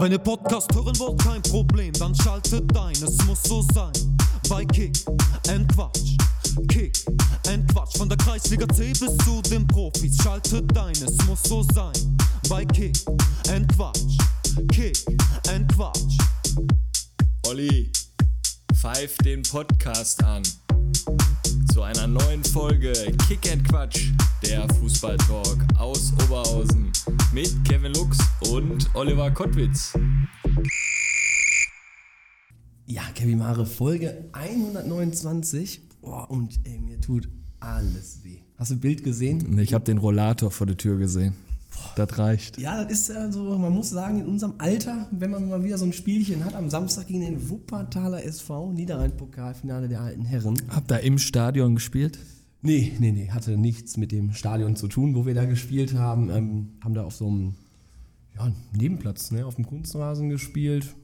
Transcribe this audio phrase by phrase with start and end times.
[0.00, 3.92] Wenn ihr Podcast hören wollt, kein Problem, dann schaltet ein, es muss so sein.
[4.48, 4.96] Bei Kick
[5.48, 6.16] and Quatsch,
[6.68, 7.04] Kick
[7.48, 7.98] and Quatsch.
[7.98, 12.16] Von der Kreisliga C bis zu den Profis, schaltet ein, es muss so sein.
[12.48, 12.96] Bei Kick
[13.50, 14.16] and Quatsch,
[14.70, 15.04] Kick
[15.52, 16.16] and Quatsch.
[17.48, 17.90] Olli,
[18.74, 20.44] pfeif den Podcast an.
[21.72, 22.92] Zu einer neuen Folge
[23.26, 24.12] Kick and Quatsch,
[24.44, 26.92] der Fußballtalk aus Oberhausen
[27.38, 28.18] mit Kevin Lux
[28.50, 29.96] und Oliver Kottwitz.
[32.84, 35.82] Ja, Kevin Mare, Folge 129.
[36.00, 37.28] Boah, und ey, mir tut
[37.60, 38.40] alles weh.
[38.56, 39.56] Hast du ein Bild gesehen?
[39.60, 41.34] Ich habe den Rollator vor der Tür gesehen.
[41.94, 42.58] Das reicht.
[42.58, 45.78] Ja, das ist ja so, man muss sagen, in unserem Alter, wenn man mal wieder
[45.78, 50.60] so ein Spielchen hat, am Samstag gegen den Wuppertaler SV, Niederrhein-Pokalfinale der alten Herren.
[50.70, 52.18] Habt ihr im Stadion gespielt?
[52.60, 56.28] Nee, nee, nee, hatte nichts mit dem Stadion zu tun, wo wir da gespielt haben.
[56.30, 57.54] Ähm, haben da auf so einem
[58.36, 60.94] ja, Nebenplatz, ne, auf dem Kunstrasen gespielt.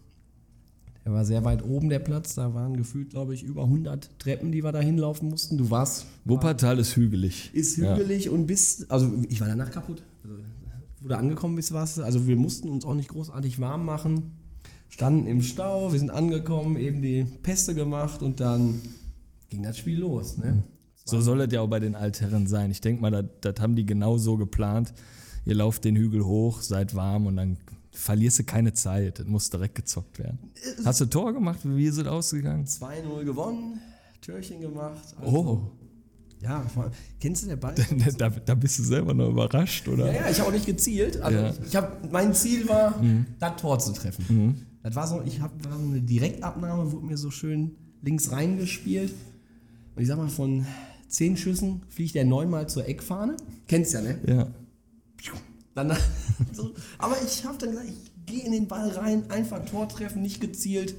[1.04, 2.34] Der war sehr weit oben, der Platz.
[2.34, 5.58] Da waren gefühlt, glaube ich, über 100 Treppen, die wir da hinlaufen mussten.
[5.58, 6.06] Du warst.
[6.24, 7.50] Wuppertal ist hügelig.
[7.52, 8.30] Ist hügelig ja.
[8.30, 8.90] und bist.
[8.90, 10.02] Also, ich war danach kaputt.
[10.22, 10.36] Also,
[11.00, 12.02] wo du angekommen bist, warst du.
[12.02, 14.32] Also, wir mussten uns auch nicht großartig warm machen.
[14.88, 18.80] Standen im Stau, wir sind angekommen, eben die Pässe gemacht und dann
[19.50, 20.38] ging das Spiel los.
[20.38, 20.62] Ne?
[21.04, 22.70] So soll es ja auch bei den Altherren sein.
[22.70, 24.94] Ich denke mal, das, das haben die genau so geplant.
[25.44, 27.58] Ihr lauft den Hügel hoch, seid warm und dann
[27.90, 29.18] verlierst du keine Zeit.
[29.18, 30.38] Das muss direkt gezockt werden.
[30.84, 31.60] Hast du Tor gemacht?
[31.62, 32.64] Wie ist es ausgegangen?
[32.64, 33.80] 2-0 gewonnen,
[34.22, 35.14] Türchen gemacht.
[35.20, 35.70] Also, oh.
[36.40, 36.64] Ja,
[37.20, 37.74] kennst du den Ball?
[38.18, 40.06] Da, da, bist du selber noch überrascht, oder?
[40.06, 41.20] Ja, ja ich habe auch nicht gezielt.
[41.20, 41.54] Also ja.
[41.66, 43.26] ich hab, mein Ziel war, mhm.
[43.38, 44.24] das Tor zu treffen.
[44.28, 44.54] Mhm.
[44.82, 49.14] Das war so, ich habe so eine Direktabnahme, wurde mir so schön links reingespielt.
[49.96, 50.66] Und ich sag mal, von
[51.14, 53.36] zehn Schüssen fliegt der neunmal zur Eckfahne.
[53.68, 54.18] Kennst ja, ne?
[54.26, 54.46] Ja.
[55.74, 55.90] Dann,
[56.98, 60.40] aber ich habe dann gesagt, ich gehe in den Ball rein, einfach Tor treffen, nicht
[60.40, 60.94] gezielt,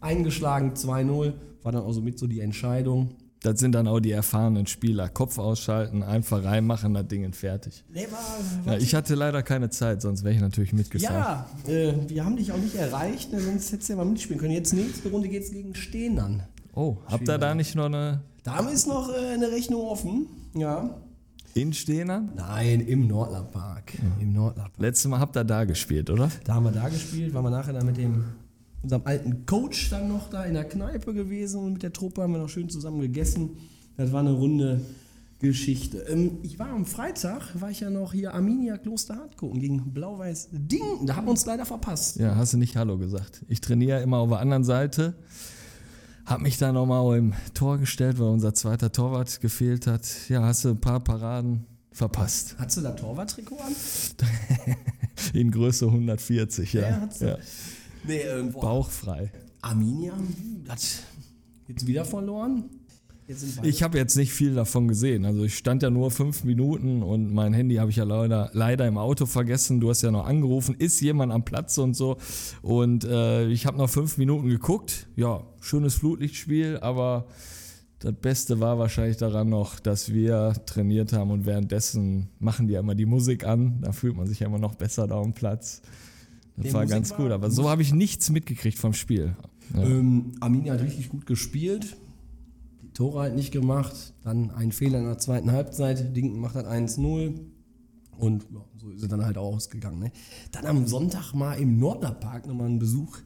[0.00, 1.34] eingeschlagen, 2-0.
[1.62, 3.10] War dann auch so mit so die Entscheidung.
[3.40, 5.08] Das sind dann auch die erfahrenen Spieler.
[5.08, 7.84] Kopf ausschalten, einfach reinmachen, das Ding fertig.
[7.92, 11.44] Nee, war, ja, ich hatte leider keine Zeit, sonst wäre ich natürlich mitgefahren.
[11.66, 14.40] Ja, äh, wir haben dich auch nicht erreicht, ne, sonst hättest du ja mal mitspielen
[14.40, 14.54] können.
[14.54, 16.42] Jetzt nächste Runde geht es gegen Stehen an.
[16.74, 18.22] Oh, habt ihr da nicht noch eine.
[18.48, 20.96] Da ist noch äh, eine Rechnung offen, ja.
[21.52, 22.26] In Stehner?
[22.34, 23.92] Nein, im Nordlerpark.
[23.94, 24.22] Ja.
[24.22, 24.72] Im Nordlerpark.
[24.78, 26.30] Letztes Mal habt ihr da gespielt, oder?
[26.44, 28.24] Da haben wir da gespielt, waren wir nachher dann mit dem
[28.82, 32.32] unserem alten Coach dann noch da in der Kneipe gewesen und mit der Truppe haben
[32.32, 33.50] wir noch schön zusammen gegessen.
[33.98, 34.80] Das war eine runde
[35.40, 35.98] Geschichte.
[36.08, 39.92] Ähm, ich war am Freitag, war ich ja noch hier Arminia Kloster Hart gucken gegen
[39.92, 41.04] Blau-Weiß Ding.
[41.04, 42.16] Da haben wir uns leider verpasst.
[42.16, 43.44] Ja, hast du nicht Hallo gesagt.
[43.46, 45.14] Ich trainiere immer auf der anderen Seite.
[46.28, 50.06] Hab mich da nochmal im Tor gestellt, weil unser zweiter Torwart gefehlt hat.
[50.28, 52.54] Ja, hast du ein paar Paraden verpasst.
[52.58, 53.74] Hast du da Torwarttrikot an?
[55.32, 56.82] In Größe 140, ja.
[56.82, 57.26] ja, hast du.
[57.28, 57.38] ja.
[58.04, 59.32] Nee, Bauchfrei.
[59.62, 60.12] Arminia
[60.68, 60.80] hat
[61.66, 62.64] jetzt wieder verloren.
[63.62, 65.26] Ich habe jetzt nicht viel davon gesehen.
[65.26, 68.86] Also ich stand ja nur fünf Minuten und mein Handy habe ich ja leider, leider
[68.86, 69.80] im Auto vergessen.
[69.80, 72.16] Du hast ja noch angerufen, ist jemand am Platz und so.
[72.62, 75.08] Und äh, ich habe noch fünf Minuten geguckt.
[75.14, 77.26] Ja, schönes Flutlichtspiel, aber
[77.98, 82.80] das Beste war wahrscheinlich daran noch, dass wir trainiert haben und währenddessen machen die ja
[82.80, 83.82] immer die Musik an.
[83.82, 85.82] Da fühlt man sich ja immer noch besser da am Platz.
[86.56, 89.36] Das Der war Musik ganz gut, aber so habe ich nichts mitgekriegt vom Spiel.
[89.74, 89.82] Ja.
[89.82, 91.98] Ähm, Arminia hat richtig gut gespielt
[92.98, 94.12] Tore halt nicht gemacht.
[94.24, 96.16] Dann ein Fehler in der zweiten Halbzeit.
[96.16, 97.38] Dinken macht halt 1-0.
[98.18, 100.00] Und ja, so ist es dann halt auch ausgegangen.
[100.00, 100.10] Ne?
[100.50, 103.18] Dann am Sonntag mal im Nordlerpark nochmal einen Besuch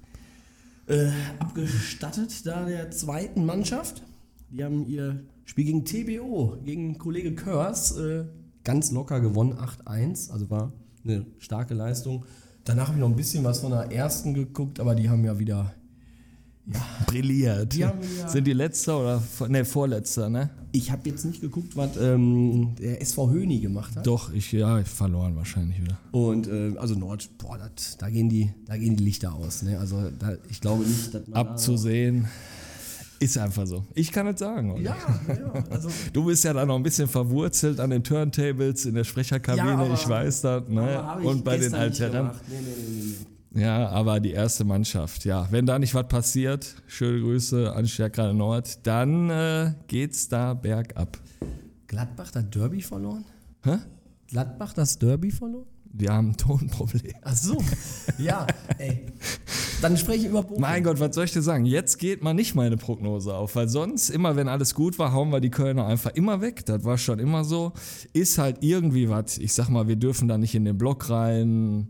[0.89, 4.03] äh, abgestattet, da der zweiten Mannschaft.
[4.51, 8.27] Die haben ihr Spiel gegen TBO, gegen Kollege Körs, äh,
[8.65, 10.31] ganz locker gewonnen, 8-1.
[10.33, 12.27] Also war eine starke Leistung.
[12.65, 15.39] Danach habe ich noch ein bisschen was von der ersten geguckt, aber die haben ja
[15.39, 15.73] wieder
[16.67, 16.81] ja.
[17.07, 17.73] brilliert.
[17.73, 20.51] Die haben, ja, Sind die letzter oder ne, vorletzter, ne?
[20.73, 24.07] Ich habe jetzt nicht geguckt, was ähm, der SV Höni gemacht hat.
[24.07, 25.99] Doch, ich ja, ich verloren wahrscheinlich wieder.
[26.13, 29.79] Und äh, also Nord, boah, dat, da gehen die, da gehen die Lichter aus, ne?
[29.79, 32.29] Also da, ich glaube nicht, dass man abzusehen.
[33.19, 33.85] Ist einfach so.
[33.95, 34.73] Ich kann es sagen.
[34.73, 34.83] Oder?
[34.83, 34.97] Ja,
[35.29, 35.53] ja.
[35.71, 39.69] Also du bist ja da noch ein bisschen verwurzelt an den Turntables in der Sprecherkabine,
[39.69, 40.69] ja, aber, ich weiß das.
[40.69, 41.19] Ne?
[41.23, 42.33] Und bei den Altherren.
[42.49, 43.32] Nee, nee, nee.
[43.55, 45.47] Ja, aber die erste Mannschaft, ja.
[45.51, 51.19] Wenn da nicht was passiert, schöne Grüße an Stärkrade Nord, dann äh, geht's da bergab.
[51.87, 53.27] Gladbach das Derby verloren?
[53.63, 53.77] Hä?
[54.29, 55.67] Gladbach das Derby verloren?
[55.95, 57.13] Die haben ein Tonproblem.
[57.21, 57.59] Ach so,
[58.19, 58.47] ja,
[58.79, 59.05] ey.
[59.83, 60.61] Dann spreche ich über Bochum.
[60.61, 61.67] Mein Gott, was soll ich dir sagen?
[61.67, 65.31] Jetzt geht mal nicht meine Prognose auf, weil sonst, immer wenn alles gut war, hauen
[65.31, 66.65] wir die Kölner einfach immer weg.
[66.65, 67.73] Das war schon immer so.
[68.15, 69.37] Ist halt irgendwie was.
[69.37, 71.89] Ich sag mal, wir dürfen da nicht in den Block rein.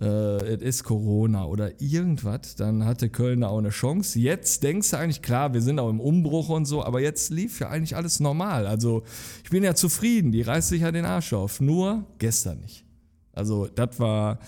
[0.00, 0.06] Äh,
[0.54, 4.18] es ist Corona oder irgendwas, dann hatte Köln da auch eine Chance.
[4.18, 7.60] Jetzt denkst du eigentlich, klar, wir sind auch im Umbruch und so, aber jetzt lief
[7.60, 8.66] ja eigentlich alles normal.
[8.66, 9.04] Also
[9.44, 11.60] ich bin ja zufrieden, die reißt sich ja den Arsch auf.
[11.60, 12.84] Nur gestern nicht.
[13.32, 14.38] Also das war,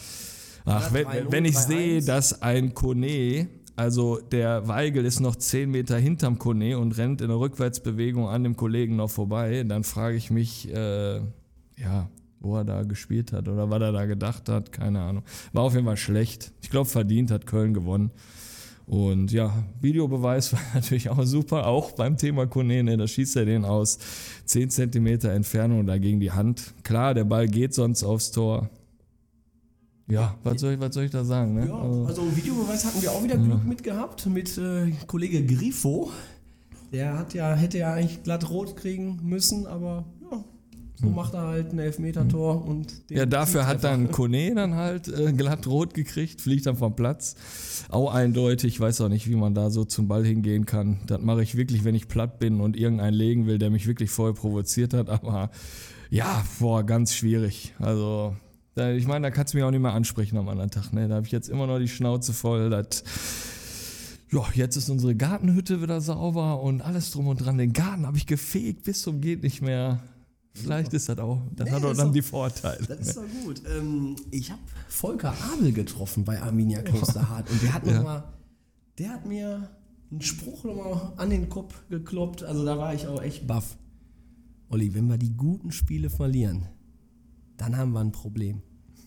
[0.64, 1.66] ach, wenn, 3-0, wenn ich 3-1.
[1.66, 7.20] sehe, dass ein Kone, also der Weigel ist noch 10 Meter hinterm Kone und rennt
[7.20, 11.18] in der Rückwärtsbewegung an dem Kollegen noch vorbei, dann frage ich mich, äh,
[11.76, 12.08] ja,
[12.40, 15.24] wo er da gespielt hat oder was er da gedacht hat, keine Ahnung.
[15.52, 16.52] War auf jeden Fall schlecht.
[16.62, 18.10] Ich glaube, verdient hat Köln gewonnen.
[18.86, 23.44] Und ja, Videobeweis war natürlich auch super, auch beim Thema Kone, ne, da schießt er
[23.44, 23.98] den aus
[24.44, 26.72] 10 Zentimeter Entfernung da gegen die Hand.
[26.84, 28.70] Klar, der Ball geht sonst aufs Tor.
[30.08, 31.54] Ja, was soll ich, was soll ich da sagen?
[31.54, 31.66] Ne?
[31.66, 36.12] Ja, Also, also Videobeweis hatten wir auch wieder Glück mit gehabt mit äh, Kollege Grifo.
[36.92, 40.15] Der hat ja, hätte ja eigentlich glatt rot kriegen müssen, aber ja,
[40.98, 45.08] so macht er halt ein Elfmeter-Tor und den ja, dafür hat dann Kone dann halt
[45.08, 47.36] äh, glatt rot gekriegt, fliegt dann vom Platz.
[47.90, 51.00] Auch eindeutig, ich weiß auch nicht, wie man da so zum Ball hingehen kann.
[51.06, 54.10] Das mache ich wirklich, wenn ich platt bin und irgendeinen legen will, der mich wirklich
[54.10, 55.10] vorher provoziert hat.
[55.10, 55.50] Aber
[56.08, 57.74] ja, boah, ganz schwierig.
[57.78, 58.34] Also,
[58.74, 60.92] da, ich meine, da kannst du mich auch nicht mehr ansprechen am anderen Tag.
[60.92, 61.08] Ne?
[61.08, 62.70] Da habe ich jetzt immer noch die Schnauze voll.
[62.70, 63.04] Das,
[64.30, 67.58] ja, jetzt ist unsere Gartenhütte wieder sauber und alles drum und dran.
[67.58, 70.00] Den Garten habe ich gefegt bis zum geht nicht mehr.
[70.62, 72.84] Vielleicht ist das auch, das Nee, hat auch dann doch- die Vorteile.
[72.86, 73.62] Das ist doch gut.
[73.76, 78.02] Ähm, ich habe Volker Abel getroffen bei Arminia Klosterhardt und der hat, noch Ja.
[78.02, 78.24] mal,
[78.98, 79.70] der hat mir
[80.10, 82.42] einen Spruch nochmal an den Kopf gekloppt.
[82.42, 83.76] Also da war ich auch echt baff.
[84.68, 86.66] Olli, wenn wir die guten Spiele verlieren,
[87.56, 88.62] dann haben wir ein Problem.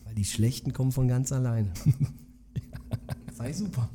[0.05, 1.71] Weil die schlechten kommen von ganz alleine.
[3.33, 3.89] Sei super.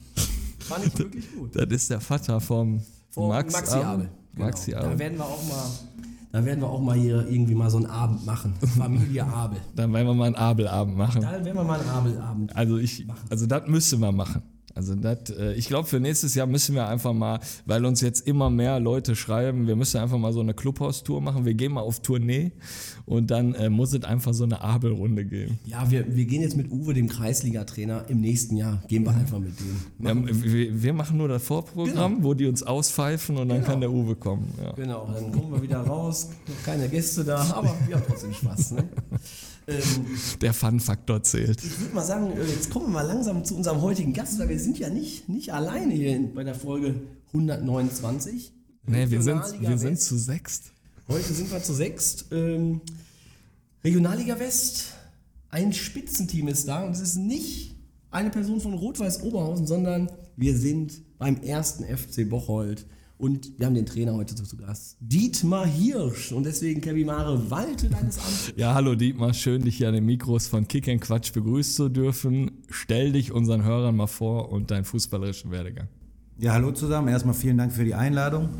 [0.60, 1.54] Fand ich wirklich gut.
[1.56, 2.80] Das ist der Vater vom
[3.10, 4.08] Von Max Maxi Abel.
[4.34, 4.46] Genau.
[4.46, 4.98] Maxi Da Abel.
[4.98, 5.70] werden wir auch mal,
[6.34, 8.54] da werden wir auch mal hier irgendwie mal so einen Abend machen.
[8.76, 9.60] Familie Abel.
[9.76, 11.22] Dann werden wir mal einen Abelabend machen.
[11.22, 12.56] Da werden wir mal einen Abelabend.
[12.56, 14.42] Also ich, also das müsste man machen.
[14.74, 18.26] Also das, äh, ich glaube, für nächstes Jahr müssen wir einfach mal, weil uns jetzt
[18.26, 21.44] immer mehr Leute schreiben, wir müssen einfach mal so eine Clubhouse-Tour machen.
[21.44, 22.52] Wir gehen mal auf Tournee
[23.06, 25.58] und dann äh, muss es einfach so eine Abelrunde geben.
[25.64, 28.82] Ja, wir, wir gehen jetzt mit Uwe, dem Kreisliga-Trainer, im nächsten Jahr.
[28.88, 29.84] Gehen wir einfach mit denen.
[30.00, 33.92] Ja, wir, wir machen nur das Vorprogramm, wo die uns auspfeifen und dann kann der
[33.92, 34.52] Uwe kommen.
[34.60, 34.72] Ja.
[34.72, 36.30] Genau, dann kommen wir wieder raus.
[36.48, 38.72] Noch keine Gäste da, aber wir haben trotzdem Spaß.
[38.72, 38.88] Ne?
[39.66, 40.06] ähm,
[40.40, 41.62] Der Fun-Faktor zählt.
[41.62, 44.49] ich würde mal sagen, äh, jetzt kommen wir mal langsam zu unserem heutigen Gast, weil
[44.49, 46.94] wir sind ja nicht, nicht alleine hier bei der Folge
[47.28, 48.52] 129.
[48.87, 50.72] Nee, wir sind, wir sind zu sechst.
[51.08, 52.26] Heute sind wir zu sechst.
[52.32, 52.81] Ähm,
[53.82, 54.93] Regionalliga West,
[55.50, 57.75] ein Spitzenteam ist da und es ist nicht
[58.10, 62.87] eine Person von Rot-Weiß Oberhausen, sondern wir sind beim ersten FC Bocholt
[63.24, 66.30] und wir haben den Trainer heute zu Gast, Dietmar Hirsch.
[66.32, 68.52] Und deswegen, Kevin Mare, walte deines Amtes.
[68.54, 71.88] Ja, hallo Dietmar, schön dich hier an den Mikros von Kick and Quatsch begrüßen zu
[71.88, 72.50] dürfen.
[72.68, 75.88] Stell dich unseren Hörern mal vor und deinen fußballerischen Werdegang.
[76.38, 77.08] Ja, hallo zusammen.
[77.08, 78.50] Erstmal vielen Dank für die Einladung.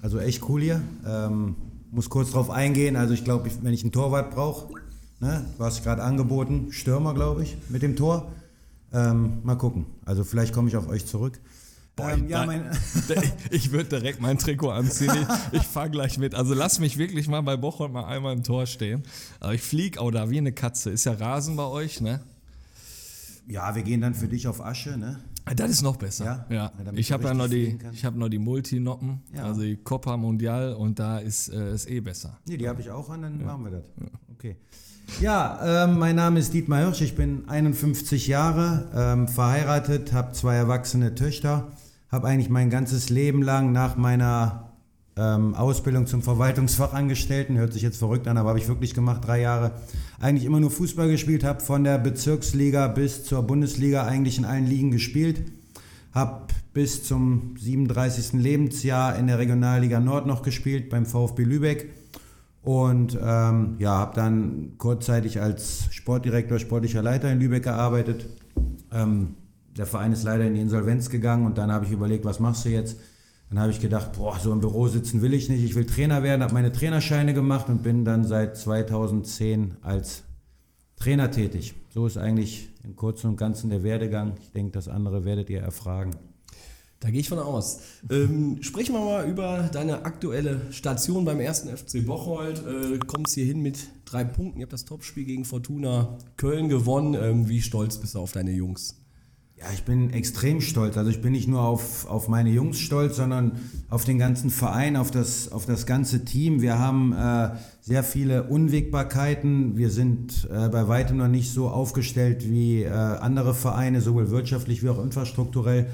[0.00, 0.80] Also echt cool hier.
[1.06, 1.56] Ähm,
[1.90, 2.96] muss kurz drauf eingehen.
[2.96, 4.72] Also ich glaube, wenn ich einen Torwart brauche,
[5.20, 8.32] ne, du hast gerade angeboten, Stürmer, glaube ich, mit dem Tor.
[8.90, 9.84] Ähm, mal gucken.
[10.06, 11.38] Also vielleicht komme ich auf euch zurück.
[11.96, 12.70] Ähm, ja, mein,
[13.50, 15.12] Ich würde direkt mein Trikot anziehen.
[15.52, 16.34] Ich, ich fahre gleich mit.
[16.34, 19.02] Also lass mich wirklich mal bei Bocholt mal einmal im Tor stehen.
[19.40, 20.90] Aber ich flieg auch da wie eine Katze.
[20.90, 22.20] Ist ja Rasen bei euch, ne?
[23.46, 24.96] ja, wir gehen dann für dich auf Asche.
[24.96, 25.18] Ne?
[25.54, 26.24] Das ist noch besser.
[26.24, 26.46] Ja?
[26.48, 26.72] Ja.
[26.84, 29.44] Ja, Ich habe ja noch die, ich habe noch die Multinoppen, Ja.
[29.44, 32.38] also die Copa Mundial und da ist es eh besser.
[32.46, 33.84] Nee, die habe ich auch an, dann machen wir das.
[34.32, 34.56] Okay.
[35.20, 40.54] Ja, ähm, mein Name ist Dietmar Hirsch, ich bin 51 Jahre, ähm, verheiratet, habe zwei
[40.54, 41.70] erwachsene Töchter,
[42.14, 44.70] habe eigentlich mein ganzes Leben lang nach meiner
[45.16, 49.40] ähm, Ausbildung zum Verwaltungsfachangestellten, hört sich jetzt verrückt an, aber habe ich wirklich gemacht, drei
[49.40, 49.72] Jahre,
[50.20, 54.66] eigentlich immer nur Fußball gespielt, habe von der Bezirksliga bis zur Bundesliga eigentlich in allen
[54.66, 55.42] Ligen gespielt.
[56.12, 58.34] Habe bis zum 37.
[58.34, 61.90] Lebensjahr in der Regionalliga Nord noch gespielt beim VfB Lübeck
[62.62, 68.26] und ähm, ja, habe dann kurzzeitig als Sportdirektor, sportlicher Leiter in Lübeck gearbeitet.
[68.92, 69.34] Ähm,
[69.76, 72.64] der Verein ist leider in die Insolvenz gegangen und dann habe ich überlegt, was machst
[72.64, 72.96] du jetzt?
[73.50, 76.22] Dann habe ich gedacht, boah, so im Büro sitzen will ich nicht, ich will Trainer
[76.22, 80.22] werden, habe meine Trainerscheine gemacht und bin dann seit 2010 als
[80.96, 81.74] Trainer tätig.
[81.90, 84.34] So ist eigentlich im Kurzen und Ganzen der Werdegang.
[84.40, 86.16] Ich denke, das andere werdet ihr erfragen.
[87.00, 87.80] Da gehe ich von aus.
[88.10, 92.62] Ähm, sprechen wir mal über deine aktuelle Station beim ersten FC Bocholt.
[92.66, 94.60] Äh, kommst hier hin mit drei Punkten.
[94.60, 97.14] Ihr habt das Topspiel gegen Fortuna Köln gewonnen.
[97.14, 99.03] Ähm, wie stolz bist du auf deine Jungs?
[99.56, 100.96] Ja, ich bin extrem stolz.
[100.96, 103.52] Also ich bin nicht nur auf, auf meine Jungs stolz, sondern
[103.88, 106.60] auf den ganzen Verein, auf das, auf das ganze Team.
[106.60, 109.76] Wir haben äh, sehr viele Unwägbarkeiten.
[109.76, 114.82] Wir sind äh, bei weitem noch nicht so aufgestellt wie äh, andere Vereine, sowohl wirtschaftlich
[114.82, 115.86] wie auch infrastrukturell.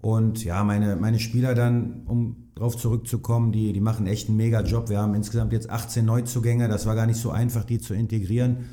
[0.00, 4.60] Und ja, meine, meine Spieler dann, um darauf zurückzukommen, die, die machen echt einen mega
[4.62, 4.88] Job.
[4.90, 6.68] Wir haben insgesamt jetzt 18 Neuzugänge.
[6.68, 8.68] Das war gar nicht so einfach, die zu integrieren.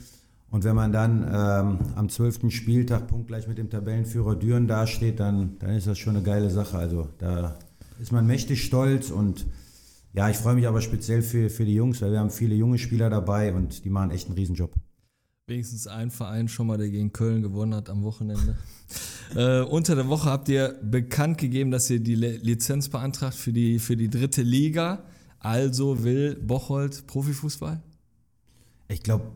[0.51, 2.51] Und wenn man dann ähm, am 12.
[2.51, 6.77] Spieltag punktgleich mit dem Tabellenführer Düren dasteht, dann, dann ist das schon eine geile Sache.
[6.77, 7.57] Also da
[7.99, 9.45] ist man mächtig stolz und
[10.13, 12.79] ja, ich freue mich aber speziell für, für die Jungs, weil wir haben viele junge
[12.79, 14.73] Spieler dabei und die machen echt einen Riesenjob.
[15.45, 18.57] Wenigstens ein Verein schon mal, der gegen Köln gewonnen hat am Wochenende.
[19.35, 23.77] äh, unter der Woche habt ihr bekannt gegeben, dass ihr die Lizenz beantragt für die,
[23.77, 25.03] für die dritte Liga.
[25.39, 27.81] Also will Bocholt Profifußball?
[28.89, 29.31] Ich glaube,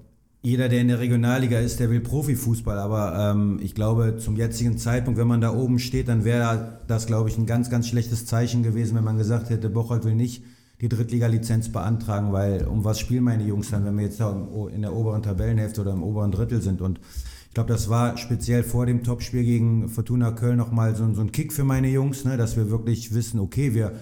[0.46, 2.78] jeder, der in der Regionalliga ist, der will Profifußball.
[2.78, 7.08] Aber ähm, ich glaube, zum jetzigen Zeitpunkt, wenn man da oben steht, dann wäre das,
[7.08, 10.44] glaube ich, ein ganz, ganz schlechtes Zeichen gewesen, wenn man gesagt hätte, Bocholt will nicht
[10.82, 14.36] die Drittliga-Lizenz beantragen, weil um was spielen meine Jungs dann, wenn wir jetzt da
[14.74, 16.82] in der oberen Tabellenhälfte oder im oberen Drittel sind.
[16.82, 17.00] Und
[17.48, 21.32] ich glaube, das war speziell vor dem Topspiel gegen Fortuna Köln nochmal so, so ein
[21.32, 23.94] Kick für meine Jungs, ne, dass wir wirklich wissen, okay, wir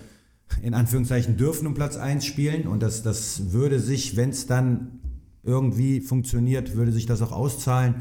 [0.63, 5.00] in Anführungszeichen dürfen um Platz 1 spielen und das, das würde sich, wenn es dann
[5.43, 7.95] irgendwie funktioniert, würde sich das auch auszahlen.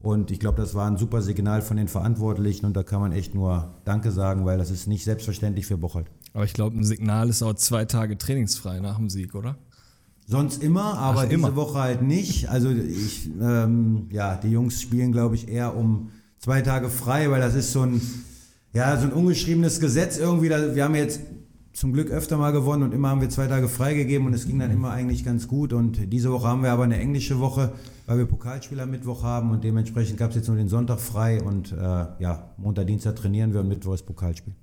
[0.00, 3.12] Und ich glaube, das war ein super Signal von den Verantwortlichen und da kann man
[3.12, 6.06] echt nur Danke sagen, weil das ist nicht selbstverständlich für Bocholt.
[6.34, 9.56] Aber ich glaube, ein Signal ist auch zwei Tage trainingsfrei nach dem Sieg, oder?
[10.26, 11.56] Sonst immer, aber Ach, diese immer.
[11.56, 12.48] Woche halt nicht.
[12.48, 17.40] Also ich, ähm, ja, die Jungs spielen, glaube ich, eher um zwei Tage frei, weil
[17.40, 18.00] das ist so ein,
[18.72, 20.50] ja, so ein ungeschriebenes Gesetz irgendwie.
[20.50, 21.20] Wir haben jetzt
[21.74, 24.60] zum Glück öfter mal gewonnen und immer haben wir zwei Tage freigegeben und es ging
[24.60, 25.72] dann immer eigentlich ganz gut.
[25.72, 27.72] Und diese Woche haben wir aber eine englische Woche,
[28.06, 31.72] weil wir Pokalspieler Mittwoch haben und dementsprechend gab es jetzt nur den Sonntag frei und
[31.72, 34.54] äh, ja, Montag, Dienstag trainieren wir und Mittwoch ist Pokalspiel.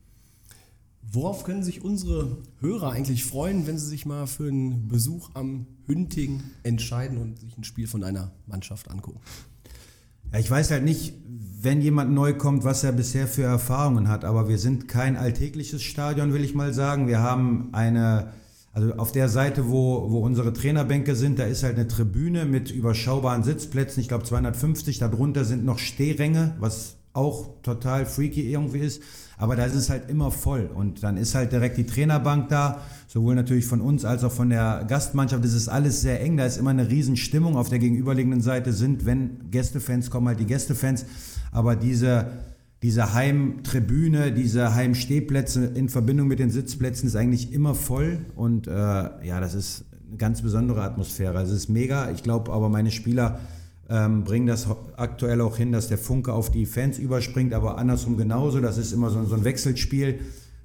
[1.12, 5.68] Worauf können sich unsere Hörer eigentlich freuen, wenn sie sich mal für einen Besuch am
[5.88, 9.20] Hünting entscheiden und sich ein Spiel von einer Mannschaft angucken?
[10.32, 11.14] Ja, ich weiß halt nicht,
[11.62, 14.26] wenn jemand neu kommt, was er bisher für Erfahrungen hat.
[14.26, 17.08] Aber wir sind kein alltägliches Stadion, will ich mal sagen.
[17.08, 18.32] Wir haben eine,
[18.74, 22.72] also auf der Seite, wo, wo unsere Trainerbänke sind, da ist halt eine Tribüne mit
[22.72, 24.02] überschaubaren Sitzplätzen.
[24.02, 25.00] Ich glaube 250.
[25.00, 29.04] Darunter sind noch Stehränge, was auch total freaky irgendwie ist.
[29.38, 30.70] Aber da ist es halt immer voll.
[30.74, 34.50] Und dann ist halt direkt die Trainerbank da, sowohl natürlich von uns als auch von
[34.50, 35.44] der Gastmannschaft.
[35.44, 36.38] Das ist alles sehr eng.
[36.38, 37.58] Da ist immer eine Riesenstimmung.
[37.58, 41.06] Auf der gegenüberliegenden Seite sind, wenn Gästefans kommen, halt die Gästefans.
[41.52, 42.28] Aber diese,
[42.82, 48.20] diese Heimtribüne, diese Heimstehplätze in Verbindung mit den Sitzplätzen ist eigentlich immer voll.
[48.38, 51.38] Und äh, ja, das ist eine ganz besondere Atmosphäre.
[51.38, 52.12] Also es ist mega.
[52.12, 53.42] Ich glaube aber, meine Spieler
[53.90, 58.16] ähm, bringen das aktuell auch hin, dass der Funke auf die Fans überspringt, aber andersrum
[58.16, 58.62] genauso.
[58.62, 60.22] Das ist immer so, so ein Wechselspiel.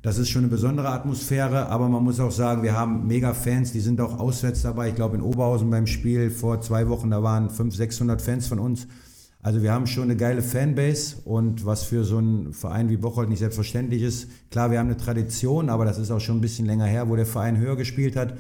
[0.07, 3.73] Das ist schon eine besondere Atmosphäre, aber man muss auch sagen, wir haben mega Fans,
[3.73, 4.91] die sind auch auswärts dabei.
[4.91, 8.61] Ich glaube, in Oberhausen beim Spiel vor zwei Wochen, da waren 500, 600 Fans von
[8.61, 8.87] uns.
[9.43, 13.29] Also wir haben schon eine geile Fanbase und was für so einen Verein wie Bocholt
[13.29, 14.29] nicht selbstverständlich ist.
[14.53, 17.17] Klar, wir haben eine Tradition, aber das ist auch schon ein bisschen länger her, wo
[17.17, 18.35] der Verein höher gespielt hat.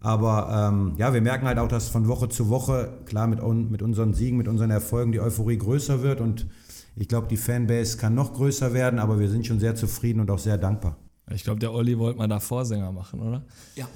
[0.00, 3.80] Aber ähm, ja, wir merken halt auch, dass von Woche zu Woche, klar mit, mit
[3.80, 6.20] unseren Siegen, mit unseren Erfolgen die Euphorie größer wird.
[6.20, 6.46] Und
[6.94, 10.30] ich glaube, die Fanbase kann noch größer werden, aber wir sind schon sehr zufrieden und
[10.30, 10.98] auch sehr dankbar.
[11.32, 13.42] Ich glaube, der Olli wollte mal da Vorsänger machen, oder?
[13.74, 13.88] Ja.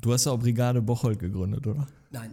[0.00, 1.88] Du hast ja auch Brigade Bocholt gegründet, oder?
[2.10, 2.30] Nein.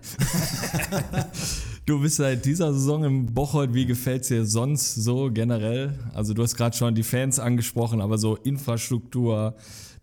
[1.85, 3.73] du bist seit dieser Saison im Bocholt.
[3.73, 5.97] Wie gefällt es dir sonst so generell?
[6.13, 9.55] Also du hast gerade schon die Fans angesprochen, aber so Infrastruktur,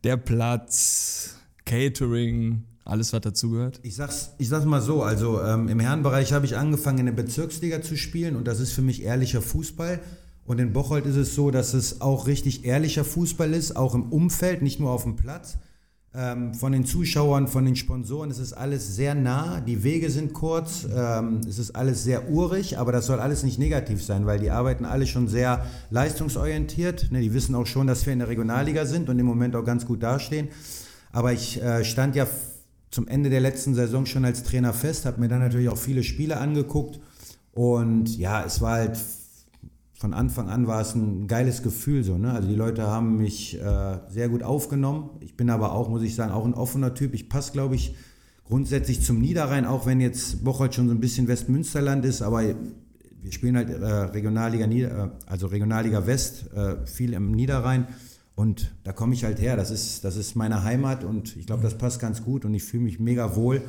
[0.02, 3.78] der Platz, Catering, alles, was dazugehört?
[3.84, 7.12] Ich sag's, ich sag's mal so, also ähm, im Herrenbereich habe ich angefangen in der
[7.12, 10.00] Bezirksliga zu spielen und das ist für mich ehrlicher Fußball.
[10.52, 14.12] Und in Bocholt ist es so, dass es auch richtig ehrlicher Fußball ist, auch im
[14.12, 15.56] Umfeld, nicht nur auf dem Platz.
[16.14, 20.34] Ähm, von den Zuschauern, von den Sponsoren, es ist alles sehr nah, die Wege sind
[20.34, 24.40] kurz, ähm, es ist alles sehr urig, aber das soll alles nicht negativ sein, weil
[24.40, 27.10] die arbeiten alle schon sehr leistungsorientiert.
[27.10, 29.64] Ne, die wissen auch schon, dass wir in der Regionalliga sind und im Moment auch
[29.64, 30.48] ganz gut dastehen.
[31.12, 32.26] Aber ich äh, stand ja
[32.90, 36.02] zum Ende der letzten Saison schon als Trainer fest, habe mir dann natürlich auch viele
[36.02, 37.00] Spiele angeguckt
[37.52, 38.98] und ja, es war halt
[40.02, 42.18] von Anfang an war es ein geiles Gefühl so.
[42.18, 42.32] Ne?
[42.32, 45.10] Also die Leute haben mich äh, sehr gut aufgenommen.
[45.20, 47.14] Ich bin aber auch, muss ich sagen, auch ein offener Typ.
[47.14, 47.94] Ich passe, glaube ich,
[48.44, 53.30] grundsätzlich zum Niederrhein, auch wenn jetzt Bocholt schon so ein bisschen Westmünsterland ist, aber wir
[53.30, 57.86] spielen halt äh, Regionalliga, Nieder äh, also Regionalliga West, äh, viel im Niederrhein.
[58.34, 59.54] Und da komme ich halt her.
[59.56, 62.64] Das ist, das ist meine Heimat und ich glaube, das passt ganz gut und ich
[62.64, 63.62] fühle mich mega wohl.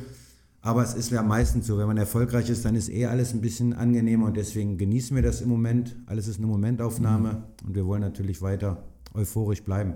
[0.64, 3.42] Aber es ist ja meistens so, wenn man erfolgreich ist, dann ist eh alles ein
[3.42, 5.94] bisschen angenehmer und deswegen genießen wir das im Moment.
[6.06, 7.68] Alles ist eine Momentaufnahme mhm.
[7.68, 9.92] und wir wollen natürlich weiter euphorisch bleiben.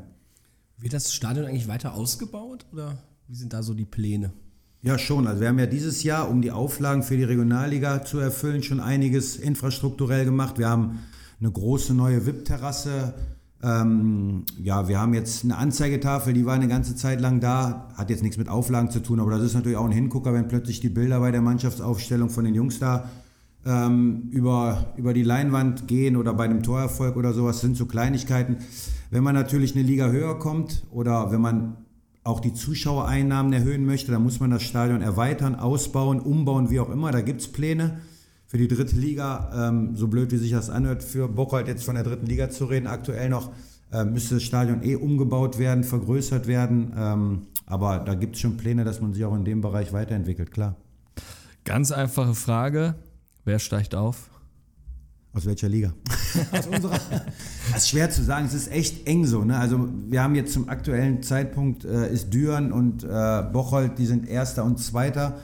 [0.76, 2.98] Wird das Stadion eigentlich weiter ausgebaut oder
[3.28, 4.34] wie sind da so die Pläne?
[4.82, 5.26] Ja, schon.
[5.26, 8.78] Also wir haben ja dieses Jahr, um die Auflagen für die Regionalliga zu erfüllen, schon
[8.78, 10.58] einiges infrastrukturell gemacht.
[10.58, 10.98] Wir haben
[11.40, 13.14] eine große neue VIP-Terrasse
[13.62, 18.08] ähm, ja, wir haben jetzt eine Anzeigetafel, die war eine ganze Zeit lang da, hat
[18.08, 20.78] jetzt nichts mit Auflagen zu tun, aber das ist natürlich auch ein Hingucker, wenn plötzlich
[20.80, 23.10] die Bilder bei der Mannschaftsaufstellung von den Jungs da
[23.66, 28.58] ähm, über, über die Leinwand gehen oder bei einem Torerfolg oder sowas, sind so Kleinigkeiten.
[29.10, 31.78] Wenn man natürlich eine Liga höher kommt oder wenn man
[32.22, 36.90] auch die Zuschauereinnahmen erhöhen möchte, dann muss man das Stadion erweitern, ausbauen, umbauen, wie auch
[36.90, 37.10] immer.
[37.10, 38.00] Da gibt es Pläne
[38.48, 41.94] für die dritte Liga, ähm, so blöd wie sich das anhört, für Bocholt jetzt von
[41.94, 43.50] der dritten Liga zu reden, aktuell noch,
[43.92, 46.92] äh, müsste das Stadion eh umgebaut werden, vergrößert werden.
[46.96, 50.50] Ähm, aber da gibt es schon Pläne, dass man sich auch in dem Bereich weiterentwickelt,
[50.50, 50.76] klar.
[51.64, 52.94] Ganz einfache Frage:
[53.44, 54.30] Wer steigt auf?
[55.34, 55.92] Aus welcher Liga?
[56.52, 56.98] Aus unserer.
[57.70, 59.44] Das ist schwer zu sagen, es ist echt eng so.
[59.44, 59.58] Ne?
[59.58, 64.26] Also wir haben jetzt zum aktuellen Zeitpunkt äh, ist Düren und äh, Bocholt, die sind
[64.26, 65.36] Erster und Zweiter.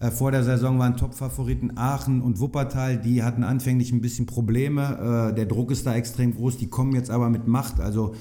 [0.00, 2.96] Äh, vor der Saison waren Top-Favoriten Aachen und Wuppertal.
[3.00, 5.30] Die hatten anfänglich ein bisschen Probleme.
[5.30, 6.56] Äh, der Druck ist da extrem groß.
[6.56, 7.80] Die kommen jetzt aber mit Macht.
[7.80, 8.14] Also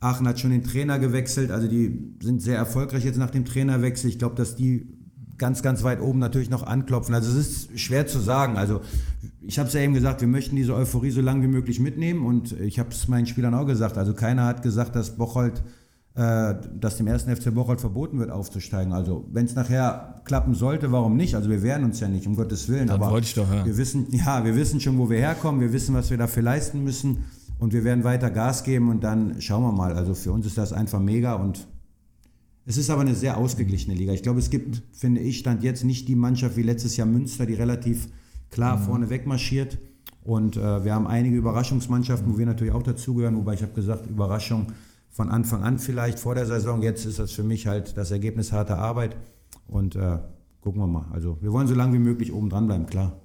[0.00, 1.50] Aachen hat schon den Trainer gewechselt.
[1.50, 4.08] Also die sind sehr erfolgreich jetzt nach dem Trainerwechsel.
[4.08, 4.86] Ich glaube, dass die
[5.36, 7.12] ganz, ganz weit oben natürlich noch anklopfen.
[7.14, 8.56] Also es ist schwer zu sagen.
[8.56, 8.82] Also
[9.40, 12.24] ich habe es ja eben gesagt, wir möchten diese Euphorie so lange wie möglich mitnehmen.
[12.24, 13.98] Und ich habe es meinen Spielern auch gesagt.
[13.98, 15.64] Also keiner hat gesagt, dass Bocholt
[16.16, 18.92] äh, dass dem ersten FC Bocholt verboten wird, aufzusteigen.
[18.92, 21.34] Also wenn es nachher klappen sollte, warum nicht?
[21.34, 22.86] Also wir wehren uns ja nicht, um Gottes Willen.
[22.86, 23.66] Das aber wollte ich doch hören.
[23.66, 26.84] Wir wissen, ja, wir wissen schon, wo wir herkommen, wir wissen, was wir dafür leisten
[26.84, 27.24] müssen
[27.58, 29.94] und wir werden weiter Gas geben und dann schauen wir mal.
[29.94, 31.66] Also für uns ist das einfach mega und
[32.66, 34.12] es ist aber eine sehr ausgeglichene Liga.
[34.12, 37.44] Ich glaube, es gibt, finde ich, stand jetzt nicht die Mannschaft wie letztes Jahr Münster,
[37.44, 38.08] die relativ
[38.50, 38.82] klar mhm.
[38.82, 39.78] vorne wegmarschiert.
[40.22, 44.08] Und äh, wir haben einige Überraschungsmannschaften, wo wir natürlich auch dazugehören, wobei ich habe gesagt,
[44.08, 44.68] Überraschung
[45.14, 46.82] von Anfang an vielleicht vor der Saison.
[46.82, 49.16] Jetzt ist das für mich halt das Ergebnis harter Arbeit
[49.68, 50.18] und äh,
[50.60, 51.06] gucken wir mal.
[51.12, 53.20] Also wir wollen so lange wie möglich oben dran bleiben, klar.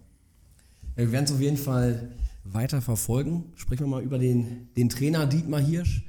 [0.96, 2.12] Ja, wir werden es auf jeden Fall
[2.44, 3.46] weiter verfolgen.
[3.55, 6.05] Sprechen wir mal über den, den Trainer Dietmar Hirsch.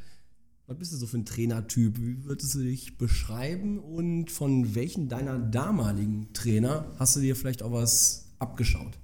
[0.66, 1.98] Was bist du so für ein Trainertyp?
[1.98, 7.62] Wie würdest du dich beschreiben und von welchen deiner damaligen Trainer hast du dir vielleicht
[7.62, 8.98] auch was abgeschaut?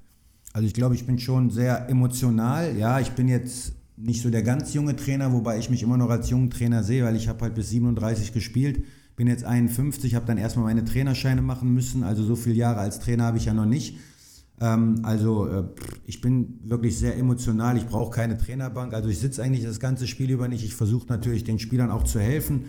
[0.52, 2.76] Also ich glaube, ich bin schon sehr emotional.
[2.76, 6.10] Ja, ich bin jetzt nicht so der ganz junge Trainer, wobei ich mich immer noch
[6.10, 8.84] als jungen Trainer sehe, weil ich habe halt bis 37 gespielt,
[9.16, 13.00] bin jetzt 51, habe dann erstmal meine Trainerscheine machen müssen, also so viele Jahre als
[13.00, 13.98] Trainer habe ich ja noch nicht.
[14.60, 15.64] Ähm, also äh,
[16.04, 20.06] ich bin wirklich sehr emotional, ich brauche keine Trainerbank, also ich sitze eigentlich das ganze
[20.06, 22.66] Spiel über nicht, ich versuche natürlich den Spielern auch zu helfen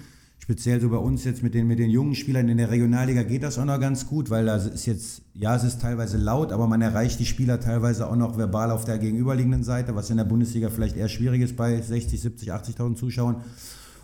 [0.47, 3.43] speziell so bei uns jetzt mit den, mit den jungen Spielern in der Regionalliga geht
[3.43, 6.67] das auch noch ganz gut, weil da ist jetzt, ja, es ist teilweise laut, aber
[6.67, 10.23] man erreicht die Spieler teilweise auch noch verbal auf der gegenüberliegenden Seite, was in der
[10.23, 13.41] Bundesliga vielleicht eher schwierig ist bei 60, 70, 80.000 Zuschauern.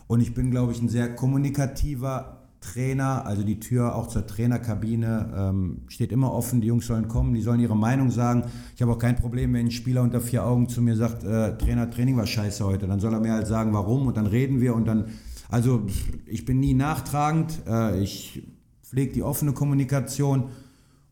[0.08, 5.34] Und ich bin, glaube ich, ein sehr kommunikativer Trainer, also die Tür auch zur Trainerkabine
[5.34, 6.60] ähm, steht immer offen.
[6.60, 8.43] Die Jungs sollen kommen, die sollen ihre Meinung sagen.
[8.75, 11.58] Ich habe auch kein Problem, wenn ein Spieler unter vier Augen zu mir sagt, äh,
[11.58, 12.86] Trainer, Training war scheiße heute.
[12.88, 15.06] Dann soll er mir halt sagen, warum und dann reden wir und dann
[15.53, 15.85] also
[16.25, 18.41] ich bin nie nachtragend, äh, ich
[18.81, 20.49] pflege die offene Kommunikation.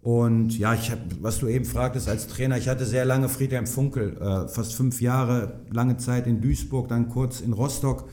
[0.02, 3.68] Und ja, ich hab, was du eben fragtest als Trainer, ich hatte sehr lange Friedhelm
[3.68, 8.10] Funkel, äh, fast fünf Jahre, lange Zeit in Duisburg, dann kurz in Rostock.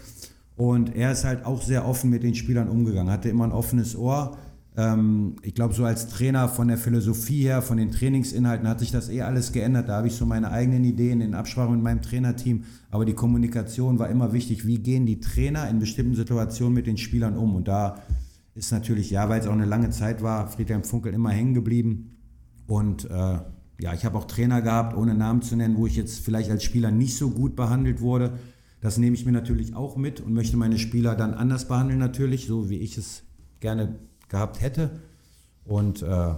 [0.54, 3.96] Und er ist halt auch sehr offen mit den Spielern umgegangen, hatte immer ein offenes
[3.96, 4.36] Ohr.
[4.78, 8.92] Ähm, ich glaube, so als Trainer von der Philosophie her, von den Trainingsinhalten hat sich
[8.92, 9.88] das eh alles geändert.
[9.88, 12.62] Da habe ich so meine eigenen Ideen in Absprache mit meinem Trainerteam.
[12.92, 14.68] Aber die Kommunikation war immer wichtig.
[14.68, 17.56] Wie gehen die Trainer in bestimmten Situationen mit den Spielern um?
[17.56, 17.96] Und da
[18.54, 22.16] ist natürlich, ja, weil es auch eine lange Zeit war, Friedhelm Funkel immer hängen geblieben.
[22.68, 23.38] Und äh,
[23.80, 26.62] ja, ich habe auch Trainer gehabt, ohne Namen zu nennen, wo ich jetzt vielleicht als
[26.62, 28.38] Spieler nicht so gut behandelt wurde.
[28.80, 32.46] Das nehme ich mir natürlich auch mit und möchte meine Spieler dann anders behandeln natürlich,
[32.46, 33.24] so wie ich es
[33.58, 34.90] gerne gehabt hätte.
[35.64, 36.34] Und äh,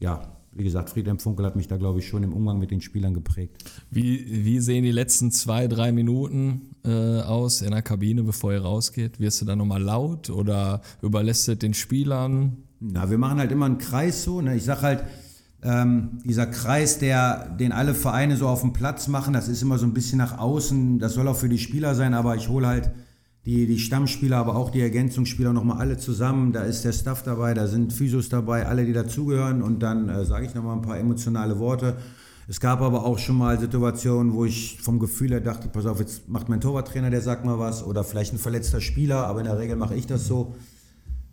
[0.00, 2.80] ja, wie gesagt, Friedhelm Funkel hat mich da, glaube ich, schon im Umgang mit den
[2.80, 3.64] Spielern geprägt.
[3.90, 8.62] Wie, wie sehen die letzten zwei, drei Minuten äh, aus in der Kabine, bevor ihr
[8.62, 9.18] rausgeht?
[9.18, 12.58] Wirst du da nochmal laut oder überlässt du den Spielern?
[12.80, 14.40] Na, wir machen halt immer einen Kreis so.
[14.42, 14.56] Ne?
[14.56, 15.04] Ich sage halt,
[15.62, 19.78] ähm, dieser Kreis, der, den alle Vereine so auf dem Platz machen, das ist immer
[19.78, 20.98] so ein bisschen nach außen.
[20.98, 22.90] Das soll auch für die Spieler sein, aber ich hole halt
[23.44, 26.52] die, die Stammspieler, aber auch die Ergänzungsspieler nochmal alle zusammen.
[26.52, 29.62] Da ist der Staff dabei, da sind Physios dabei, alle, die dazugehören.
[29.62, 31.96] Und dann äh, sage ich nochmal ein paar emotionale Worte.
[32.48, 35.98] Es gab aber auch schon mal Situationen, wo ich vom Gefühl her dachte, pass auf,
[35.98, 37.84] jetzt macht mein Torwarttrainer, der sagt mal was.
[37.84, 40.54] Oder vielleicht ein verletzter Spieler, aber in der Regel mache ich das so.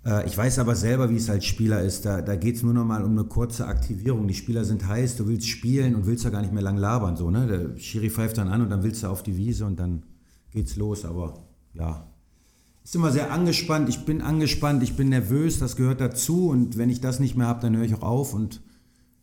[0.03, 2.05] Äh, ich weiß aber selber, wie es als Spieler ist.
[2.05, 4.27] Da, da geht es nur noch mal um eine kurze Aktivierung.
[4.27, 7.17] Die Spieler sind heiß, du willst spielen und willst ja gar nicht mehr lang labern.
[7.17, 7.45] So, ne?
[7.45, 10.03] Der Schiri pfeift dann an und dann willst du auf die Wiese und dann
[10.51, 11.05] geht's los.
[11.05, 12.09] Aber ja,
[12.89, 13.87] ist immer sehr angespannt.
[13.87, 16.49] Ich bin angespannt, ich bin nervös, das gehört dazu.
[16.49, 18.33] Und wenn ich das nicht mehr habe, dann höre ich auch auf.
[18.33, 18.61] Und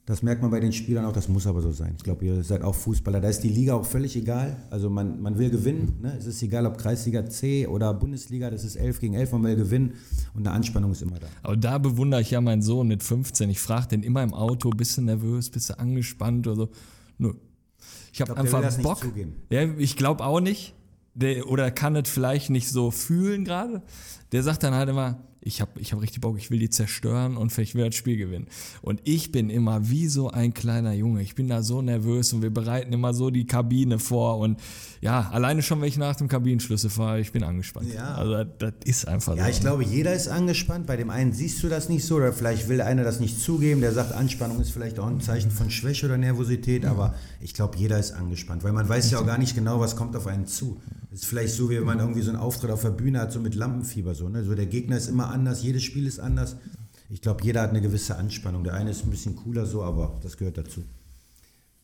[0.04, 1.94] das merkt man bei den Spielern auch, das muss aber so sein.
[1.96, 3.20] Ich glaube, ihr seid auch Fußballer.
[3.20, 4.56] Da ist die Liga auch völlig egal.
[4.70, 5.98] Also man, man will gewinnen.
[6.00, 6.14] Ne?
[6.16, 9.56] Es ist egal, ob Kreisliga C oder Bundesliga, das ist 11 gegen 11, man will
[9.56, 9.94] gewinnen.
[10.32, 11.26] Und eine Anspannung ist immer da.
[11.42, 13.50] Aber da bewundere ich ja meinen Sohn mit 15.
[13.50, 16.68] Ich frage den immer im Auto, bist du nervös, bist du angespannt oder so.
[17.18, 17.32] Nö.
[18.12, 19.04] Ich habe einfach Bock.
[19.50, 20.72] Ja, ich glaube auch nicht.
[21.16, 23.82] Der, oder kann es vielleicht nicht so fühlen gerade.
[24.32, 27.36] Der sagt dann halt immer, ich habe ich hab richtig Bock, ich will die zerstören
[27.36, 28.48] und vielleicht will das Spiel gewinnen.
[28.82, 31.22] Und ich bin immer wie so ein kleiner Junge.
[31.22, 34.38] Ich bin da so nervös und wir bereiten immer so die Kabine vor.
[34.38, 34.60] Und
[35.00, 37.94] ja, alleine schon, wenn ich nach dem Kabinenschlüssel fahre, ich bin angespannt.
[37.94, 38.16] Ja.
[38.16, 39.50] Also das, das ist einfach Ja, so.
[39.50, 40.86] ich glaube, jeder ist angespannt.
[40.88, 43.80] Bei dem einen siehst du das nicht so oder vielleicht will einer das nicht zugeben.
[43.80, 46.84] Der sagt, Anspannung ist vielleicht auch ein Zeichen von Schwäche oder Nervosität.
[46.84, 49.94] Aber ich glaube, jeder ist angespannt, weil man weiß ja auch gar nicht genau, was
[49.94, 50.80] kommt auf einen zu.
[51.16, 53.32] Das ist vielleicht so, wie wenn man irgendwie so einen Auftritt auf der Bühne hat,
[53.32, 54.14] so mit Lampenfieber.
[54.14, 54.44] So, ne?
[54.44, 56.56] so der Gegner ist immer anders, jedes Spiel ist anders.
[57.08, 58.64] Ich glaube, jeder hat eine gewisse Anspannung.
[58.64, 60.84] Der eine ist ein bisschen cooler so, aber das gehört dazu.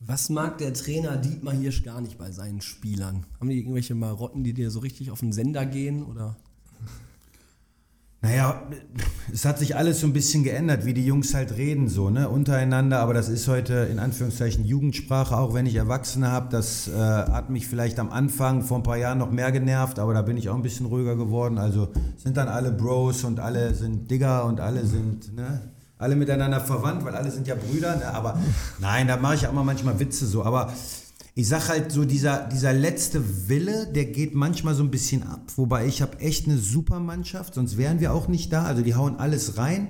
[0.00, 3.24] Was mag der Trainer Dietmar Hirsch gar nicht bei seinen Spielern?
[3.40, 6.04] Haben die irgendwelche Marotten, die dir so richtig auf den Sender gehen?
[6.04, 6.36] Oder?
[8.22, 8.62] Naja,
[9.32, 12.28] es hat sich alles so ein bisschen geändert, wie die Jungs halt reden, so, ne,
[12.28, 16.48] untereinander, aber das ist heute in Anführungszeichen Jugendsprache, auch wenn ich Erwachsene habe.
[16.50, 20.14] Das äh, hat mich vielleicht am Anfang vor ein paar Jahren noch mehr genervt, aber
[20.14, 21.58] da bin ich auch ein bisschen ruhiger geworden.
[21.58, 25.60] Also sind dann alle Bros und alle sind Digger und alle sind, ne,
[25.98, 28.38] alle miteinander verwandt, weil alle sind ja Brüder, ne, aber
[28.78, 30.72] nein, da mache ich auch mal manchmal Witze so, aber
[31.34, 35.40] ich sag halt so, dieser, dieser letzte Wille, der geht manchmal so ein bisschen ab.
[35.56, 38.64] Wobei ich habe echt eine super Mannschaft, sonst wären wir auch nicht da.
[38.64, 39.88] Also die hauen alles rein.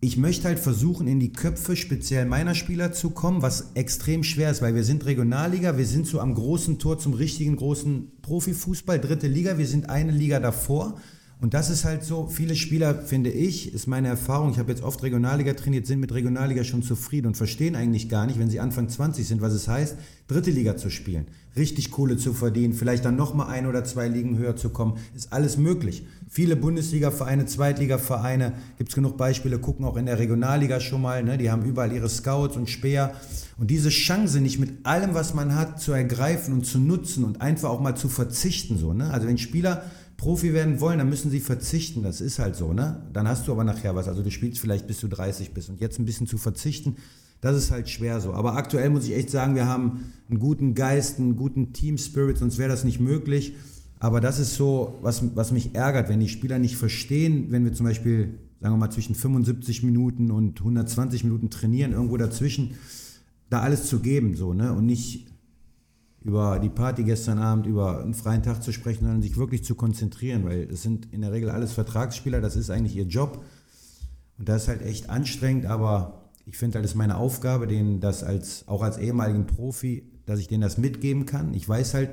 [0.00, 4.50] Ich möchte halt versuchen, in die Köpfe speziell meiner Spieler zu kommen, was extrem schwer
[4.50, 9.00] ist, weil wir sind Regionalliga, wir sind so am großen Tor zum richtigen großen Profifußball,
[9.00, 11.00] dritte Liga, wir sind eine Liga davor.
[11.40, 14.82] Und das ist halt so, viele Spieler, finde ich, ist meine Erfahrung, ich habe jetzt
[14.82, 18.58] oft Regionalliga trainiert, sind mit Regionalliga schon zufrieden und verstehen eigentlich gar nicht, wenn sie
[18.58, 19.96] Anfang 20 sind, was es heißt,
[20.26, 24.36] dritte Liga zu spielen, richtig Kohle zu verdienen, vielleicht dann nochmal ein oder zwei Ligen
[24.36, 26.04] höher zu kommen, ist alles möglich.
[26.28, 31.38] Viele Bundesliga-Vereine, Zweitliga-Vereine, gibt es genug Beispiele, gucken auch in der Regionalliga schon mal, ne?
[31.38, 33.14] die haben überall ihre Scouts und Speer.
[33.58, 37.40] Und diese Chance nicht mit allem, was man hat, zu ergreifen und zu nutzen und
[37.40, 38.76] einfach auch mal zu verzichten.
[38.76, 39.10] So, ne?
[39.10, 39.82] Also wenn Spieler
[40.18, 42.02] Profi werden wollen, dann müssen sie verzichten.
[42.02, 43.06] Das ist halt so, ne?
[43.12, 44.08] Dann hast du aber nachher was.
[44.08, 45.70] Also du spielst vielleicht bis du 30 bist.
[45.70, 46.96] Und jetzt ein bisschen zu verzichten,
[47.40, 48.34] das ist halt schwer so.
[48.34, 52.58] Aber aktuell muss ich echt sagen, wir haben einen guten Geist, einen guten Team-Spirit, sonst
[52.58, 53.54] wäre das nicht möglich.
[54.00, 57.72] Aber das ist so, was, was mich ärgert, wenn die Spieler nicht verstehen, wenn wir
[57.72, 62.72] zum Beispiel, sagen wir mal, zwischen 75 Minuten und 120 Minuten trainieren, irgendwo dazwischen,
[63.50, 64.72] da alles zu geben, so, ne?
[64.72, 65.26] Und nicht
[66.28, 69.74] über die Party gestern Abend, über einen freien Tag zu sprechen, sondern sich wirklich zu
[69.74, 73.42] konzentrieren, weil es sind in der Regel alles Vertragsspieler, das ist eigentlich ihr Job.
[74.38, 78.00] Und das ist halt echt anstrengend, aber ich finde halt, es ist meine Aufgabe, denen
[78.00, 81.54] das als, auch als ehemaligen Profi, dass ich denen das mitgeben kann.
[81.54, 82.10] Ich weiß halt,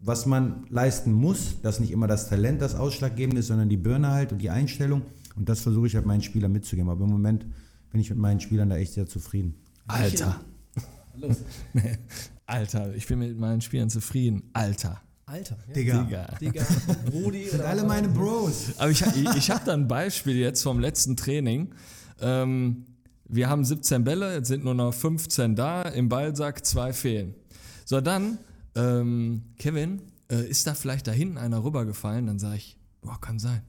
[0.00, 4.10] was man leisten muss, dass nicht immer das Talent das Ausschlaggebende ist, sondern die Birne
[4.10, 5.02] halt und die Einstellung.
[5.36, 6.88] Und das versuche ich halt meinen Spielern mitzugeben.
[6.88, 7.44] Aber im Moment
[7.90, 9.54] bin ich mit meinen Spielern da echt sehr zufrieden.
[9.86, 10.40] Alter.
[11.18, 11.36] Los.
[12.50, 14.50] Alter, ich bin mit meinen Spielern zufrieden.
[14.54, 15.00] Alter.
[15.26, 15.56] Alter.
[15.68, 15.72] Ja.
[15.72, 16.02] Digga.
[16.02, 16.36] Digga.
[16.40, 16.66] Digga,
[17.08, 18.72] Brody oder Alle meine Bros.
[18.76, 21.72] Aber ich, ich, ich habe da ein Beispiel jetzt vom letzten Training.
[22.20, 22.86] Ähm,
[23.28, 27.36] wir haben 17 Bälle, jetzt sind nur noch 15 da, im Ballsack zwei fehlen.
[27.84, 28.38] So, dann,
[28.74, 32.26] ähm, Kevin, äh, ist da vielleicht da hinten einer rübergefallen?
[32.26, 33.62] Dann sage ich, boah, kann sein.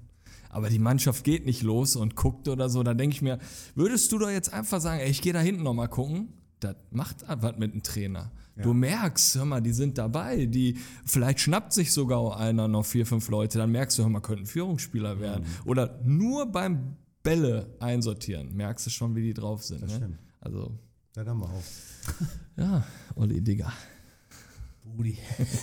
[0.50, 2.82] Aber die Mannschaft geht nicht los und guckt oder so.
[2.82, 3.38] Da denke ich mir,
[3.76, 6.30] würdest du doch jetzt einfach sagen, ey, ich gehe da hinten nochmal gucken?
[6.60, 8.32] Das macht was mit dem Trainer.
[8.56, 10.46] Du merkst, hör mal, die sind dabei.
[10.46, 13.58] Die, vielleicht schnappt sich sogar einer noch vier, fünf Leute.
[13.58, 15.46] Dann merkst du, hör mal, könnten Führungsspieler werden.
[15.66, 19.82] Oder nur beim Bälle einsortieren, merkst du schon, wie die drauf sind.
[19.82, 19.90] Ne?
[19.90, 20.18] stimmt.
[20.40, 20.78] Also,
[21.14, 21.66] Da haben wir auf.
[22.58, 22.86] ja,
[23.16, 23.72] Olli Digger.
[24.84, 25.18] Brody.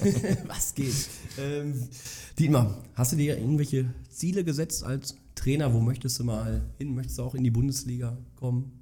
[0.46, 1.08] Was geht?
[1.38, 1.88] Ähm,
[2.38, 5.72] Dietmar, hast du dir irgendwelche Ziele gesetzt als Trainer?
[5.74, 6.94] Wo möchtest du mal hin?
[6.94, 8.77] Möchtest du auch in die Bundesliga kommen?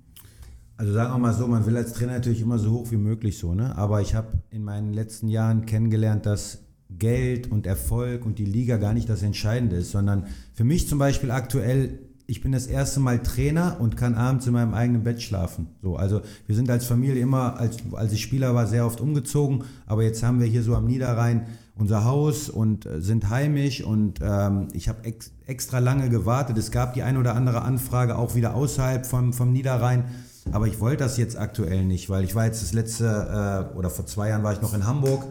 [0.78, 3.38] Also sagen wir mal so, man will als Trainer natürlich immer so hoch wie möglich
[3.38, 3.76] so, ne?
[3.76, 6.58] Aber ich habe in meinen letzten Jahren kennengelernt, dass
[6.90, 10.98] Geld und Erfolg und die Liga gar nicht das Entscheidende ist, sondern für mich zum
[10.98, 15.22] Beispiel aktuell ich bin das erste Mal Trainer und kann abends in meinem eigenen Bett
[15.22, 15.68] schlafen.
[15.80, 19.64] So, also wir sind als Familie immer, als, als ich Spieler war, sehr oft umgezogen,
[19.86, 24.18] aber jetzt haben wir hier so am Niederrhein unser Haus und äh, sind heimisch und
[24.22, 26.58] ähm, ich habe ex, extra lange gewartet.
[26.58, 30.04] Es gab die ein oder andere Anfrage auch wieder außerhalb vom, vom Niederrhein,
[30.52, 33.90] aber ich wollte das jetzt aktuell nicht, weil ich war jetzt das letzte äh, oder
[33.90, 35.24] vor zwei Jahren war ich noch in Hamburg.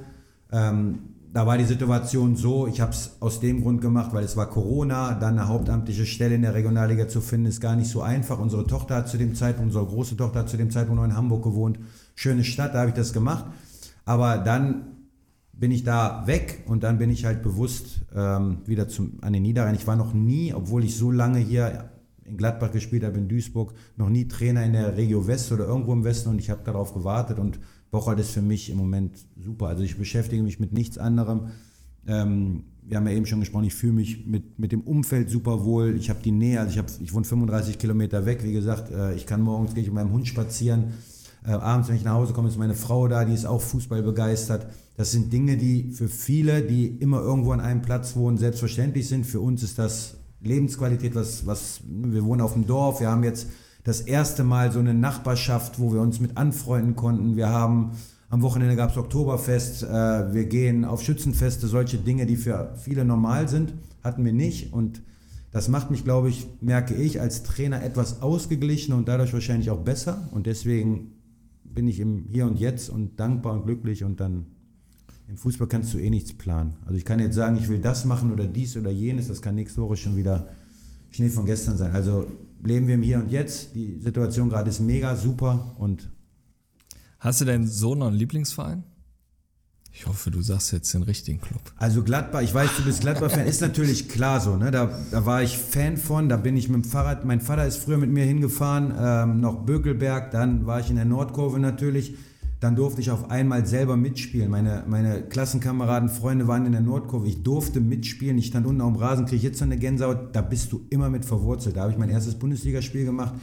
[0.52, 1.00] Ähm,
[1.34, 4.50] da war die Situation so, ich habe es aus dem Grund gemacht, weil es war
[4.50, 8.40] Corona, dann eine hauptamtliche Stelle in der Regionalliga zu finden, ist gar nicht so einfach.
[8.40, 11.16] Unsere Tochter hat zu dem Zeitpunkt, unsere große Tochter hat zu dem Zeitpunkt noch in
[11.16, 11.78] Hamburg gewohnt.
[12.16, 13.46] Schöne Stadt, da habe ich das gemacht.
[14.06, 14.96] Aber dann
[15.52, 19.44] bin ich da weg und dann bin ich halt bewusst ähm, wieder zum, an den
[19.44, 19.76] Niederrhein.
[19.76, 21.90] Ich war noch nie, obwohl ich so lange hier
[22.26, 25.94] in Gladbach gespielt habe, in Duisburg, noch nie Trainer in der Regio West oder irgendwo
[25.94, 27.60] im Westen und ich habe darauf gewartet und
[27.92, 29.68] Bocholt ist für mich im Moment super.
[29.68, 31.52] Also ich beschäftige mich mit nichts anderem.
[32.08, 35.64] Ähm, wir haben ja eben schon gesprochen, ich fühle mich mit, mit dem Umfeld super
[35.64, 35.96] wohl.
[35.96, 38.44] Ich habe die Nähe, also ich, hab, ich wohne 35 Kilometer weg.
[38.44, 40.94] Wie gesagt, äh, ich kann morgens gehe ich mit meinem Hund spazieren.
[41.46, 44.04] Äh, abends, wenn ich nach Hause komme, ist meine Frau da, die ist auch Fußball
[44.04, 44.68] begeistert.
[44.98, 49.26] Das sind Dinge, die für viele, die immer irgendwo an einem Platz wohnen, selbstverständlich sind.
[49.26, 53.00] Für uns ist das Lebensqualität, was, was wir wohnen auf dem Dorf.
[53.00, 53.48] Wir haben jetzt
[53.84, 57.36] das erste Mal so eine Nachbarschaft, wo wir uns mit anfreunden konnten.
[57.36, 57.92] Wir haben
[58.30, 63.06] am Wochenende gab es Oktoberfest, äh, wir gehen auf Schützenfeste, solche Dinge, die für viele
[63.06, 64.74] normal sind, hatten wir nicht.
[64.74, 65.02] Und
[65.52, 69.82] das macht mich, glaube ich, merke ich, als Trainer etwas ausgeglichener und dadurch wahrscheinlich auch
[69.82, 70.28] besser.
[70.32, 71.12] Und deswegen
[71.64, 74.48] bin ich im Hier und Jetzt und dankbar und glücklich und dann
[75.28, 76.76] im Fußball kannst du eh nichts planen.
[76.86, 79.56] Also ich kann jetzt sagen, ich will das machen oder dies oder jenes, das kann
[79.56, 80.50] nächste Woche schon wieder
[81.12, 81.94] Schnee von gestern sein.
[81.94, 82.28] Also
[82.64, 83.76] leben wir im Hier und Jetzt.
[83.76, 86.12] Die Situation gerade ist mega super und
[87.20, 88.84] Hast du deinen Sohn noch einen Lieblingsverein?
[89.92, 91.62] Ich hoffe, du sagst jetzt den richtigen Club.
[91.78, 94.58] Also Gladbach, ich weiß, du bist Gladbach-Fan, ist natürlich klar so.
[94.58, 94.70] Ne?
[94.70, 97.78] Da, da war ich Fan von, da bin ich mit dem Fahrrad, mein Vater ist
[97.78, 102.16] früher mit mir hingefahren, ähm, noch Bökelberg, dann war ich in der Nordkurve natürlich.
[102.66, 104.50] Dann durfte ich auf einmal selber mitspielen.
[104.50, 107.28] Meine, meine Klassenkameraden, Freunde waren in der Nordkurve.
[107.28, 108.40] Ich durfte mitspielen.
[108.40, 110.36] Ich stand unten auf dem Rasen, kriege jetzt so eine Gänsehaut.
[110.36, 111.78] Da bist du immer mit verwurzelt.
[111.78, 113.36] Da habe ich mein erstes Bundesligaspiel gemacht.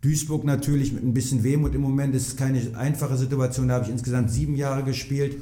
[0.00, 2.16] Duisburg natürlich mit ein bisschen Wehmut im Moment.
[2.16, 3.68] Das ist keine einfache Situation.
[3.68, 5.36] Da habe ich insgesamt sieben Jahre gespielt.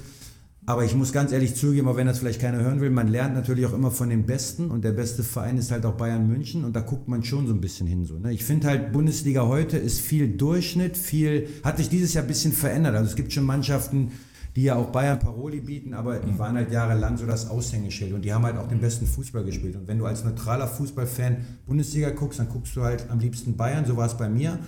[0.65, 3.35] Aber ich muss ganz ehrlich zugeben, auch wenn das vielleicht keiner hören will, man lernt
[3.35, 6.65] natürlich auch immer von den Besten und der beste Verein ist halt auch Bayern München
[6.65, 8.05] und da guckt man schon so ein bisschen hin.
[8.05, 8.33] So, ne?
[8.33, 12.53] Ich finde halt, Bundesliga heute ist viel Durchschnitt, viel, hat sich dieses Jahr ein bisschen
[12.53, 12.95] verändert.
[12.95, 14.13] Also es gibt schon Mannschaften,
[14.55, 18.25] die ja auch Bayern Paroli bieten, aber die waren halt jahrelang so das Aushängeschild und
[18.25, 19.75] die haben halt auch den besten Fußball gespielt.
[19.75, 23.85] Und wenn du als neutraler Fußballfan Bundesliga guckst, dann guckst du halt am liebsten Bayern,
[23.85, 24.61] so war es bei mir,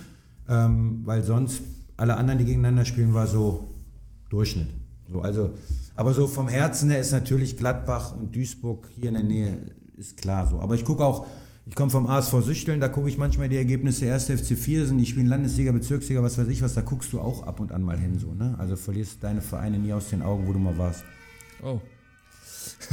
[0.48, 1.62] ähm, weil sonst
[1.96, 3.68] alle anderen, die gegeneinander spielen, war so
[4.28, 4.70] Durchschnitt.
[5.12, 5.50] So, also
[5.96, 9.59] aber so vom Herzen her ist natürlich Gladbach und Duisburg hier in der Nähe,
[9.96, 10.61] ist klar so.
[10.61, 11.26] Aber ich gucke auch,
[11.66, 14.26] ich komme vom ASV Süchteln, da gucke ich manchmal die Ergebnisse 1.
[14.26, 17.46] FC 4 sind, die spielen Landesliga, Bezirksliga, was weiß ich was, da guckst du auch
[17.46, 18.54] ab und an mal hin so, ne?
[18.59, 21.04] Also verlierst deine Vereine nie aus den Augen, wo du mal warst.
[21.62, 21.80] Oh.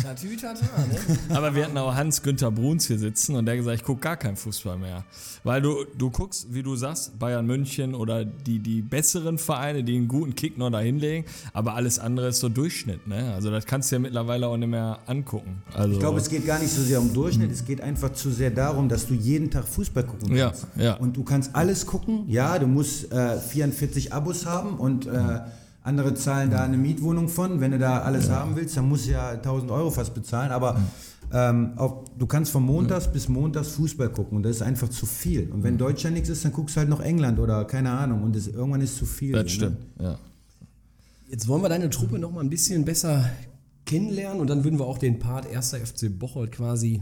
[0.01, 0.97] Tatütata, ne?
[1.35, 4.17] Aber wir hatten auch Hans-Günther Bruns hier sitzen und der hat gesagt, ich gucke gar
[4.17, 5.03] keinen Fußball mehr.
[5.43, 9.95] Weil du, du guckst, wie du sagst, Bayern München oder die, die besseren Vereine, die
[9.97, 13.07] einen guten Kick noch da hinlegen, aber alles andere ist so Durchschnitt.
[13.07, 13.33] Ne?
[13.33, 15.63] Also das kannst du ja mittlerweile auch nicht mehr angucken.
[15.73, 18.29] Also, Ich glaube, es geht gar nicht so sehr um Durchschnitt, es geht einfach zu
[18.31, 20.67] sehr darum, dass du jeden Tag Fußball gucken Ja, kannst.
[20.77, 20.93] ja.
[20.95, 25.39] Und du kannst alles gucken, ja, du musst äh, 44 Abos haben und äh,
[25.83, 27.59] andere zahlen da eine Mietwohnung von.
[27.59, 30.79] Wenn du da alles haben willst, dann musst du ja 1000 Euro fast bezahlen, aber
[31.33, 35.05] ähm, auch, du kannst von Montags bis Montags Fußball gucken und das ist einfach zu
[35.05, 35.49] viel.
[35.49, 38.35] Und wenn Deutschland nichts ist, dann guckst du halt noch England oder keine Ahnung und
[38.35, 39.31] das, irgendwann ist zu viel.
[39.31, 39.49] das ne?
[39.49, 39.77] stimmt.
[39.99, 40.19] Ja.
[41.29, 43.29] Jetzt wollen wir deine Truppe noch mal ein bisschen besser
[43.85, 45.73] kennenlernen und dann würden wir auch den Part 1.
[45.73, 47.01] FC Bocholt quasi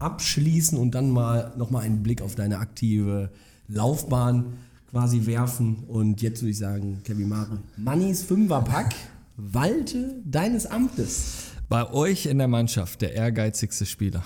[0.00, 3.30] abschließen und dann mal noch mal einen Blick auf deine aktive
[3.68, 4.54] Laufbahn
[4.90, 5.84] quasi werfen.
[5.86, 8.94] Und jetzt würde ich sagen, Kevin Mare, Mannis Fünferpack,
[9.36, 11.52] walte deines Amtes.
[11.68, 14.24] Bei euch in der Mannschaft der ehrgeizigste Spieler.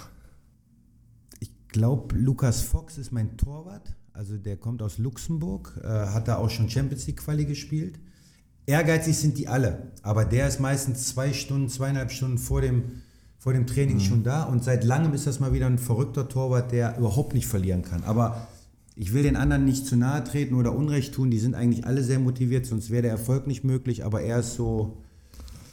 [1.40, 3.94] Ich glaube, Lukas Fox ist mein Torwart.
[4.12, 7.98] Also der kommt aus Luxemburg, äh, hat da auch schon Champions League Quali gespielt.
[8.66, 13.02] Ehrgeizig sind die alle, aber der ist meistens zwei Stunden, zweieinhalb Stunden vor dem,
[13.38, 16.70] vor dem Training schon da und seit langem ist das mal wieder ein verrückter Torwart,
[16.70, 18.04] der überhaupt nicht verlieren kann.
[18.04, 18.46] Aber
[18.94, 22.02] ich will den anderen nicht zu nahe treten oder Unrecht tun, die sind eigentlich alle
[22.02, 24.98] sehr motiviert, sonst wäre der Erfolg nicht möglich, aber er ist so,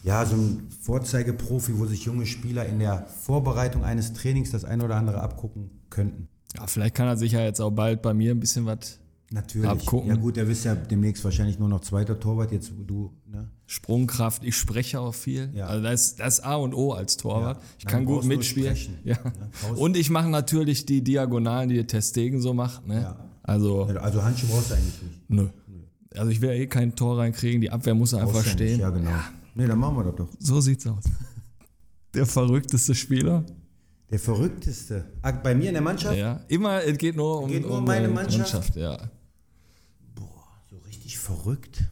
[0.04, 4.86] ja, so ein Vorzeigeprofi, wo sich junge Spieler in der Vorbereitung eines Trainings das eine
[4.86, 6.28] oder andere abgucken könnten.
[6.56, 9.00] Ja, vielleicht kann er sich ja jetzt auch bald bei mir ein bisschen was
[9.32, 9.70] Natürlich.
[9.70, 10.10] Abgucken.
[10.10, 13.48] Ja gut, der wisst ja demnächst wahrscheinlich nur noch zweiter Torwart, jetzt du, ne?
[13.68, 15.52] Sprungkraft, ich spreche auch viel.
[15.54, 15.68] Ja.
[15.68, 17.58] Also das, das ist A und O als Torwart.
[17.58, 17.64] Ja.
[17.78, 18.76] Ich kann gut mitspielen.
[19.04, 19.18] Ja.
[19.62, 22.88] brauchst- Und ich mache natürlich die Diagonalen, die der Testegen so macht.
[22.88, 23.02] Ne?
[23.02, 23.18] Ja.
[23.44, 25.30] Also, Also Handschuhe brauchst du eigentlich nicht.
[25.30, 25.48] nö.
[26.16, 28.80] Also ich will eh kein Tor reinkriegen, die Abwehr muss einfach ja stehen.
[28.80, 29.12] Ja, genau.
[29.54, 30.30] Nee, dann machen wir das doch.
[30.40, 31.04] So sieht's aus.
[32.16, 33.44] Der verrückteste Spieler.
[34.10, 35.06] Der verrückteste.
[35.44, 36.18] Bei mir in der Mannschaft?
[36.18, 38.76] Ja, immer, es geht nur um, Geht nur um um meine die Mannschaft?
[38.76, 38.98] ja.
[41.30, 41.84] Verrückt.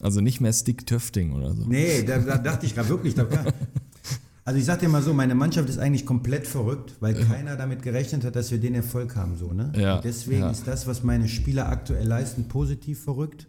[0.00, 1.64] Also nicht mehr Stick Töfting oder so.
[1.64, 3.14] Nee, da, da dachte ich gerade wirklich.
[3.14, 3.26] Da,
[4.44, 7.82] also ich sag dir mal so, meine Mannschaft ist eigentlich komplett verrückt, weil keiner damit
[7.82, 9.36] gerechnet hat, dass wir den Erfolg haben.
[9.36, 9.72] So, ne?
[9.76, 10.50] Ja, Und deswegen ja.
[10.50, 13.46] ist das, was meine Spieler aktuell leisten, positiv verrückt.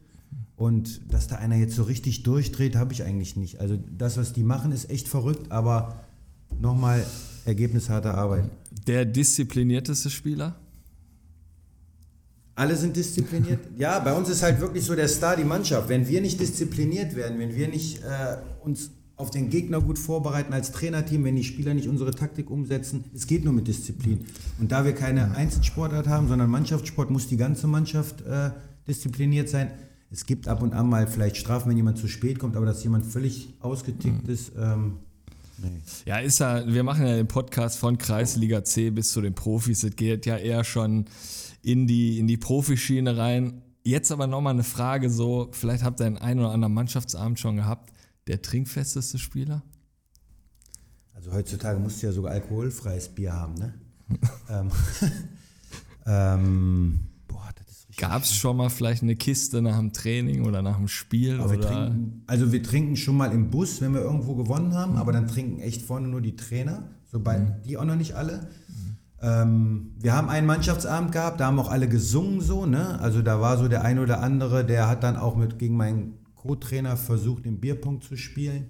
[0.55, 3.59] Und dass da einer jetzt so richtig durchdreht, habe ich eigentlich nicht.
[3.59, 6.03] Also das, was die machen, ist echt verrückt, aber
[6.61, 7.03] nochmal
[7.45, 8.49] ergebnisharte Arbeit.
[8.87, 10.55] Der disziplinierteste Spieler?
[12.55, 13.59] Alle sind diszipliniert.
[13.77, 15.89] Ja, bei uns ist halt wirklich so der Star die Mannschaft.
[15.89, 20.53] Wenn wir nicht diszipliniert werden, wenn wir nicht äh, uns auf den Gegner gut vorbereiten
[20.53, 24.25] als Trainerteam, wenn die Spieler nicht unsere Taktik umsetzen, es geht nur mit Disziplin.
[24.59, 28.51] Und da wir keine Einzelsportart haben, sondern Mannschaftssport, muss die ganze Mannschaft äh,
[28.87, 29.71] diszipliniert sein.
[30.11, 32.83] Es gibt ab und an mal vielleicht Strafen, wenn jemand zu spät kommt, aber dass
[32.83, 34.97] jemand völlig ausgetickt ist, ähm,
[35.57, 35.69] nee.
[36.05, 39.83] Ja, ist ja, wir machen ja den Podcast von Kreisliga C bis zu den Profis.
[39.83, 41.05] Es geht ja eher schon
[41.63, 43.61] in die, in die Profischiene rein.
[43.83, 47.55] Jetzt aber nochmal eine Frage so, vielleicht habt ihr einen einen oder anderen Mannschaftsabend schon
[47.55, 47.91] gehabt.
[48.27, 49.63] Der trinkfesteste Spieler?
[51.13, 53.73] Also heutzutage musst du ja sogar alkoholfreies Bier haben, ne?
[54.49, 54.69] ähm,
[56.05, 57.97] ähm, boah, das ist richtig.
[57.97, 61.39] Gab es schon mal vielleicht eine Kiste nach dem Training oder nach dem Spiel?
[61.39, 61.67] Aber wir oder?
[61.67, 65.27] trinken, also wir trinken schon mal im Bus, wenn wir irgendwo gewonnen haben, aber dann
[65.27, 68.49] trinken echt vorne nur die Trainer, sobald die auch noch nicht alle.
[69.23, 72.99] Ähm, wir haben einen Mannschaftsabend gehabt, da haben auch alle gesungen so, ne?
[72.99, 76.19] Also da war so der ein oder andere, der hat dann auch mit gegen meinen
[76.35, 78.69] Co-Trainer versucht, den Bierpunkt zu spielen.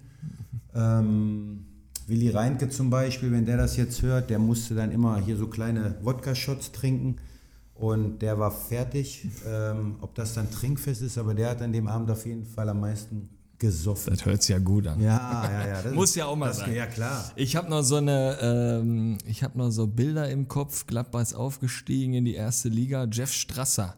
[0.76, 1.66] Ähm,
[2.06, 5.48] Willi Reintke zum Beispiel, wenn der das jetzt hört, der musste dann immer hier so
[5.48, 7.16] kleine Wodka-Shots trinken
[7.74, 9.28] und der war fertig.
[9.48, 12.70] Ähm, ob das dann trinkfest ist, aber der hat an dem Abend auf jeden Fall
[12.70, 13.30] am meisten
[13.64, 14.14] gesoffen.
[14.14, 15.00] Das hört sich ja gut an.
[15.02, 15.82] Ja, ja, ja.
[15.82, 16.76] das Muss ist- ja auch mal das, sein.
[16.76, 17.32] Ja, klar.
[17.36, 20.86] Ich habe noch so eine, ähm, ich habe noch so Bilder im Kopf.
[20.86, 23.08] Gladbach ist aufgestiegen in die erste Liga.
[23.12, 23.96] Jeff Strasser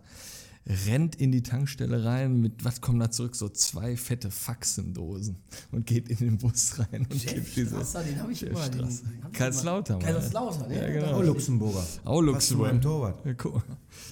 [0.67, 3.36] rennt in die Tankstelle rein mit, was kommt da zurück?
[3.36, 5.38] So zwei fette Faxendosen
[5.71, 7.75] und geht in den Bus rein und gibt diese.
[7.75, 8.69] Strasser, den habe ich Jeff immer.
[8.69, 8.88] Den,
[9.23, 9.34] hab.
[9.34, 10.75] Kaiserslautern, ne?
[10.75, 11.17] Ja, genau.
[11.17, 11.80] Auch Luxemburger.
[11.80, 12.67] Auch Passt zu Luxemburg.
[12.67, 13.25] meinem Torwart.
[13.25, 13.62] Ja, cool.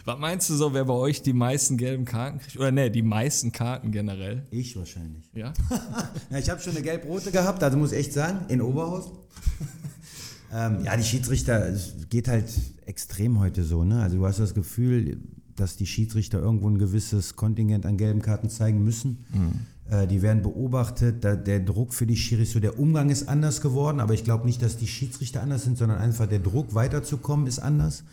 [0.06, 2.58] Was meinst du so, wer bei euch die meisten gelben Karten kriegt?
[2.58, 4.46] Oder ne, die meisten Karten generell?
[4.52, 5.24] Ich wahrscheinlich.
[5.34, 5.54] Ja?
[6.30, 9.12] Ja, ich habe schon eine gelb-rote gehabt, also muss ich echt sagen, in Oberhaus.
[10.54, 12.50] ähm, ja, die Schiedsrichter, es geht halt
[12.86, 13.84] extrem heute so.
[13.84, 14.02] Ne?
[14.02, 15.18] Also du hast das Gefühl,
[15.56, 19.26] dass die Schiedsrichter irgendwo ein gewisses Kontingent an gelben Karten zeigen müssen.
[19.90, 23.62] Äh, die werden beobachtet, da, der Druck für die Schiris, so der Umgang ist anders
[23.62, 27.48] geworden, aber ich glaube nicht, dass die Schiedsrichter anders sind, sondern einfach der Druck weiterzukommen
[27.48, 28.04] ist anders.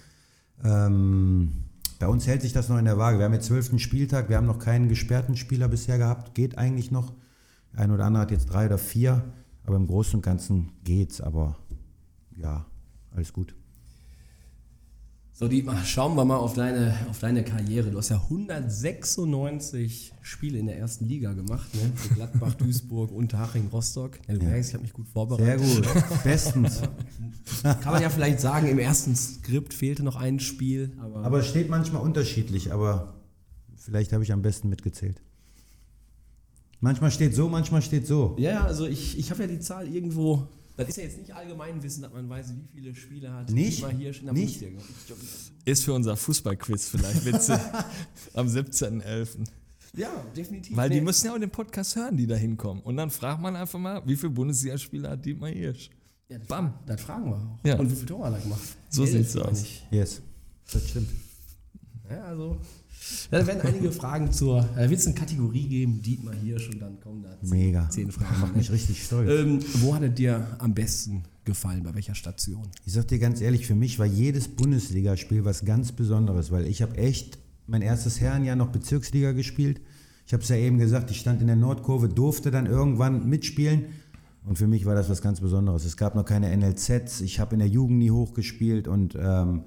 [0.65, 1.53] Ähm,
[1.99, 3.19] bei uns hält sich das noch in der Waage.
[3.19, 6.91] Wir haben jetzt zwölften Spieltag, wir haben noch keinen gesperrten Spieler bisher gehabt, geht eigentlich
[6.91, 7.13] noch.
[7.75, 9.23] Ein oder andere hat jetzt drei oder vier,
[9.65, 11.57] aber im Großen und Ganzen geht's, aber
[12.37, 12.67] ja,
[13.15, 13.55] alles gut.
[15.41, 17.91] So, Dietmar, schauen wir mal auf deine, auf deine Karriere.
[17.91, 21.81] Du hast ja 196 Spiele in der ersten Liga gemacht, ne?
[21.95, 24.19] Für Gladbach, Duisburg, Unterhaching, Rostock.
[24.29, 25.83] Ja, du merkst, ich habe mich gut Sehr vorbereitet.
[25.83, 26.83] gut, bestens.
[27.63, 31.47] Kann man ja vielleicht sagen, im ersten Skript fehlte noch ein Spiel, aber, Aber es
[31.49, 33.15] steht manchmal unterschiedlich, aber
[33.77, 35.23] vielleicht habe ich am besten mitgezählt.
[36.81, 38.37] Manchmal steht so, manchmal steht so.
[38.39, 40.49] ja, ja, also ich, ich habe ja die Zahl irgendwo.
[40.81, 43.79] Das ist ja jetzt nicht Allgemeinwissen, dass man weiß, wie viele Spiele hat Nicht?
[43.79, 44.65] Dietmar Hirsch in der Nicht?
[45.65, 47.57] Ist für unser Fußballquiz vielleicht witzig.
[48.35, 49.47] Am 17.11.
[49.97, 50.77] Ja, definitiv.
[50.77, 51.01] Weil die Nee.
[51.03, 52.83] müssen ja auch den Podcast hören, die da hinkommen.
[52.83, 55.91] Und dann fragt man einfach mal, wie viele Bundesligaspieler hat Dietmar Hirsch?
[56.29, 56.75] Ja, das, Bam.
[56.87, 57.59] Das fragen wir auch.
[57.67, 57.77] Ja.
[57.79, 58.61] Und wie viele Tore hat er gemacht?
[58.89, 59.65] So sieht's meine aus.
[59.91, 60.23] Yes,
[60.73, 61.11] das stimmt.
[62.09, 62.61] Ja, also.
[63.31, 64.69] Da werden einige Fragen zur.
[64.77, 67.89] Da wird es eine Kategorie geben, Dietmar Hirsch, und dann kommen da zehn, Mega.
[67.91, 68.41] zehn Fragen.
[68.41, 69.31] Macht mich richtig stolz.
[69.31, 71.83] Ähm, wo hat es dir am besten gefallen?
[71.83, 72.69] Bei welcher Station?
[72.85, 76.83] Ich sag dir ganz ehrlich, für mich war jedes Bundesligaspiel was ganz Besonderes, weil ich
[76.83, 79.81] habe echt mein erstes Herrenjahr noch Bezirksliga gespielt.
[80.27, 83.87] Ich habe es ja eben gesagt, ich stand in der Nordkurve, durfte dann irgendwann mitspielen
[84.45, 85.85] und für mich war das was ganz Besonderes.
[85.85, 89.65] Es gab noch keine NLZs, ich habe in der Jugend nie hochgespielt und ähm,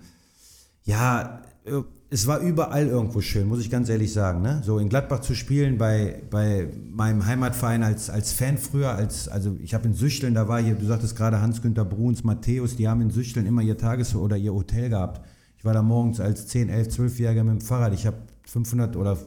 [0.84, 4.44] ja, äh, es war überall irgendwo schön, muss ich ganz ehrlich sagen.
[4.44, 4.62] Ne?
[4.64, 9.58] So in Gladbach zu spielen, bei, bei meinem Heimatverein als, als Fan früher, als, also
[9.60, 13.02] ich habe in Süchteln, da war hier, du sagtest gerade Hans-Günther Bruns, Matthäus, die haben
[13.02, 15.26] in Süchteln immer ihr Tages- oder ihr Hotel gehabt.
[15.58, 17.96] Ich war da morgens als 10, 11, 12-Jähriger mit dem Fahrrad.
[17.96, 19.18] Ich habe 500 oder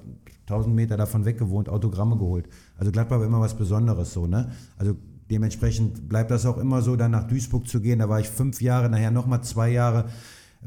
[0.42, 2.46] 1000 Meter davon weg gewohnt, Autogramme geholt.
[2.78, 4.52] Also Gladbach war immer was Besonderes so, ne?
[4.76, 4.94] Also
[5.28, 7.98] dementsprechend bleibt das auch immer so, dann nach Duisburg zu gehen.
[7.98, 10.04] Da war ich fünf Jahre, nachher nochmal zwei Jahre.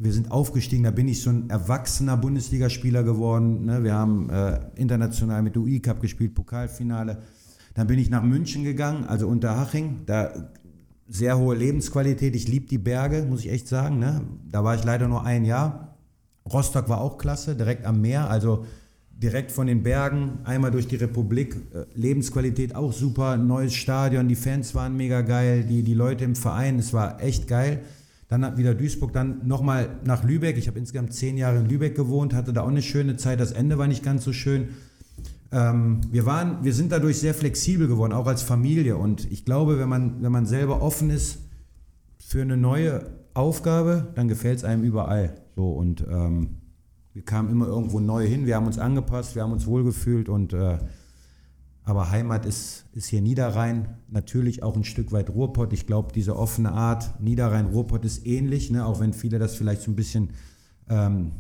[0.01, 3.65] Wir sind aufgestiegen, da bin ich so ein erwachsener Bundesligaspieler geworden.
[3.65, 3.83] Ne?
[3.83, 7.17] Wir haben äh, international mit UI Cup gespielt, Pokalfinale.
[7.73, 10.03] Dann bin ich nach München gegangen, also Unterhaching.
[10.05, 10.31] Da
[11.09, 12.33] sehr hohe Lebensqualität.
[12.33, 13.99] Ich liebe die Berge, muss ich echt sagen.
[13.99, 14.21] Ne?
[14.49, 15.97] Da war ich leider nur ein Jahr.
[16.49, 18.65] Rostock war auch klasse, direkt am Meer, also
[19.11, 21.57] direkt von den Bergen, einmal durch die Republik.
[21.73, 26.35] Äh, Lebensqualität auch super, neues Stadion, die Fans waren mega geil, die, die Leute im
[26.35, 27.81] Verein, es war echt geil.
[28.29, 30.57] Dann wieder Duisburg, dann nochmal nach Lübeck.
[30.57, 33.39] Ich habe insgesamt zehn Jahre in Lübeck gewohnt, hatte da auch eine schöne Zeit.
[33.39, 34.69] Das Ende war nicht ganz so schön.
[35.51, 38.97] Ähm, wir, waren, wir sind dadurch sehr flexibel geworden, auch als Familie.
[38.97, 41.39] Und ich glaube, wenn man, wenn man selber offen ist
[42.19, 45.33] für eine neue Aufgabe, dann gefällt es einem überall.
[45.55, 46.57] So, und ähm,
[47.13, 50.53] wir kamen immer irgendwo neu hin, wir haben uns angepasst, wir haben uns wohlgefühlt und
[50.53, 50.77] äh,
[51.89, 55.73] aber Heimat ist, ist hier Niederrhein, natürlich auch ein Stück weit Ruhrpott.
[55.73, 58.85] Ich glaube, diese offene Art, Niederrhein-Ruhrpott ist ähnlich, ne?
[58.85, 60.29] auch wenn viele das vielleicht so ein bisschen
[60.87, 61.31] ähm,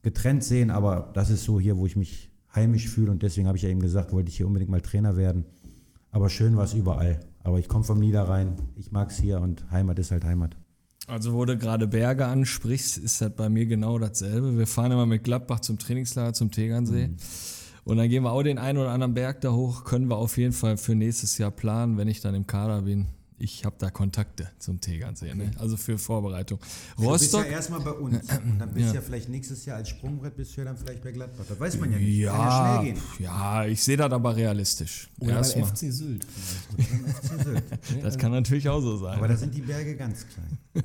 [0.00, 3.58] getrennt sehen, aber das ist so hier, wo ich mich heimisch fühle und deswegen habe
[3.58, 5.44] ich ja eben gesagt, wollte ich hier unbedingt mal Trainer werden.
[6.12, 7.20] Aber schön war es überall.
[7.44, 10.56] Aber ich komme vom Niederrhein, ich mag es hier und Heimat ist halt Heimat.
[11.08, 14.56] Also wo du gerade Berge ansprichst, ist das bei mir genau dasselbe.
[14.56, 17.08] Wir fahren immer mit Gladbach zum Trainingslager zum Tegernsee.
[17.08, 17.16] Mhm.
[17.84, 19.84] Und dann gehen wir auch den einen oder anderen Berg da hoch.
[19.84, 23.08] Können wir auf jeden Fall für nächstes Jahr planen, wenn ich dann im Kader bin
[23.40, 25.50] ich habe da Kontakte zum Tegernsee, ne?
[25.58, 26.58] also für Vorbereitung.
[26.98, 27.06] Rostock.
[27.06, 28.94] Du bist ja erstmal bei uns und dann bist ja.
[28.94, 31.44] ja vielleicht nächstes Jahr als Sprungbrett bist du ja dann vielleicht bei Gladbach.
[31.48, 32.18] Das weiß man ja nicht.
[32.18, 32.86] Ja, Kann
[33.18, 35.08] ja, ja ich sehe das aber realistisch.
[35.18, 35.68] Oder erstmal.
[35.68, 36.24] FC Sylt
[36.78, 37.64] FC Sylt.
[38.02, 39.16] das kann natürlich auch so sein.
[39.16, 40.84] Aber da sind die Berge ganz klein.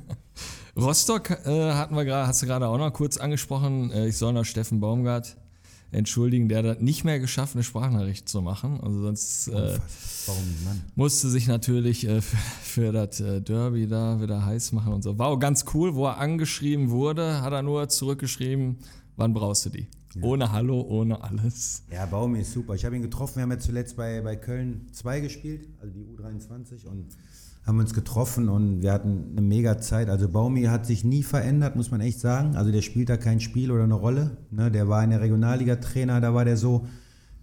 [0.76, 3.90] Rostock äh, hatten wir gerade, hast du gerade auch noch kurz angesprochen.
[3.90, 5.36] Äh, ich soll noch Steffen Baumgart
[5.90, 8.80] entschuldigen, der hat nicht mehr geschafft, eine Sprachnachricht zu machen.
[8.80, 9.78] Also sonst äh,
[10.94, 15.18] musste sich natürlich äh, für, für das äh, Derby da wieder heiß machen und so.
[15.18, 18.78] War auch ganz cool, wo er angeschrieben wurde, hat er nur zurückgeschrieben,
[19.16, 19.88] wann brauchst du die?
[20.14, 20.22] Ja.
[20.22, 21.82] Ohne Hallo, ohne alles.
[21.90, 22.74] Ja, Baumi ist super.
[22.74, 26.04] Ich habe ihn getroffen, wir haben ja zuletzt bei, bei Köln 2 gespielt, also die
[26.04, 27.08] U23 und
[27.66, 30.08] haben uns getroffen und wir hatten eine mega Zeit.
[30.08, 32.54] Also Baumi hat sich nie verändert, muss man echt sagen.
[32.54, 34.36] Also der spielt da kein Spiel oder eine Rolle.
[34.52, 34.70] Ne?
[34.70, 36.86] Der war in der Regionalliga-Trainer, da war der so.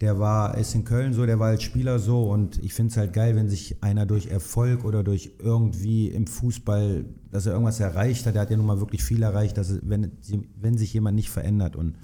[0.01, 2.23] Der war, ist in Köln so, der war als Spieler so.
[2.23, 6.27] Und ich finde es halt geil, wenn sich einer durch Erfolg oder durch irgendwie im
[6.27, 8.35] Fußball, dass er irgendwas erreicht hat.
[8.35, 10.11] Der hat ja nun mal wirklich viel erreicht, dass wenn,
[10.59, 11.75] wenn sich jemand nicht verändert.
[11.75, 11.95] Und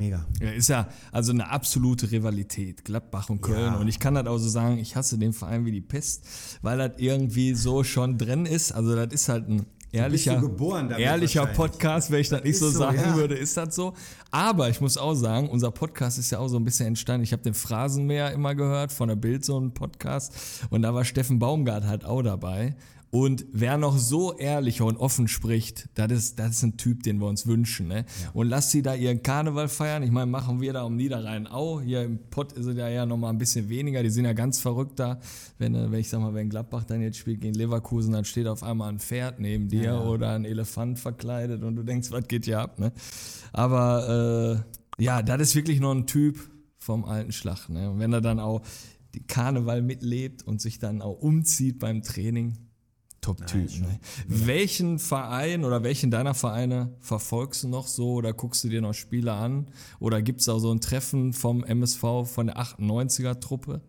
[0.00, 0.24] Mega.
[0.40, 3.74] Ja, ist ja also eine absolute Rivalität, Gladbach und Köln.
[3.74, 3.74] Ja.
[3.74, 6.26] Und ich kann das auch so sagen, ich hasse den Verein wie die Pest,
[6.62, 8.72] weil das irgendwie so schon drin ist.
[8.72, 10.42] Also das ist halt ein ehrlicher,
[10.96, 13.14] ehrlicher Podcast, wenn ich das, das nicht so, so sagen ja.
[13.14, 13.92] würde, ist das so.
[14.30, 17.22] Aber ich muss auch sagen, unser Podcast ist ja auch so ein bisschen entstanden.
[17.22, 20.32] Ich habe den Phrasenmäher immer gehört von der Bild so ein Podcast
[20.70, 22.74] und da war Steffen Baumgart halt auch dabei.
[23.10, 27.20] Und wer noch so ehrlich und offen spricht, das ist, das ist ein Typ, den
[27.20, 27.88] wir uns wünschen.
[27.88, 28.04] Ne?
[28.22, 28.30] Ja.
[28.34, 30.04] Und lass sie da ihren Karneval feiern.
[30.04, 31.82] Ich meine, machen wir da um Niederrhein auch.
[31.82, 34.04] Hier im Pott ist es ja eher noch mal ein bisschen weniger.
[34.04, 35.18] Die sind ja ganz verrückt da.
[35.58, 38.46] Wenn, äh, wenn ich sag mal, wenn Gladbach dann jetzt spielt gegen Leverkusen, dann steht
[38.46, 40.00] auf einmal ein Pferd neben dir ja.
[40.00, 42.78] oder ein Elefant verkleidet und du denkst, was geht hier ab?
[42.78, 42.92] Ne?
[43.52, 44.64] Aber
[44.98, 46.38] äh, ja, das ist wirklich noch ein Typ
[46.78, 47.68] vom alten Schlag.
[47.68, 47.90] Ne?
[47.90, 48.62] Und wenn er dann auch
[49.14, 52.69] die Karneval mitlebt und sich dann auch umzieht beim Training,
[53.20, 53.80] Top-Typ.
[53.80, 54.00] Ne?
[54.26, 58.94] Welchen Verein oder welchen deiner Vereine verfolgst du noch so oder guckst du dir noch
[58.94, 59.66] Spiele an?
[59.98, 63.82] Oder gibt es auch so ein Treffen vom MSV von der 98er-Truppe?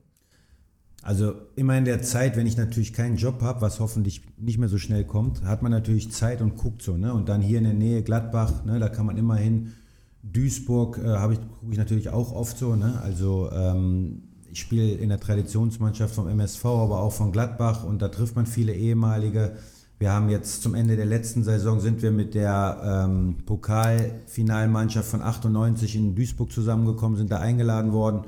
[1.03, 4.69] Also immer in der Zeit, wenn ich natürlich keinen Job habe, was hoffentlich nicht mehr
[4.69, 6.95] so schnell kommt, hat man natürlich Zeit und guckt so.
[6.95, 7.13] Ne?
[7.13, 9.73] Und dann hier in der Nähe Gladbach, ne, da kann man immer hin.
[10.21, 12.75] Duisburg äh, ich, gucke ich natürlich auch oft so.
[12.75, 13.01] Ne?
[13.01, 18.10] Also ähm, ich spiele in der Traditionsmannschaft vom MSV, aber auch von Gladbach und da
[18.10, 19.54] trifft man viele ehemalige.
[19.97, 25.22] Wir haben jetzt zum Ende der letzten Saison sind wir mit der ähm, Pokalfinalmannschaft von
[25.22, 28.26] 98 in Duisburg zusammengekommen, sind da eingeladen worden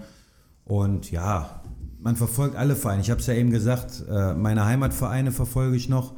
[0.65, 1.61] und ja,
[1.99, 3.01] man verfolgt alle Vereine.
[3.01, 6.13] Ich habe es ja eben gesagt, äh, meine Heimatvereine verfolge ich noch.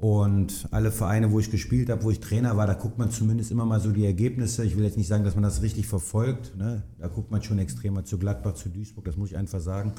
[0.00, 3.50] Und alle Vereine, wo ich gespielt habe, wo ich Trainer war, da guckt man zumindest
[3.50, 4.64] immer mal so die Ergebnisse.
[4.64, 6.56] Ich will jetzt nicht sagen, dass man das richtig verfolgt.
[6.56, 6.82] Ne?
[6.98, 9.92] Da guckt man schon extremer zu Gladbach, zu Duisburg, das muss ich einfach sagen,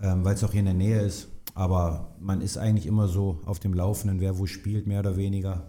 [0.00, 1.28] ähm, weil es auch hier in der Nähe ist.
[1.54, 5.68] Aber man ist eigentlich immer so auf dem Laufenden, wer wo spielt, mehr oder weniger.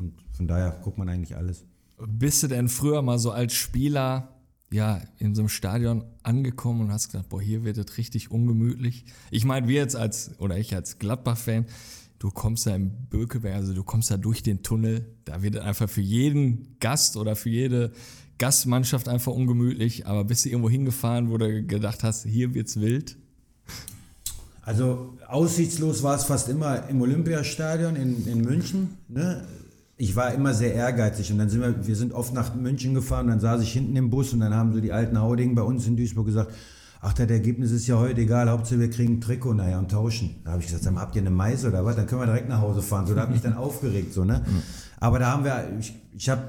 [0.00, 1.64] Und von daher guckt man eigentlich alles.
[2.08, 4.36] Bist du denn früher mal so als Spieler
[4.72, 9.04] ja, in so einem Stadion angekommen und hast gedacht, boah, hier wird es richtig ungemütlich?
[9.30, 11.66] Ich meine, wir jetzt als, oder ich als Gladbach-Fan,
[12.18, 15.88] du kommst da im Bökeberg, also du kommst da durch den Tunnel, da wird einfach
[15.88, 17.92] für jeden Gast oder für jede
[18.38, 23.16] Gastmannschaft einfach ungemütlich, aber bist du irgendwo hingefahren, wo du gedacht hast, hier wird's wild?
[24.62, 28.98] Also aussichtslos war es fast immer im Olympiastadion in, in München.
[29.08, 29.46] Ne?
[29.96, 33.28] Ich war immer sehr ehrgeizig und dann sind wir, wir sind oft nach München gefahren,
[33.28, 35.86] dann saß ich hinten im Bus und dann haben so die alten Haudingen bei uns
[35.86, 36.52] in Duisburg gesagt,
[37.00, 40.36] ach, das Ergebnis ist ja heute egal, Hauptsache wir kriegen ein Trikot nachher und tauschen.
[40.44, 41.96] Da habe ich gesagt, dann habt ihr eine Meise oder was?
[41.96, 43.06] Dann können wir direkt nach Hause fahren.
[43.06, 44.12] So, da hat mich dann aufgeregt.
[44.12, 44.42] So, ne?
[44.98, 46.42] Aber da haben wir, ich, ich habe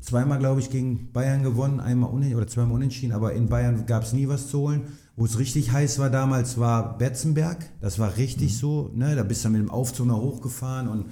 [0.00, 4.04] zweimal, glaube ich, gegen Bayern gewonnen, einmal unentschieden oder zweimal unentschieden, aber in Bayern gab
[4.04, 4.82] es nie was zu holen.
[5.16, 7.68] Wo es richtig heiß war damals, war Betzenberg.
[7.80, 8.92] Das war richtig so.
[8.94, 9.16] Ne?
[9.16, 11.06] Da bist du mit dem Aufzug noch hochgefahren und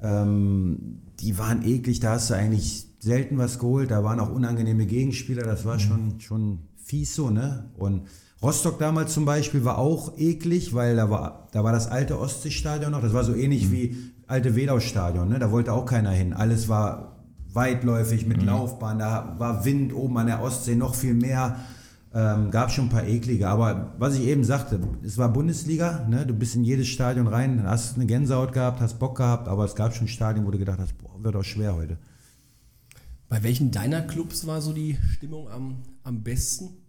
[0.00, 1.98] ähm, die waren eklig.
[1.98, 3.90] Da hast du eigentlich selten was geholt.
[3.90, 5.42] Da waren auch unangenehme Gegenspieler.
[5.42, 6.60] Das war schon, schon
[6.92, 7.30] fies so.
[7.30, 7.70] Ne?
[7.78, 8.02] Und
[8.42, 12.92] Rostock damals zum Beispiel war auch eklig, weil da war, da war das alte Ostseestadion
[12.92, 13.00] noch.
[13.00, 15.30] Das war so ähnlich wie alte Wedau-Stadion.
[15.30, 15.38] Ne?
[15.38, 16.34] Da wollte auch keiner hin.
[16.34, 17.16] Alles war
[17.54, 18.98] weitläufig mit Laufbahn.
[18.98, 21.56] Da war Wind oben an der Ostsee noch viel mehr.
[22.14, 26.26] Ähm, gab schon ein paar eklige, aber was ich eben sagte, es war Bundesliga, ne?
[26.26, 29.74] du bist in jedes Stadion rein, hast eine Gänsehaut gehabt, hast Bock gehabt, aber es
[29.74, 31.96] gab schon Stadien, wo du gedacht hast, boah, wird auch schwer heute.
[33.30, 36.81] Bei welchen deiner Clubs war so die Stimmung am, am besten?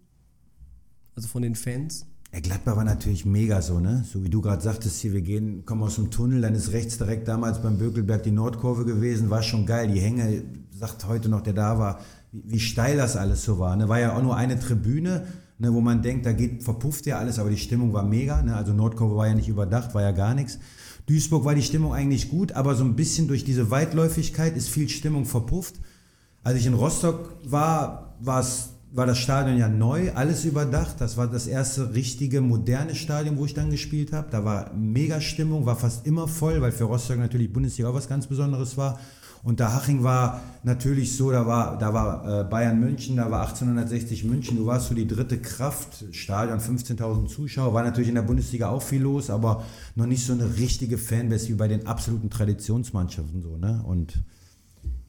[1.15, 2.05] Also von den Fans?
[2.33, 4.03] Ja, Gladbach war natürlich mega so, ne?
[4.11, 6.97] So wie du gerade sagtest, hier, wir gehen, kommen aus dem Tunnel, dann ist rechts
[6.97, 9.87] direkt damals beim Bökelberg die Nordkurve gewesen, war schon geil.
[9.87, 10.43] Die Hänge,
[10.75, 11.99] sagt heute noch, der da war,
[12.31, 13.75] wie, wie steil das alles so war.
[13.75, 13.87] Ne?
[13.87, 15.27] War ja auch nur eine Tribüne,
[15.59, 18.41] ne, wo man denkt, da geht, verpufft ja alles, aber die Stimmung war mega.
[18.41, 18.55] Ne?
[18.55, 20.57] Also Nordkurve war ja nicht überdacht, war ja gar nichts.
[21.05, 24.89] Duisburg war die Stimmung eigentlich gut, aber so ein bisschen durch diese Weitläufigkeit ist viel
[24.89, 25.75] Stimmung verpufft.
[26.43, 31.01] Als ich in Rostock war, war es war das Stadion ja neu, alles überdacht.
[31.01, 34.27] Das war das erste richtige moderne Stadion, wo ich dann gespielt habe.
[34.29, 38.07] Da war mega Stimmung, war fast immer voll, weil für Rostock natürlich Bundesliga auch was
[38.07, 38.99] ganz Besonderes war.
[39.41, 43.41] Und der Haching war natürlich so, da war, da war äh, Bayern München, da war
[43.41, 48.21] 1860 München, du warst so die dritte Kraft, Stadion 15.000 Zuschauer, war natürlich in der
[48.21, 49.65] Bundesliga auch viel los, aber
[49.95, 53.83] noch nicht so eine richtige Fanbase wie bei den absoluten Traditionsmannschaften so, ne?
[53.85, 54.23] Und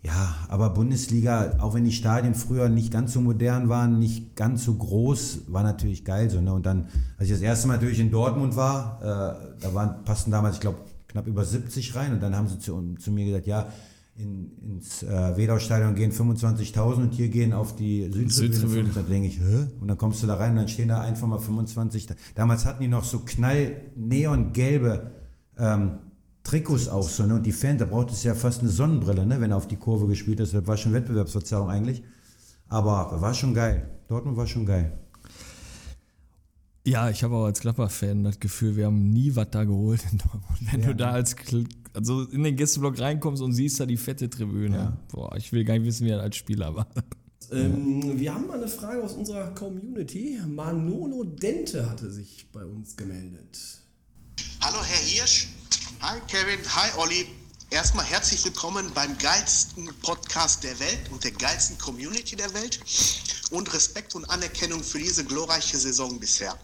[0.05, 4.65] ja, aber Bundesliga, auch wenn die Stadien früher nicht ganz so modern waren, nicht ganz
[4.65, 6.43] so groß, war natürlich geil so.
[6.43, 6.53] Ne?
[6.53, 10.31] Und dann, als ich das erste Mal natürlich in Dortmund war, äh, da waren, passten
[10.31, 10.79] damals, ich glaube,
[11.09, 12.13] knapp über 70 rein.
[12.13, 13.67] Und dann haben sie zu, zu mir gesagt, ja,
[14.17, 18.93] in, ins äh, Wedau-Stadion gehen 25.000 und hier gehen auf die Südtribüne Südtribüne.
[18.93, 18.95] 25.
[18.95, 19.67] Da denke ich, hä?
[19.81, 22.09] Und dann kommst du da rein und dann stehen da einfach mal 25.
[22.35, 25.13] Damals hatten die noch so knall neongelbe
[25.59, 25.99] ähm,
[26.45, 27.35] Trikots auch so, ne?
[27.35, 29.41] Und die Fans, da braucht es ja fast eine Sonnenbrille, ne?
[29.41, 30.55] Wenn er auf die Kurve gespielt ist.
[30.55, 32.05] Das war schon Wettbewerbsverzerrung eigentlich.
[32.69, 33.89] Aber war schon geil.
[34.09, 34.93] Dortmund war schon geil.
[36.87, 40.19] Ja, ich habe auch als Gladbach-Fan das Gefühl, wir haben nie was da geholt in
[40.19, 40.73] Dortmund.
[40.73, 41.35] Wenn du da als
[41.95, 44.99] also in den Gästeblock reinkommst und siehst da die fette Tribüne.
[45.11, 46.87] Boah, ich will gar nicht wissen, wie er als Spieler war.
[47.53, 50.41] Ähm, wir haben mal eine Frage aus unserer Community.
[50.49, 53.83] Manolo Dente hatte sich bei uns gemeldet.
[54.63, 55.49] Hallo Herr Hirsch.
[56.07, 56.61] Hi Kevin.
[56.77, 57.27] Hi Olli.
[57.71, 62.79] Erstmal herzlich willkommen beim geilsten Podcast der Welt und der geilsten Community der Welt.
[63.49, 66.59] Und Respekt und Anerkennung für diese glorreiche Saison bisher.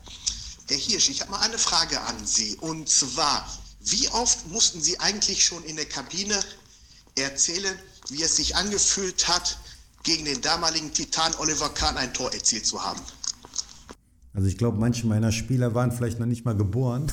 [0.69, 2.57] Herr Hirsch, ich habe mal eine Frage an Sie.
[2.57, 3.49] Und zwar,
[3.81, 6.39] wie oft mussten Sie eigentlich schon in der Kabine
[7.15, 7.79] erzählen,
[8.11, 9.57] wie es sich angefühlt hat,
[10.03, 13.01] gegen den damaligen Titan Oliver Kahn ein Tor erzielt zu haben?
[14.33, 17.07] Also ich glaube, manche meiner Spieler waren vielleicht noch nicht mal geboren.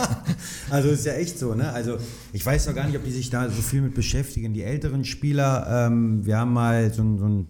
[0.70, 1.72] also ist ja echt so, ne?
[1.72, 1.98] Also
[2.32, 4.54] ich weiß noch gar nicht, ob die sich da so viel mit beschäftigen.
[4.54, 7.46] Die älteren Spieler, ähm, wir haben mal so ein, so ein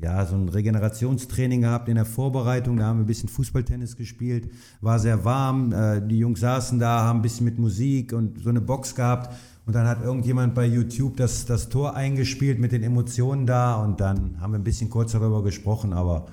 [0.00, 2.76] ja, so ein Regenerationstraining gehabt in der Vorbereitung.
[2.76, 4.50] Da haben wir ein bisschen Fußballtennis gespielt.
[4.80, 5.72] War sehr warm.
[5.72, 9.34] Äh, die Jungs saßen da, haben ein bisschen mit Musik und so eine Box gehabt.
[9.66, 13.76] Und dann hat irgendjemand bei YouTube das, das Tor eingespielt mit den Emotionen da.
[13.76, 15.92] Und dann haben wir ein bisschen kurz darüber gesprochen.
[15.92, 16.26] Aber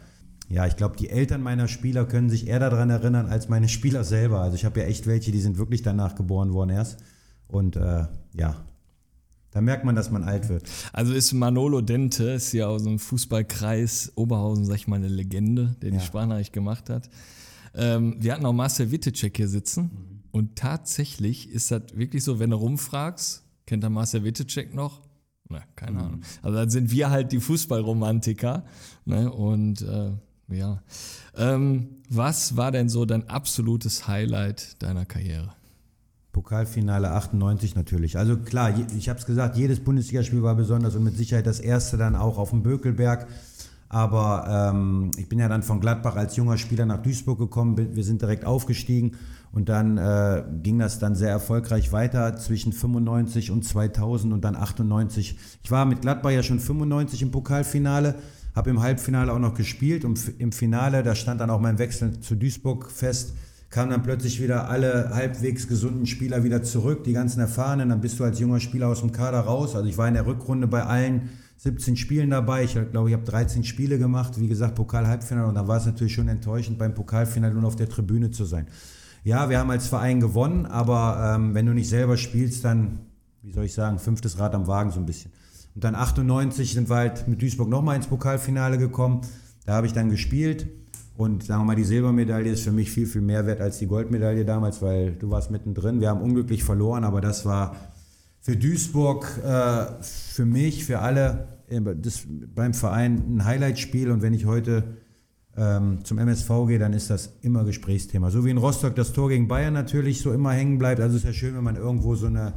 [0.52, 4.04] ja, ich glaube, die Eltern meiner Spieler können sich eher daran erinnern als meine Spieler
[4.04, 4.42] selber.
[4.42, 7.00] Also ich habe ja echt welche, die sind wirklich danach geboren worden erst.
[7.48, 8.66] Und äh, ja,
[9.52, 10.70] da merkt man, dass man alt wird.
[10.94, 15.76] Also ist Manolo Dente, ist ja aus dem Fußballkreis Oberhausen, sag ich mal, eine Legende,
[15.82, 16.02] der die Ja.
[16.04, 17.10] Sprachnachricht gemacht hat.
[17.74, 22.50] Ähm, wir hatten auch Marcel Wittecek hier sitzen und tatsächlich ist das wirklich so, wenn
[22.50, 25.02] du rumfragst, kennt er Marcel Wittecek noch?
[25.50, 26.22] Na, keine Ahnung.
[26.42, 28.64] Also dann sind wir halt die Fußballromantiker.
[29.06, 29.30] Ne?
[29.32, 30.12] Und äh,
[30.52, 30.82] ja.
[31.36, 35.54] Ähm, was war denn so dein absolutes Highlight deiner Karriere?
[36.32, 38.18] Pokalfinale 98 natürlich.
[38.18, 41.98] Also klar, ich habe es gesagt, jedes Bundesligaspiel war besonders und mit Sicherheit das erste
[41.98, 43.28] dann auch auf dem Bökelberg.
[43.90, 48.04] Aber ähm, ich bin ja dann von Gladbach als junger Spieler nach Duisburg gekommen, wir
[48.06, 49.18] sind direkt aufgestiegen
[49.52, 54.56] und dann äh, ging das dann sehr erfolgreich weiter zwischen 95 und 2000 und dann
[54.56, 55.38] 98.
[55.62, 58.16] Ich war mit Gladbach ja schon 95 im Pokalfinale,
[58.56, 62.20] habe im Halbfinale auch noch gespielt und im Finale, da stand dann auch mein Wechsel
[62.20, 63.34] zu Duisburg fest,
[63.70, 68.20] kamen dann plötzlich wieder alle halbwegs gesunden Spieler wieder zurück, die ganzen Erfahrenen, dann bist
[68.20, 69.76] du als junger Spieler aus dem Kader raus.
[69.76, 72.64] Also ich war in der Rückrunde bei allen 17 Spielen dabei.
[72.64, 76.14] Ich glaube, ich habe 13 Spiele gemacht, wie gesagt, Pokal-Halbfinale und dann war es natürlich
[76.14, 78.68] schon enttäuschend, beim Pokalfinale nur auf der Tribüne zu sein.
[79.24, 83.02] Ja, wir haben als Verein gewonnen, aber ähm, wenn du nicht selber spielst, dann,
[83.44, 85.32] wie soll ich sagen, fünftes Rad am Wagen so ein bisschen.
[85.76, 89.22] Und dann 98 sind wir halt mit Duisburg nochmal ins Pokalfinale gekommen.
[89.66, 90.68] Da habe ich dann gespielt.
[91.18, 93.88] Und sagen wir mal, die Silbermedaille ist für mich viel, viel mehr wert als die
[93.88, 96.02] Goldmedaille damals, weil du warst mittendrin.
[96.02, 97.76] Wir haben unglücklich verloren, aber das war
[98.40, 104.10] für Duisburg, äh, für mich, für alle äh, das, beim Verein ein Highlightspiel.
[104.10, 104.98] Und wenn ich heute
[105.56, 108.32] ähm, zum MSV gehe, dann ist das immer Gesprächsthema.
[108.32, 111.02] So wie in Rostock das Tor gegen Bayern natürlich so immer hängen bleibt.
[111.02, 112.54] Also es ist ja schön, wenn man irgendwo so eine,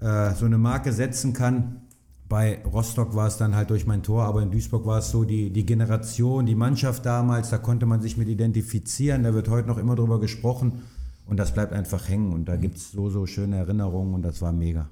[0.00, 1.82] äh, so eine Marke setzen kann.
[2.30, 5.24] Bei Rostock war es dann halt durch mein Tor, aber in Duisburg war es so
[5.24, 9.66] die, die Generation, die Mannschaft damals, da konnte man sich mit identifizieren, da wird heute
[9.66, 10.84] noch immer drüber gesprochen
[11.26, 14.40] und das bleibt einfach hängen und da gibt es so, so schöne Erinnerungen und das
[14.40, 14.88] war mega.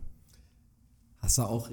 [1.21, 1.71] Hast du auch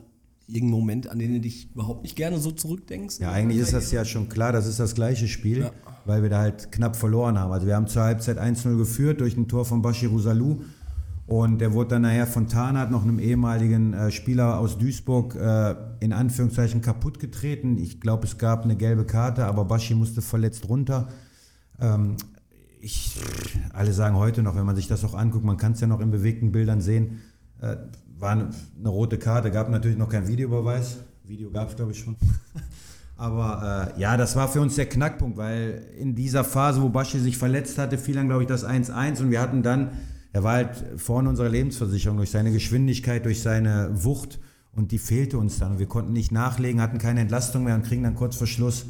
[0.48, 3.18] irgendeinen Moment, an den du dich überhaupt nicht gerne so zurückdenkst?
[3.18, 5.72] Ja, eigentlich ist das ja schon klar, das ist das gleiche Spiel, ja.
[6.06, 7.52] weil wir da halt knapp verloren haben.
[7.52, 10.62] Also wir haben zur Halbzeit 1-0 geführt durch ein Tor von Bashiru Salou
[11.28, 15.76] und der wurde dann nachher von Tarnat, noch einem ehemaligen äh, Spieler aus Duisburg, äh,
[16.00, 17.78] in Anführungszeichen kaputt getreten.
[17.78, 21.08] Ich glaube, es gab eine gelbe Karte, aber Baschi musste verletzt runter.
[21.80, 22.18] Ähm,
[22.80, 23.20] ich,
[23.74, 26.00] alle sagen heute noch, wenn man sich das auch anguckt, man kann es ja noch
[26.00, 27.22] in bewegten Bildern sehen,
[27.60, 27.76] äh,
[28.20, 28.50] war eine,
[28.80, 30.98] eine, rote Karte, gab natürlich noch keinen Videobeweis.
[31.24, 32.16] Video gab es, glaube ich, schon.
[33.18, 37.18] Aber äh, ja, das war für uns der Knackpunkt, weil in dieser Phase, wo Baschi
[37.18, 39.90] sich verletzt hatte, fiel dann, glaube ich, das 1-1 und wir hatten dann
[40.36, 44.38] er war halt vorne unserer Lebensversicherung durch seine Geschwindigkeit, durch seine Wucht
[44.74, 45.80] und die fehlte uns dann.
[45.80, 48.86] wir konnten nicht nachlegen, hatten keine Entlastung mehr und kriegen dann kurz vor Schluss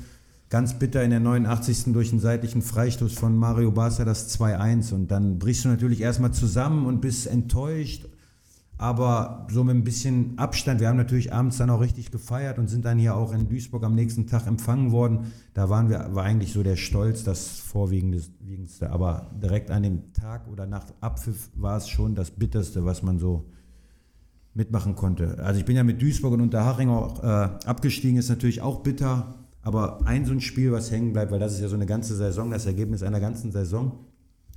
[0.49, 1.93] ganz bitter in der 89.
[1.93, 6.31] durch einen seitlichen Freistoß von Mario Barca das 2-1 und dann brichst du natürlich erstmal
[6.31, 8.07] zusammen und bist enttäuscht
[8.77, 10.81] aber so mit ein bisschen Abstand.
[10.81, 13.83] Wir haben natürlich abends dann auch richtig gefeiert und sind dann hier auch in Duisburg
[13.83, 15.31] am nächsten Tag empfangen worden.
[15.53, 18.89] Da waren wir, war eigentlich so der Stolz, das Vorwiegendste.
[18.89, 23.17] Aber direkt an dem Tag oder nach Abpfiff war es schon das Bitterste, was man
[23.17, 23.45] so
[24.53, 25.39] mitmachen konnte.
[25.39, 27.27] Also ich bin ja mit Duisburg und Unterhaching auch äh,
[27.65, 29.35] abgestiegen, ist natürlich auch bitter.
[29.61, 32.15] Aber ein so ein Spiel, was hängen bleibt, weil das ist ja so eine ganze
[32.15, 34.05] Saison, das Ergebnis einer ganzen Saison.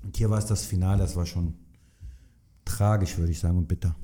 [0.03, 1.55] Und hier war es das Finale, das war schon
[2.65, 3.97] tragisch, würde ich sagen, und bitter.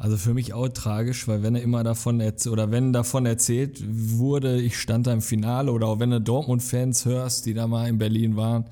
[0.00, 3.84] Also für mich auch tragisch, weil wenn er immer davon erzählt, oder wenn davon erzählt
[3.86, 7.86] wurde, ich stand da im Finale oder auch wenn du Dortmund-Fans hörst, die da mal
[7.86, 8.64] in Berlin waren,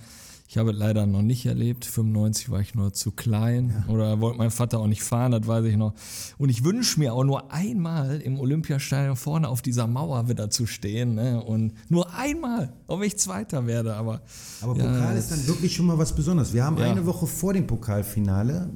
[0.48, 1.84] ich habe es leider noch nicht erlebt.
[1.84, 3.92] 95 war ich nur zu klein ja.
[3.92, 5.92] oder wollte mein Vater auch nicht fahren, das weiß ich noch.
[6.38, 10.64] Und ich wünsche mir auch nur einmal im Olympiastadion vorne auf dieser Mauer wieder zu
[10.64, 11.14] stehen.
[11.14, 11.44] Ne?
[11.44, 13.96] Und nur einmal, ob ich Zweiter werde.
[13.96, 14.22] Aber,
[14.62, 16.54] aber ja, Pokal ist dann wirklich schon mal was Besonderes.
[16.54, 16.90] Wir haben ja.
[16.90, 18.70] eine Woche vor dem Pokalfinale,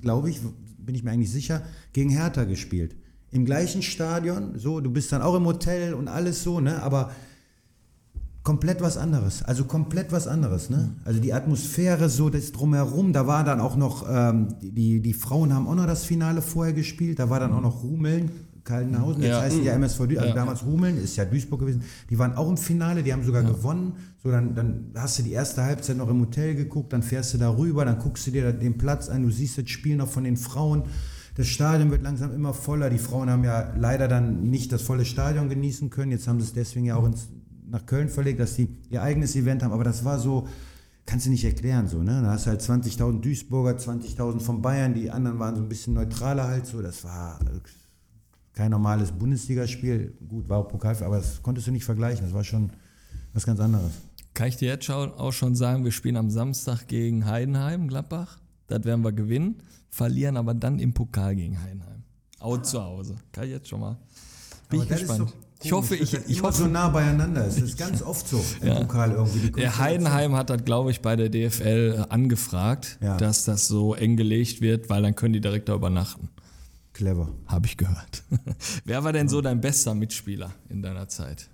[0.00, 0.38] glaube ich,
[0.88, 1.60] bin ich mir eigentlich sicher,
[1.92, 2.96] gegen Hertha gespielt.
[3.30, 6.82] Im gleichen Stadion, so, du bist dann auch im Hotel und alles so, ne?
[6.82, 7.10] Aber
[8.42, 9.42] komplett was anderes.
[9.42, 10.94] Also komplett was anderes, ne?
[11.04, 15.52] Also die Atmosphäre, so das drumherum, da war dann auch noch, ähm, die, die Frauen
[15.52, 18.30] haben auch noch das Finale vorher gespielt, da war dann auch noch Rumeln,
[18.68, 19.40] Kaltenhausen, jetzt ja.
[19.40, 20.34] heißt ja MSV Duisburg, also ja.
[20.34, 21.82] damals Rumeln, ist ja Duisburg gewesen.
[22.10, 23.48] Die waren auch im Finale, die haben sogar ja.
[23.48, 23.94] gewonnen.
[24.22, 27.38] So, dann, dann hast du die erste Halbzeit noch im Hotel geguckt, dann fährst du
[27.38, 30.24] da rüber, dann guckst du dir den Platz an, du siehst das Spiel noch von
[30.24, 30.84] den Frauen.
[31.36, 32.90] Das Stadion wird langsam immer voller.
[32.90, 36.10] Die Frauen haben ja leider dann nicht das volle Stadion genießen können.
[36.10, 37.28] Jetzt haben sie es deswegen ja auch ins,
[37.70, 39.72] nach Köln verlegt, dass sie ihr eigenes Event haben.
[39.72, 40.48] Aber das war so,
[41.06, 42.02] kannst du nicht erklären so.
[42.02, 42.20] Ne?
[42.22, 44.94] Da hast du halt 20.000 Duisburger, 20.000 von Bayern.
[44.94, 46.82] Die anderen waren so ein bisschen neutraler halt so.
[46.82, 47.38] Das war
[48.58, 50.12] kein normales Bundesligaspiel.
[50.28, 52.24] Gut, war auch Pokalspiel, aber das konntest du nicht vergleichen.
[52.24, 52.70] Das war schon
[53.32, 53.92] was ganz anderes.
[54.34, 58.40] Kann ich dir jetzt auch schon sagen, wir spielen am Samstag gegen Heidenheim, Gladbach.
[58.66, 62.02] Das werden wir gewinnen, verlieren aber dann im Pokal gegen Heidenheim.
[62.40, 63.14] Auch zu Hause.
[63.30, 63.96] Kann ich jetzt schon mal.
[64.68, 65.32] Bin aber ich gespannt.
[65.62, 67.46] Ich hoffe, ich, ich hoffe so nah beieinander.
[67.46, 68.74] Es ist ganz oft so im ja.
[68.80, 69.52] Pokal irgendwie.
[69.52, 73.16] Der Heidenheim hat das, glaube ich, bei der DFL angefragt, ja.
[73.18, 76.28] dass das so eng gelegt wird, weil dann können die direkt da übernachten.
[76.98, 77.28] Clever.
[77.46, 78.24] Habe ich gehört.
[78.84, 81.48] Wer war denn so dein bester Mitspieler in deiner Zeit?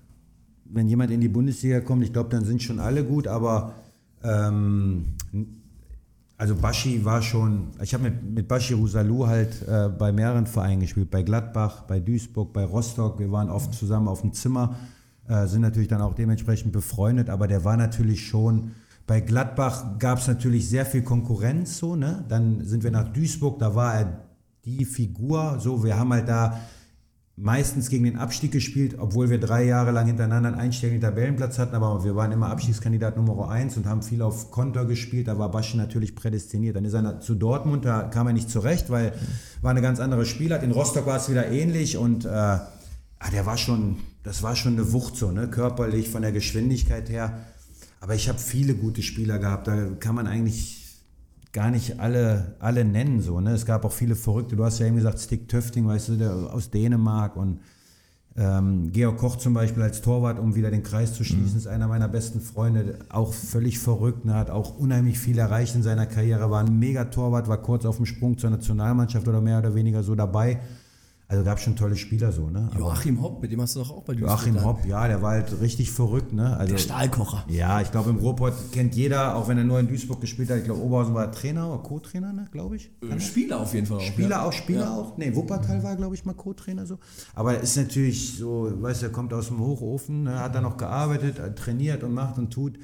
[0.64, 3.74] Wenn jemand in die Bundesliga kommt, ich glaube, dann sind schon alle gut, aber
[4.22, 5.04] ähm,
[6.38, 10.80] also Baschi war schon, ich habe mit, mit Baschi Rusalou halt äh, bei mehreren Vereinen
[10.80, 14.76] gespielt, bei Gladbach, bei Duisburg, bei Rostock, wir waren oft zusammen auf dem Zimmer,
[15.28, 18.70] äh, sind natürlich dann auch dementsprechend befreundet, aber der war natürlich schon,
[19.06, 22.24] bei Gladbach gab es natürlich sehr viel Konkurrenz, so, ne?
[22.30, 24.23] Dann sind wir nach Duisburg, da war er
[24.64, 25.58] die Figur.
[25.60, 26.60] So, wir haben halt da
[27.36, 31.74] meistens gegen den Abstieg gespielt, obwohl wir drei Jahre lang hintereinander einen einstelligen Tabellenplatz hatten,
[31.74, 35.26] aber wir waren immer Abstiegskandidat Nummer eins und haben viel auf Konter gespielt.
[35.26, 36.76] Da war Baschi natürlich prädestiniert.
[36.76, 39.12] Dann ist er zu Dortmund, da kam er nicht zurecht, weil
[39.62, 40.62] war eine ganz andere Spielart.
[40.62, 42.60] In Rostock war es wieder ähnlich und äh, ah,
[43.32, 45.48] der war schon, das war schon eine Wucht so, ne?
[45.48, 47.40] körperlich, von der Geschwindigkeit her.
[48.00, 49.66] Aber ich habe viele gute Spieler gehabt.
[49.66, 50.83] Da kann man eigentlich
[51.54, 53.22] gar nicht alle, alle nennen.
[53.22, 53.52] So, ne?
[53.52, 54.56] Es gab auch viele Verrückte.
[54.56, 57.60] Du hast ja eben gesagt, Stick Töfting, weißt du, der aus Dänemark und
[58.36, 61.58] ähm, Georg Koch zum Beispiel als Torwart, um wieder den Kreis zu schließen, mhm.
[61.58, 64.34] ist einer meiner besten Freunde, auch völlig verrückt, ne?
[64.34, 68.06] hat auch unheimlich viel erreicht in seiner Karriere, war ein Mega-Torwart, war kurz auf dem
[68.06, 70.60] Sprung zur Nationalmannschaft oder mehr oder weniger so dabei.
[71.34, 72.70] Also gab schon tolle Spieler so, ne?
[72.78, 75.32] Joachim Hopp, mit dem hast du doch auch bei dir Joachim Hopp, ja, der war
[75.32, 76.56] halt richtig verrückt, ne?
[76.56, 77.44] Also, der Stahlkocher.
[77.48, 80.58] Ja, ich glaube im Ruhrpott kennt jeder, auch wenn er nur in Duisburg gespielt hat,
[80.58, 82.92] ich glaube Oberhausen war Trainer oder Co-Trainer, ne, glaube ich.
[83.02, 84.02] Äh, Spieler auf jeden Fall auch.
[84.02, 84.44] Spieler ja.
[84.44, 84.94] auch, Spieler ja.
[84.94, 85.18] auch.
[85.18, 86.98] Ne, Wuppertal war, glaube ich, mal Co-Trainer so.
[87.34, 90.76] Aber ist natürlich so, weißt du, er kommt aus dem Hochofen, ne, hat da noch
[90.76, 92.78] gearbeitet, trainiert und macht und tut.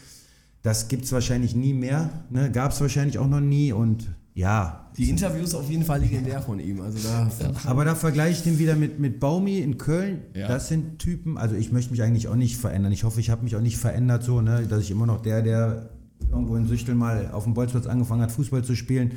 [0.63, 2.51] Das gibt es wahrscheinlich nie mehr, ne?
[2.51, 4.91] Gab es wahrscheinlich auch noch nie und ja.
[4.97, 6.81] Die Interviews auf jeden Fall legendär von ihm.
[6.81, 7.31] Also da
[7.65, 10.23] Aber da vergleiche ich den wieder mit, mit Baumi in Köln.
[10.35, 10.49] Ja.
[10.49, 12.93] Das sind Typen, also ich möchte mich eigentlich auch nicht verändern.
[12.93, 15.43] Ich hoffe, ich habe mich auch nicht verändert, so, ne, dass ich immer noch der,
[15.43, 15.91] der
[16.31, 19.13] irgendwo in Süchtel mal auf dem Bolzplatz angefangen hat, Fußball zu spielen,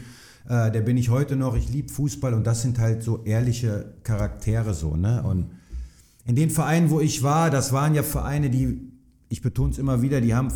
[0.48, 1.56] äh, der bin ich heute noch.
[1.56, 4.96] Ich liebe Fußball und das sind halt so ehrliche Charaktere so.
[4.96, 5.24] Ne?
[5.24, 5.52] Und
[6.26, 8.80] in den Vereinen, wo ich war, das waren ja Vereine, die,
[9.30, 10.50] ich betone es immer wieder, die haben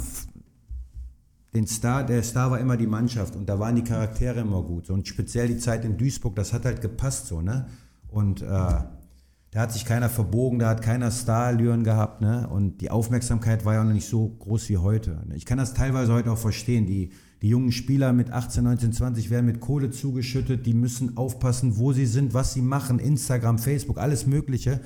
[1.57, 4.89] den Star, der Star war immer die Mannschaft und da waren die Charaktere immer gut.
[4.89, 7.65] Und speziell die Zeit in Duisburg, das hat halt gepasst so, ne?
[8.07, 12.47] Und äh, da hat sich keiner verbogen, da hat keiner Starallüren gehabt, ne?
[12.47, 15.23] Und die Aufmerksamkeit war ja noch nicht so groß wie heute.
[15.33, 16.85] Ich kann das teilweise heute auch verstehen.
[16.85, 17.09] Die,
[17.41, 21.91] die jungen Spieler mit 18, 19, 20 werden mit Kohle zugeschüttet, die müssen aufpassen, wo
[21.91, 24.79] sie sind, was sie machen, Instagram, Facebook, alles Mögliche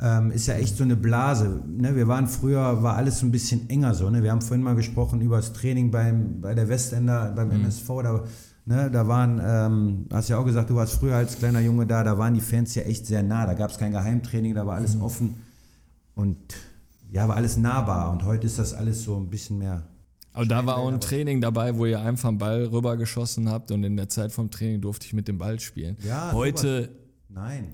[0.00, 1.62] ähm, ist ja echt so eine Blase.
[1.66, 1.94] Ne?
[1.94, 4.10] Wir waren früher, war alles so ein bisschen enger so.
[4.10, 4.22] Ne?
[4.22, 7.64] Wir haben vorhin mal gesprochen über das Training beim, bei der Westender, beim mhm.
[7.64, 7.88] MSV.
[8.02, 8.24] Da,
[8.66, 8.90] ne?
[8.90, 12.18] da waren, ähm, hast ja auch gesagt, du warst früher als kleiner Junge da, da
[12.18, 13.46] waren die Fans ja echt sehr nah.
[13.46, 15.02] Da gab es kein Geheimtraining, da war alles mhm.
[15.02, 15.34] offen
[16.14, 16.38] und
[17.10, 18.10] ja, war alles nahbar.
[18.10, 19.84] Und heute ist das alles so ein bisschen mehr
[20.36, 23.84] aber da war auch ein Training dabei, wo ihr einfach einen Ball rübergeschossen habt und
[23.84, 25.96] in der Zeit vom Training durfte ich mit dem Ball spielen.
[26.02, 26.82] Ja, Heute.
[26.82, 26.90] Sowas.
[27.28, 27.68] Nein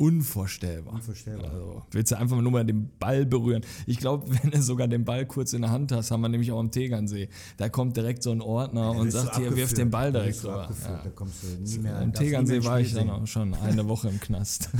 [0.00, 0.94] unvorstellbar.
[0.94, 1.50] Unvorstellbar.
[1.50, 3.62] Also, willst du einfach nur mal den Ball berühren?
[3.86, 6.50] Ich glaube, wenn du sogar den Ball kurz in der Hand hast, haben wir nämlich
[6.52, 7.28] auch am Tegernsee.
[7.58, 10.70] Da kommt direkt so ein Ordner ja, und sagt hier, wirf den Ball direkt rüber.
[10.82, 11.00] Ja.
[11.04, 14.18] Da kommst du nie mehr Am Tegernsee war ich dann auch schon eine Woche im
[14.18, 14.70] Knast.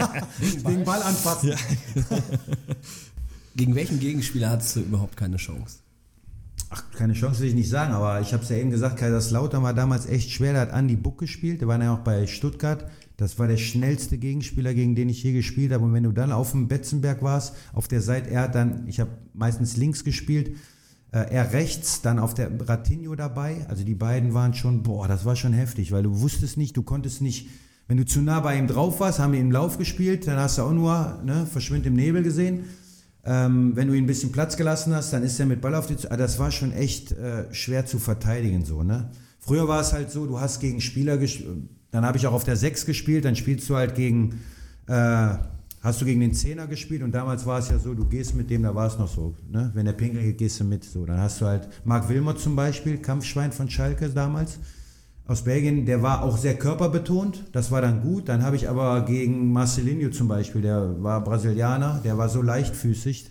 [0.68, 1.48] den Ball anfassen.
[1.48, 1.56] Ja.
[3.56, 5.78] Gegen welchen Gegenspieler hattest du überhaupt keine Chance?
[6.70, 9.64] Ach, keine Chance will ich nicht sagen, aber ich habe es ja eben gesagt, Kaiserslautern
[9.64, 12.88] war damals echt schwer, da hat Andi Buck gespielt, der war ja auch bei Stuttgart.
[13.18, 15.84] Das war der schnellste Gegenspieler, gegen den ich je gespielt habe.
[15.84, 19.10] Und wenn du dann auf dem Betzenberg warst, auf der Seite, er dann, ich habe
[19.34, 20.52] meistens links gespielt,
[21.10, 23.66] äh, er rechts, dann auf der Ratinho dabei.
[23.68, 26.84] Also die beiden waren schon, boah, das war schon heftig, weil du wusstest nicht, du
[26.84, 27.48] konntest nicht,
[27.88, 30.38] wenn du zu nah bei ihm drauf warst, haben wir ihn im Lauf gespielt, dann
[30.38, 32.66] hast du auch nur ne, Verschwind im Nebel gesehen.
[33.24, 35.88] Ähm, wenn du ihn ein bisschen Platz gelassen hast, dann ist er mit Ball auf
[35.88, 35.94] die.
[35.94, 39.10] Also das war schon echt äh, schwer zu verteidigen, so, ne?
[39.38, 42.44] Früher war es halt so, du hast gegen Spieler gespielt dann habe ich auch auf
[42.44, 44.40] der 6 gespielt, dann spielst du halt gegen,
[44.86, 45.34] äh,
[45.80, 48.50] hast du gegen den Zehner gespielt und damals war es ja so, du gehst mit
[48.50, 49.70] dem, da war es noch so, ne?
[49.74, 50.84] wenn der Pinkel geht, gehst du mit.
[50.84, 54.58] So, dann hast du halt Marc Wilmot zum Beispiel, Kampfschwein von Schalke damals
[55.26, 58.30] aus Belgien, der war auch sehr körperbetont, das war dann gut.
[58.30, 63.30] Dann habe ich aber gegen Marcelinho zum Beispiel, der war Brasilianer, der war so leichtfüßig.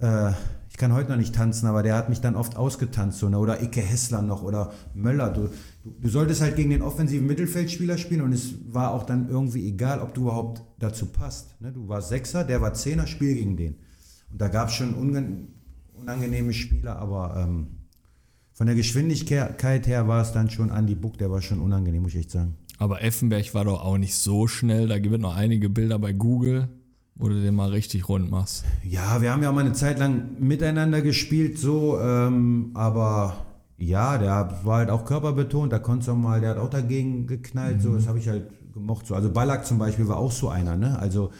[0.00, 0.30] Äh,
[0.78, 3.18] ich kann heute noch nicht tanzen, aber der hat mich dann oft ausgetanzt.
[3.18, 3.40] So, ne?
[3.40, 5.28] Oder Icke Hessler noch oder Möller.
[5.30, 5.50] Du,
[5.82, 9.66] du, du, solltest halt gegen den offensiven Mittelfeldspieler spielen und es war auch dann irgendwie
[9.66, 11.60] egal, ob du überhaupt dazu passt.
[11.60, 11.72] Ne?
[11.72, 13.74] Du warst Sechser, der war Zehner, spiel gegen den.
[14.30, 17.66] Und da gab es schon unangenehme Spieler, aber ähm,
[18.52, 22.14] von der Geschwindigkeit her war es dann schon Andy Buck, der war schon unangenehm, muss
[22.14, 22.54] ich echt sagen.
[22.78, 24.86] Aber Effenberg war doch auch nicht so schnell.
[24.86, 26.68] Da gibt es noch einige Bilder bei Google
[27.18, 28.64] wo du den mal richtig rund machst.
[28.84, 33.44] Ja, wir haben ja auch mal eine Zeit lang miteinander gespielt, so, ähm, aber
[33.76, 37.26] ja, der war halt auch körperbetont, da konntest du auch mal, der hat auch dagegen
[37.26, 37.80] geknallt, mhm.
[37.80, 39.06] so, das habe ich halt gemocht.
[39.06, 39.14] So.
[39.14, 40.98] Also Ballack zum Beispiel war auch so einer, ne?
[40.98, 41.30] Also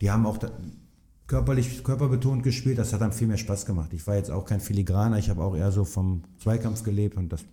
[0.00, 0.50] die haben auch da,
[1.26, 3.92] körperlich, körperbetont gespielt, das hat dann viel mehr Spaß gemacht.
[3.92, 7.32] Ich war jetzt auch kein Filigraner, ich habe auch eher so vom Zweikampf gelebt und
[7.32, 7.44] das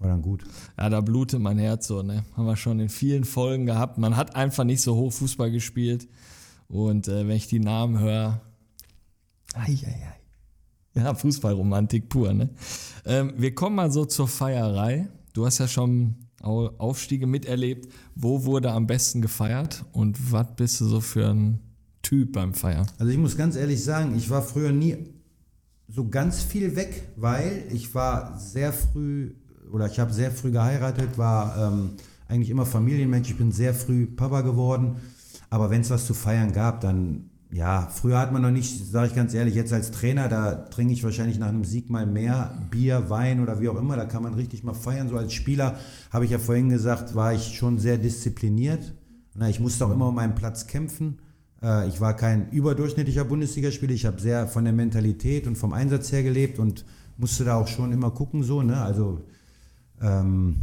[0.00, 0.44] war dann gut.
[0.78, 2.24] Ja, da blutet mein Herz so, ne?
[2.36, 3.98] Haben wir schon in vielen Folgen gehabt.
[3.98, 6.08] Man hat einfach nicht so hoch Fußball gespielt.
[6.74, 8.40] Und äh, wenn ich die Namen höre,
[10.94, 12.50] ja, Fußballromantik pur, ne?
[13.06, 15.06] Ähm, wir kommen mal so zur Feierei.
[15.34, 17.92] Du hast ja schon Au- Aufstiege miterlebt.
[18.16, 21.60] Wo wurde am besten gefeiert und was bist du so für ein
[22.02, 22.88] Typ beim Feiern?
[22.98, 24.96] Also ich muss ganz ehrlich sagen, ich war früher nie
[25.86, 29.32] so ganz viel weg, weil ich war sehr früh
[29.72, 31.90] oder ich habe sehr früh geheiratet, war ähm,
[32.26, 33.30] eigentlich immer Familienmensch.
[33.30, 34.96] Ich bin sehr früh Papa geworden.
[35.54, 39.06] Aber wenn es was zu feiern gab, dann ja, früher hat man noch nicht, sage
[39.06, 42.58] ich ganz ehrlich, jetzt als Trainer, da trinke ich wahrscheinlich nach einem Sieg mal mehr
[42.72, 43.94] Bier, Wein oder wie auch immer.
[43.94, 45.08] Da kann man richtig mal feiern.
[45.08, 45.78] So als Spieler
[46.10, 48.94] habe ich ja vorhin gesagt, war ich schon sehr diszipliniert.
[49.36, 51.20] Na, ich musste auch immer um meinen Platz kämpfen.
[51.62, 53.92] Äh, Ich war kein überdurchschnittlicher Bundesligaspieler.
[53.92, 56.84] Ich habe sehr von der Mentalität und vom Einsatz her gelebt und
[57.16, 58.82] musste da auch schon immer gucken, so, ne?
[58.82, 59.24] Also,
[60.02, 60.56] ähm,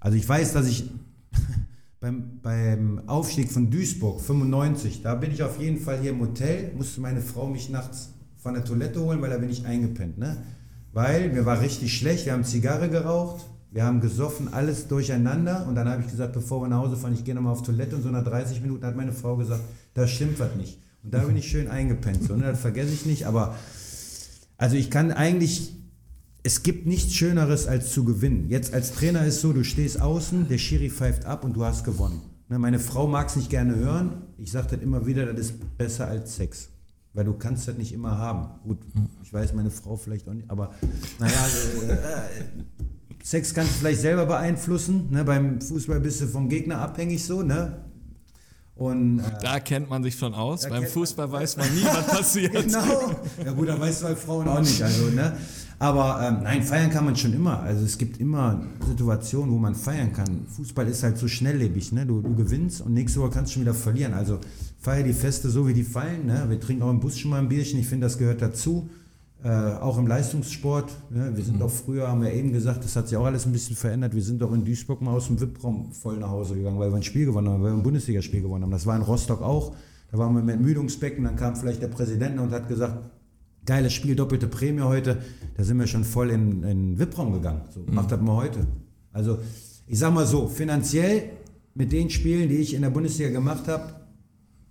[0.00, 0.90] also ich weiß, dass ich
[2.00, 6.72] beim, beim Aufstieg von Duisburg 95, da bin ich auf jeden Fall hier im Hotel,
[6.76, 10.36] musste meine Frau mich nachts von der Toilette holen, weil da bin ich eingepennt, ne?
[10.92, 15.74] Weil mir war richtig schlecht, wir haben Zigarre geraucht, wir haben gesoffen, alles durcheinander und
[15.74, 18.02] dann habe ich gesagt, bevor wir nach Hause fahren, ich gehe nochmal auf Toilette und
[18.02, 19.60] so nach 30 Minuten hat meine Frau gesagt,
[19.94, 20.78] da stimmt was nicht.
[21.02, 22.44] Und da bin ich schön eingepennt, so, ne?
[22.44, 23.56] Das vergesse ich nicht, aber
[24.56, 25.74] also ich kann eigentlich,
[26.42, 28.48] es gibt nichts Schöneres als zu gewinnen.
[28.48, 31.84] Jetzt als Trainer ist so, du stehst außen, der Schiri pfeift ab und du hast
[31.84, 32.22] gewonnen.
[32.48, 34.22] Ne, meine Frau mag es nicht gerne hören.
[34.38, 36.70] Ich sage das immer wieder, das ist besser als Sex.
[37.12, 38.48] Weil du kannst das nicht immer haben.
[38.62, 38.78] Gut,
[39.22, 40.72] ich weiß, meine Frau vielleicht auch nicht, aber
[41.18, 41.46] naja,
[41.88, 45.08] äh, Sex kannst du vielleicht selber beeinflussen.
[45.10, 45.24] Ne?
[45.24, 47.84] Beim Fußball bist du vom Gegner abhängig so, ne?
[48.74, 50.66] Und äh, Da kennt man sich schon aus.
[50.68, 52.52] Beim Fußball weiß man nie, was passiert.
[52.64, 53.10] Genau.
[53.44, 54.80] Ja gut, da weißt du halt Frauen auch nicht.
[54.80, 55.36] Also, ne?
[55.80, 57.60] Aber ähm, nein, feiern kann man schon immer.
[57.60, 60.46] Also es gibt immer Situationen, wo man feiern kann.
[60.48, 61.92] Fußball ist halt so schnelllebig.
[61.92, 62.04] Ne?
[62.04, 64.12] Du, du gewinnst und nächste Woche kannst du schon wieder verlieren.
[64.12, 64.40] Also
[64.80, 66.26] feier die Feste so, wie die fallen.
[66.26, 66.46] Ne?
[66.48, 67.78] Wir trinken auch im Bus schon mal ein Bierchen.
[67.78, 68.88] Ich finde, das gehört dazu.
[69.44, 70.90] Äh, auch im Leistungssport.
[71.10, 71.30] Ne?
[71.36, 73.76] Wir sind auch früher, haben wir eben gesagt, das hat sich auch alles ein bisschen
[73.76, 74.12] verändert.
[74.12, 76.96] Wir sind doch in Duisburg mal aus dem VIP-Raum voll nach Hause gegangen, weil wir
[76.96, 78.72] ein Spiel gewonnen haben, weil wir ein Bundesligaspiel gewonnen haben.
[78.72, 79.76] Das war in Rostock auch.
[80.10, 82.98] Da waren wir mit Müdungsbecken, dann kam vielleicht der Präsident und hat gesagt,
[83.68, 85.18] geiles Spiel, doppelte Prämie heute.
[85.56, 87.60] Da sind wir schon voll in in den VIP-Raum gegangen.
[87.72, 88.66] So, macht das mal heute.
[89.12, 89.38] Also,
[89.86, 91.30] ich sag mal so, finanziell
[91.74, 93.94] mit den Spielen, die ich in der Bundesliga gemacht habe,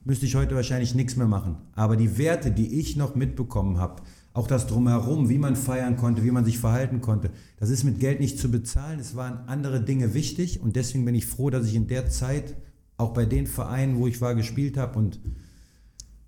[0.03, 1.57] müsste ich heute wahrscheinlich nichts mehr machen.
[1.75, 4.01] Aber die Werte, die ich noch mitbekommen habe,
[4.33, 7.29] auch das drumherum, wie man feiern konnte, wie man sich verhalten konnte,
[7.59, 8.99] das ist mit Geld nicht zu bezahlen.
[8.99, 12.55] Es waren andere Dinge wichtig und deswegen bin ich froh, dass ich in der Zeit
[12.97, 15.19] auch bei den Vereinen, wo ich war, gespielt habe und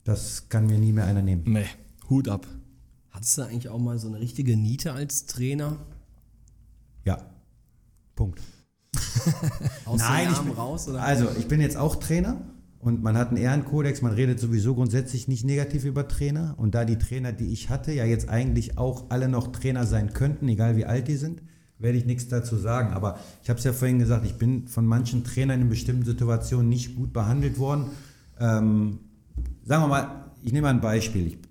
[0.04, 1.44] das kann mir nie mehr einer nehmen.
[1.46, 1.66] Nee,
[2.10, 2.48] Hut ab.
[3.20, 5.76] Hattest du eigentlich auch mal so eine richtige Niete als Trainer?
[7.04, 7.18] Ja.
[8.16, 8.40] Punkt.
[9.86, 10.88] Aus Nein, ich bin, raus?
[10.88, 11.04] Oder?
[11.04, 12.40] also ich bin jetzt auch Trainer
[12.80, 16.86] und man hat einen Ehrenkodex, man redet sowieso grundsätzlich nicht negativ über Trainer und da
[16.86, 20.78] die Trainer, die ich hatte, ja jetzt eigentlich auch alle noch Trainer sein könnten, egal
[20.78, 21.42] wie alt die sind,
[21.78, 22.94] werde ich nichts dazu sagen.
[22.94, 26.70] Aber ich habe es ja vorhin gesagt, ich bin von manchen Trainern in bestimmten Situationen
[26.70, 27.88] nicht gut behandelt worden.
[28.40, 29.00] Ähm,
[29.66, 31.28] sagen wir mal, ich nehme mal ein Beispiel.
[31.28, 31.49] Ich,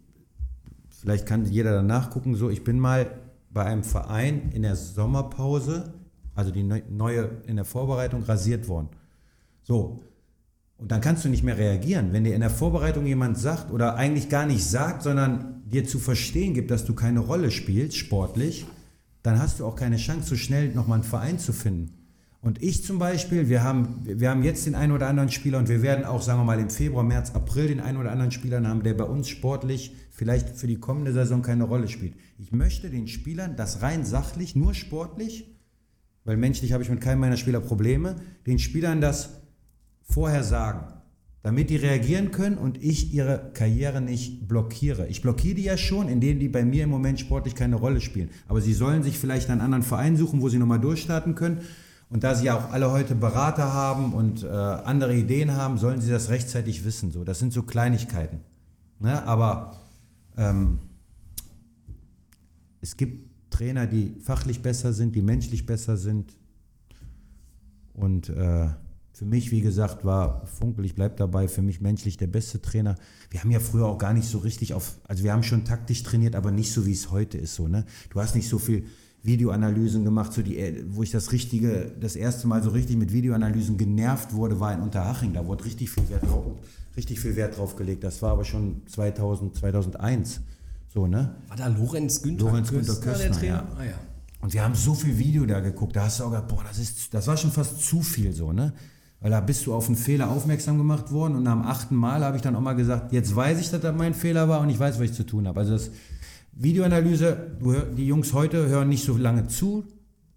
[1.01, 2.34] vielleicht kann jeder danach gucken.
[2.34, 3.11] So, ich bin mal
[3.51, 5.92] bei einem Verein in der Sommerpause,
[6.34, 8.88] also die neu- neue in der Vorbereitung, rasiert worden.
[9.62, 10.03] So.
[10.76, 12.12] Und dann kannst du nicht mehr reagieren.
[12.12, 15.99] Wenn dir in der Vorbereitung jemand sagt oder eigentlich gar nicht sagt, sondern dir zu
[15.99, 18.64] verstehen gibt, dass du keine Rolle spielst, sportlich,
[19.24, 21.97] dann hast du auch keine Chance, so schnell nochmal einen Verein zu finden.
[22.41, 25.68] Und ich zum Beispiel, wir haben, wir haben jetzt den einen oder anderen Spieler und
[25.68, 28.62] wir werden auch, sagen wir mal, im Februar, März, April den einen oder anderen Spieler
[28.62, 32.14] haben, der bei uns sportlich vielleicht für die kommende Saison keine Rolle spielt.
[32.39, 35.57] Ich möchte den Spielern das rein sachlich, nur sportlich,
[36.24, 38.16] weil menschlich habe ich mit keinem meiner Spieler Probleme,
[38.47, 39.41] den Spielern das
[40.03, 40.86] vorher sagen,
[41.43, 45.09] damit die reagieren können und ich ihre Karriere nicht blockiere.
[45.09, 48.30] Ich blockiere die ja schon, indem die bei mir im Moment sportlich keine Rolle spielen.
[48.47, 51.62] Aber sie sollen sich vielleicht einen anderen Verein suchen, wo sie nochmal durchstarten können.
[52.11, 56.00] Und da sie ja auch alle heute Berater haben und äh, andere Ideen haben, sollen
[56.00, 57.12] sie das rechtzeitig wissen.
[57.12, 58.40] So, das sind so Kleinigkeiten.
[58.98, 59.22] Ne?
[59.26, 59.76] Aber
[60.36, 60.78] ähm,
[62.80, 66.36] es gibt Trainer, die fachlich besser sind, die menschlich besser sind.
[67.92, 68.68] Und äh,
[69.12, 72.94] für mich, wie gesagt, war Funkel, ich bleibe dabei, für mich menschlich der beste Trainer.
[73.30, 76.04] Wir haben ja früher auch gar nicht so richtig auf, also wir haben schon taktisch
[76.04, 77.56] trainiert, aber nicht so, wie es heute ist.
[77.56, 77.84] So, ne?
[78.11, 78.86] Du hast nicht so viel
[79.23, 83.12] Videoanalysen gemacht, so die, äh, wo ich das richtige, das erste Mal so richtig mit
[83.12, 85.33] Videoanalysen genervt wurde, war in Unterhaching.
[85.35, 86.45] Da wurde richtig viel Wert drauf,
[86.97, 88.05] richtig viel Wert drauf gelegt.
[88.05, 90.41] Das war aber schon 2000, 2001.
[90.93, 91.35] So, ne?
[91.49, 93.55] War da Lorenz Günther Lorenz Günther Köstner, Trainer?
[93.55, 93.69] ja.
[93.79, 93.95] Ah, ja.
[94.41, 96.79] Und wir haben so viel Video da geguckt, da hast du auch gedacht, boah, das,
[96.79, 98.73] ist, das war schon fast zu viel so, ne?
[99.21, 102.37] Weil da bist du auf einen Fehler aufmerksam gemacht worden und am achten Mal habe
[102.37, 104.79] ich dann auch mal gesagt, jetzt weiß ich, dass das mein Fehler war und ich
[104.79, 105.59] weiß, was ich zu tun habe.
[105.59, 105.91] Also das
[106.61, 107.56] Videoanalyse,
[107.96, 109.86] die Jungs heute hören nicht so lange zu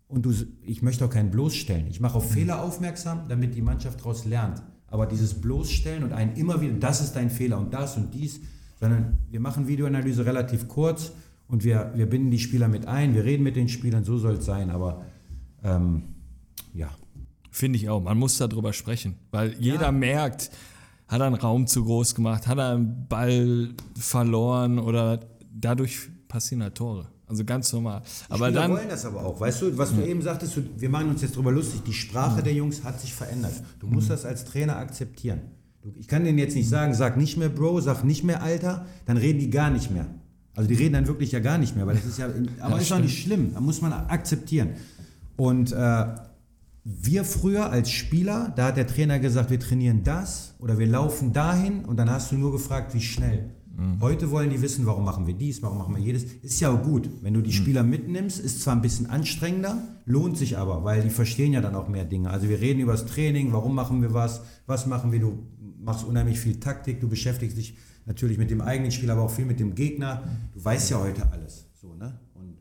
[0.08, 1.88] und du, ich möchte auch keinen bloßstellen.
[1.88, 4.62] Ich mache auf Fehler aufmerksam, damit die Mannschaft daraus lernt.
[4.88, 8.42] Aber dieses bloßstellen und einen immer wieder, das ist dein Fehler und das und dies,
[8.80, 11.12] sondern wir machen Videoanalyse relativ kurz
[11.48, 14.36] und wir, wir binden die Spieler mit ein, wir reden mit den Spielern, so soll
[14.36, 14.70] es sein.
[14.70, 15.06] Aber
[15.64, 16.04] ähm,
[16.74, 16.90] ja,
[17.52, 18.02] Finde ich auch.
[18.02, 20.52] Man muss darüber sprechen, weil jeder merkt,
[21.10, 25.20] hat er einen Raum zu groß gemacht, hat er einen Ball verloren oder
[25.54, 27.08] dadurch passieren halt Tore.
[27.28, 28.02] Also ganz normal.
[28.30, 29.40] Aber Spieler dann, wollen das aber auch.
[29.40, 32.42] Weißt du, was du eben sagtest, du, wir machen uns jetzt drüber lustig, die Sprache
[32.42, 33.54] der Jungs hat sich verändert.
[33.80, 35.42] Du musst das als Trainer akzeptieren.
[35.98, 39.18] Ich kann denen jetzt nicht sagen, sag nicht mehr Bro, sag nicht mehr Alter, dann
[39.18, 40.08] reden die gar nicht mehr.
[40.56, 42.28] Also die reden dann wirklich ja gar nicht mehr, weil das ist ja,
[42.60, 44.72] aber ist doch nicht schlimm, da muss man akzeptieren.
[45.38, 46.06] Und äh,
[46.84, 51.34] wir früher als Spieler, da hat der Trainer gesagt, wir trainieren das oder wir laufen
[51.34, 53.52] dahin und dann hast du nur gefragt, wie schnell.
[54.02, 56.24] Heute wollen die wissen, warum machen wir dies, warum machen wir jedes.
[56.24, 60.38] Ist ja auch gut, wenn du die Spieler mitnimmst, ist zwar ein bisschen anstrengender, lohnt
[60.38, 62.30] sich aber, weil die verstehen ja dann auch mehr Dinge.
[62.30, 65.40] Also wir reden über das Training, warum machen wir was, was machen wir, du
[65.80, 69.46] machst unheimlich viel Taktik, du beschäftigst dich natürlich mit dem eigenen Spiel, aber auch viel
[69.46, 70.24] mit dem Gegner.
[70.54, 71.66] Du weißt ja heute alles.
[71.82, 72.20] So, ne?
[72.34, 72.58] Und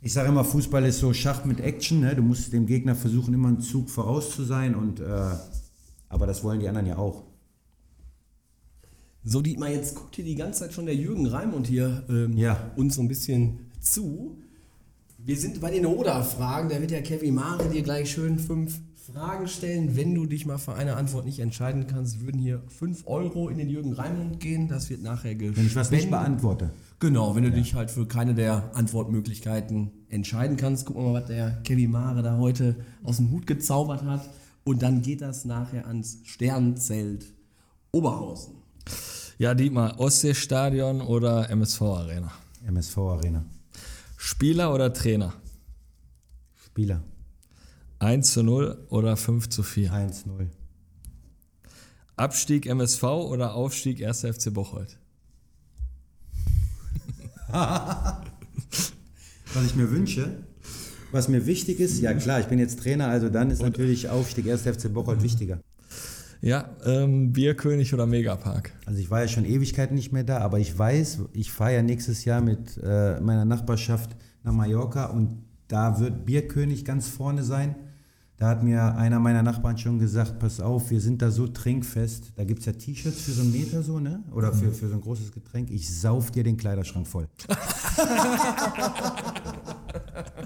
[0.00, 2.00] ich sage immer, Fußball ist so Schach mit Action.
[2.00, 2.14] Ne?
[2.14, 4.74] Du musst dem Gegner versuchen, immer einen Zug voraus zu sein.
[4.74, 5.04] Und, äh,
[6.08, 7.24] aber das wollen die anderen ja auch.
[9.28, 12.70] So, Dietmar, jetzt guckt hier die ganze Zeit schon der Jürgen Raimund hier ähm, Ja.
[12.76, 14.38] uns so ein bisschen zu.
[15.18, 16.68] Wir sind bei den Oder-Fragen.
[16.68, 19.96] Da wird der Kevin Mare dir gleich schön fünf Fragen stellen.
[19.96, 23.58] Wenn du dich mal für eine Antwort nicht entscheiden kannst, würden hier fünf Euro in
[23.58, 24.68] den Jürgen Raimund gehen.
[24.68, 25.56] Das wird nachher gespendet.
[25.56, 26.70] Wenn ich was nicht beantworte.
[27.00, 31.28] Genau, wenn du dich halt für keine der Antwortmöglichkeiten entscheiden kannst, gucken wir mal, was
[31.28, 34.30] der Kevin Mare da heute aus dem Hut gezaubert hat.
[34.62, 37.34] Und dann geht das nachher ans Sternzelt
[37.90, 38.65] Oberhausen.
[39.38, 42.32] Ja, Dietmar, Ostseestadion oder MSV Arena?
[42.66, 43.44] MSV Arena.
[44.16, 45.34] Spieler oder Trainer?
[46.64, 47.02] Spieler.
[47.98, 49.92] 1 zu 0 oder 5 zu 4?
[49.92, 50.48] 1-0.
[52.16, 54.20] Abstieg MSV oder Aufstieg 1.
[54.20, 54.98] FC Bocholt?
[57.48, 58.16] Was
[59.64, 60.44] ich mir wünsche,
[61.12, 64.50] was mir wichtig ist, ja klar, ich bin jetzt Trainer, also dann ist natürlich Aufstieg
[64.50, 64.62] 1.
[64.62, 65.60] FC Bocholt wichtiger.
[66.40, 68.72] Ja, ähm, Bierkönig oder Megapark?
[68.84, 71.82] Also ich war ja schon Ewigkeiten nicht mehr da, aber ich weiß, ich fahre ja
[71.82, 77.74] nächstes Jahr mit äh, meiner Nachbarschaft nach Mallorca und da wird Bierkönig ganz vorne sein.
[78.38, 82.32] Da hat mir einer meiner Nachbarn schon gesagt, pass auf, wir sind da so trinkfest.
[82.36, 84.22] Da gibt es ja T-Shirts für so einen Meter so, ne?
[84.30, 85.70] Oder für, für so ein großes Getränk.
[85.70, 87.28] Ich sauf dir den Kleiderschrank voll.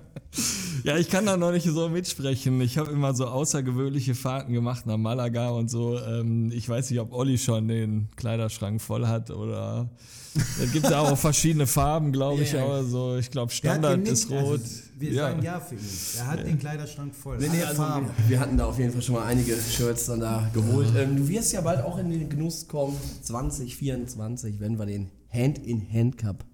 [0.84, 2.60] Ja, ich kann da noch nicht so mitsprechen.
[2.60, 5.98] Ich habe immer so außergewöhnliche Fahrten gemacht nach Malaga und so.
[5.98, 9.90] Ähm, ich weiß nicht, ob Olli schon den Kleiderschrank voll hat oder.
[10.34, 12.52] Da gibt es auch verschiedene Farben, glaube ich.
[12.52, 12.64] Ja.
[12.64, 14.60] Aber so, ich glaube, Standard ist rot.
[14.60, 15.28] Also, wir ja.
[15.28, 15.80] sagen ja für ihn.
[16.18, 17.38] Er hat den Kleiderschrank voll.
[17.38, 18.06] Nee, nee, also Farben.
[18.06, 20.88] wir, wir hatten da auf jeden Fall schon mal einige Shirts dann da geholt.
[20.96, 26.44] Ähm, du wirst ja bald auch in den Genuss kommen, 2024, wenn wir den Hand-in-Hand-Cup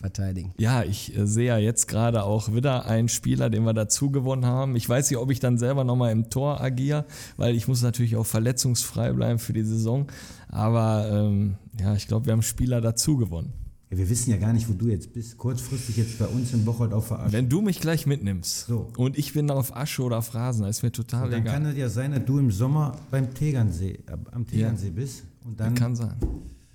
[0.00, 0.52] verteidigen.
[0.58, 4.44] Ja, ich äh, sehe ja jetzt gerade auch wieder einen Spieler, den wir dazu gewonnen
[4.46, 4.76] haben.
[4.76, 7.04] Ich weiß nicht, ob ich dann selber nochmal im Tor agiere,
[7.36, 10.06] weil ich muss natürlich auch verletzungsfrei bleiben für die Saison.
[10.48, 13.52] Aber ähm, ja, ich glaube, wir haben Spieler dazu gewonnen.
[13.90, 15.38] Ja, wir wissen ja gar nicht, wo du jetzt bist.
[15.38, 17.32] Kurzfristig jetzt bei uns in Bocholt auf Asche.
[17.32, 18.88] Wenn du mich gleich mitnimmst So.
[18.96, 21.54] und ich bin auf Asche oder Phrasen, dann ist mir total Dann egal.
[21.54, 25.22] kann es ja sein, dass du im Sommer beim Tegernsee, äh, am Tegernsee bist.
[25.44, 26.16] Und dann, Kann sein.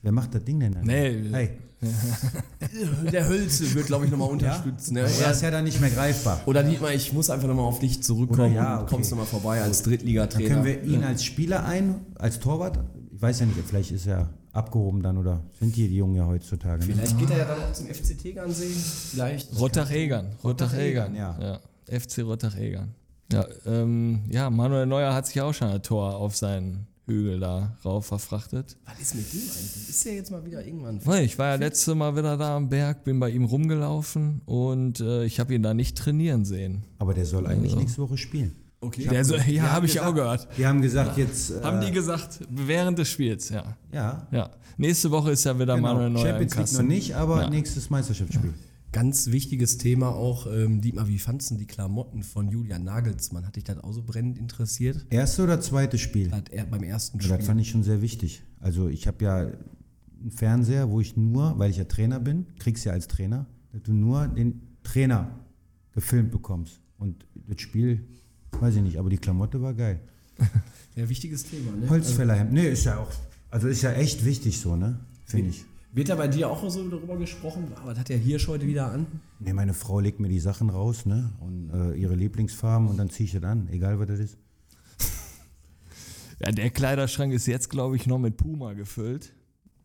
[0.01, 0.86] wer macht das Ding denn dann?
[0.86, 1.24] Nee.
[1.32, 1.49] Hey,
[3.11, 4.93] Der Hölze wird, glaube ich, nochmal unterstützen.
[4.93, 5.01] Ne?
[5.01, 6.41] er ist ja dann nicht mehr greifbar.
[6.45, 8.89] Oder Dietmar, ich muss einfach nochmal auf dich zurückkommen Oder ja, okay.
[8.89, 10.49] kommst nochmal vorbei als Dann Drittligatrainer.
[10.49, 12.79] können wir ihn als Spieler ein, als Torwart.
[13.13, 16.25] Ich weiß ja nicht, vielleicht ist er abgehoben dann oder sind die, die Jungen ja
[16.25, 16.86] heutzutage.
[16.86, 16.93] Ne?
[16.93, 18.67] Vielleicht geht er ja dann auch zum FC Tegernsee.
[19.11, 19.59] Vielleicht.
[19.59, 20.36] Rottach-Egern.
[20.43, 21.15] Rottach-Egern.
[21.15, 21.38] ja.
[21.39, 21.59] ja.
[21.99, 22.93] FC Rottach-Egern.
[23.32, 27.76] Ja, ähm, ja, Manuel Neuer hat sich auch schon ein Tor auf seinen Hügel da
[27.84, 28.78] rauf verfrachtet.
[28.86, 29.89] Was ist mit dem eigentlich?
[29.89, 30.99] Ist der jetzt mal wieder irgendwann?
[31.06, 34.99] Nee, Ich war ja letzte Mal wieder da am Berg, bin bei ihm rumgelaufen und
[34.99, 36.84] äh, ich habe ihn da nicht trainieren sehen.
[36.99, 38.56] Aber der soll eigentlich nächste Woche spielen.
[38.84, 39.08] Okay.
[39.08, 40.47] Der so, ja, habe ich gesagt- auch gehört.
[40.58, 41.52] Die haben gesagt, jetzt.
[41.52, 43.78] Äh, Haben die gesagt, während des Spiels, ja.
[43.91, 44.49] Ja, Ja.
[44.78, 45.89] Nächste Woche ist ja wieder genau.
[45.89, 47.49] Manuel Neuer Champions League noch nicht, aber Ja.
[47.49, 48.54] nächstes Meisterschaftsspiel.
[48.91, 53.47] Ganz wichtiges Thema auch, ähm, Dietmar, wie fandst du die Klamotten von Julian Nagelsmann?
[53.47, 55.05] Hat dich das auch so brennend interessiert?
[55.09, 56.31] Erste oder zweite Spiel?
[56.31, 57.37] Hat er beim ersten Spiel.
[57.37, 58.43] das fand ich schon sehr wichtig.
[58.59, 62.83] Also ich habe ja einen Fernseher, wo ich nur, weil ich ja Trainer bin, kriegst
[62.83, 65.39] ja als Trainer, dass du nur den Trainer
[65.93, 66.81] gefilmt bekommst.
[66.97, 68.05] Und das Spiel,
[68.59, 70.01] weiß ich nicht, aber die Klamotte war geil.
[70.95, 71.89] ja, wichtiges Thema, ne?
[71.89, 73.11] Holzfällerhemd, nee, ist ja auch,
[73.49, 74.99] also ist ja echt wichtig so, ne?
[75.25, 75.65] Finde ich.
[75.93, 77.67] Wird da bei dir auch so darüber gesprochen?
[77.83, 79.07] Was hat der Hirsch heute wieder an?
[79.39, 81.31] Nee, meine Frau legt mir die Sachen raus, ne?
[81.41, 84.37] Und äh, ihre Lieblingsfarben und dann ziehe ich das an, egal was das ist.
[86.39, 89.33] Ja, der Kleiderschrank ist jetzt, glaube ich, noch mit Puma gefüllt.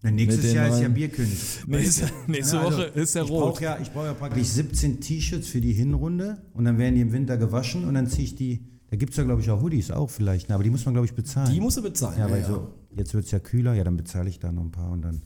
[0.02, 1.38] Ja, nächstes Jahr ist ja Bierkönig.
[1.66, 3.42] Nächste, nächste Ja, also, Woche ist der ich rot.
[3.54, 7.00] brauche ja, ich brauch ja praktisch 17 T-Shirts für die Hinrunde und dann werden die
[7.00, 8.64] im Winter gewaschen und dann ziehe ich die.
[8.90, 10.54] Da gibt es ja, glaube ich, auch Hoodies auch vielleicht, ne?
[10.54, 11.52] aber die muss man, glaube ich, bezahlen.
[11.52, 12.18] Die musst du bezahlen.
[12.20, 14.70] ja, weil so, jetzt wird es ja kühler, ja, dann bezahle ich da noch ein
[14.70, 15.22] paar und dann.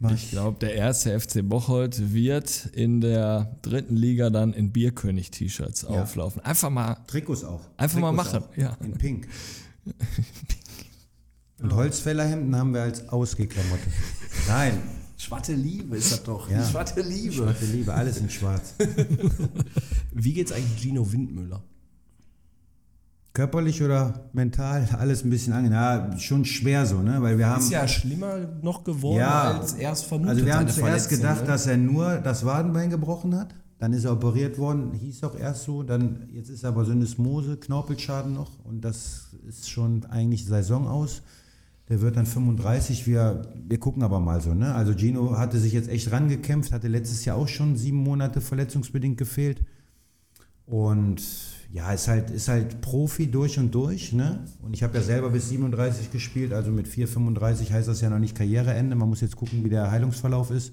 [0.00, 5.82] Mach Ich glaube, der erste FC Bocholt wird in der dritten Liga dann in Bierkönig-T-Shirts
[5.82, 6.02] Ja.
[6.02, 6.42] auflaufen.
[6.44, 6.96] Einfach mal.
[7.06, 7.60] Trikots auch.
[7.76, 8.56] Einfach mal Trikots machen, auch.
[8.56, 8.76] ja.
[8.82, 9.28] In Pink.
[11.60, 13.82] Und Holzfällerhemden haben wir als Ausgeklamotte.
[14.46, 14.80] Nein,
[15.16, 16.48] Schwatte Liebe ist das doch.
[16.48, 16.62] Ja.
[16.62, 17.32] Die Schwatte Liebe.
[17.32, 18.74] schwarze Liebe, alles in schwarz.
[20.12, 21.60] Wie geht's eigentlich Gino Windmüller?
[23.38, 25.78] Körperlich oder mental, alles ein bisschen angenehm.
[25.78, 27.22] Ja, schon schwer so, ne?
[27.22, 27.60] Weil wir haben.
[27.60, 29.60] Ist ja schlimmer noch geworden Ja.
[29.60, 30.34] als erst vermutet.
[30.34, 31.46] Also wir haben zuerst gedacht, ne?
[31.46, 33.54] dass er nur das Wadenbein gebrochen hat.
[33.78, 35.84] Dann ist er operiert worden, hieß auch erst so.
[35.84, 38.58] Dann, jetzt ist aber Syndesmose, Knorpelschaden noch.
[38.64, 41.22] Und das ist schon eigentlich Saison aus.
[41.88, 43.06] Der wird dann 35.
[43.06, 44.52] Wir, wir gucken aber mal so.
[44.52, 44.74] Ne?
[44.74, 49.16] Also Gino hatte sich jetzt echt rangekämpft, hatte letztes Jahr auch schon sieben Monate verletzungsbedingt
[49.16, 49.60] gefehlt.
[50.68, 51.22] Und
[51.72, 54.12] ja, ist halt, ist halt Profi durch und durch.
[54.12, 54.44] Ne?
[54.62, 58.10] Und ich habe ja selber bis 37 gespielt, also mit 4, 35 heißt das ja
[58.10, 58.96] noch nicht Karriereende.
[58.96, 60.72] Man muss jetzt gucken, wie der Heilungsverlauf ist.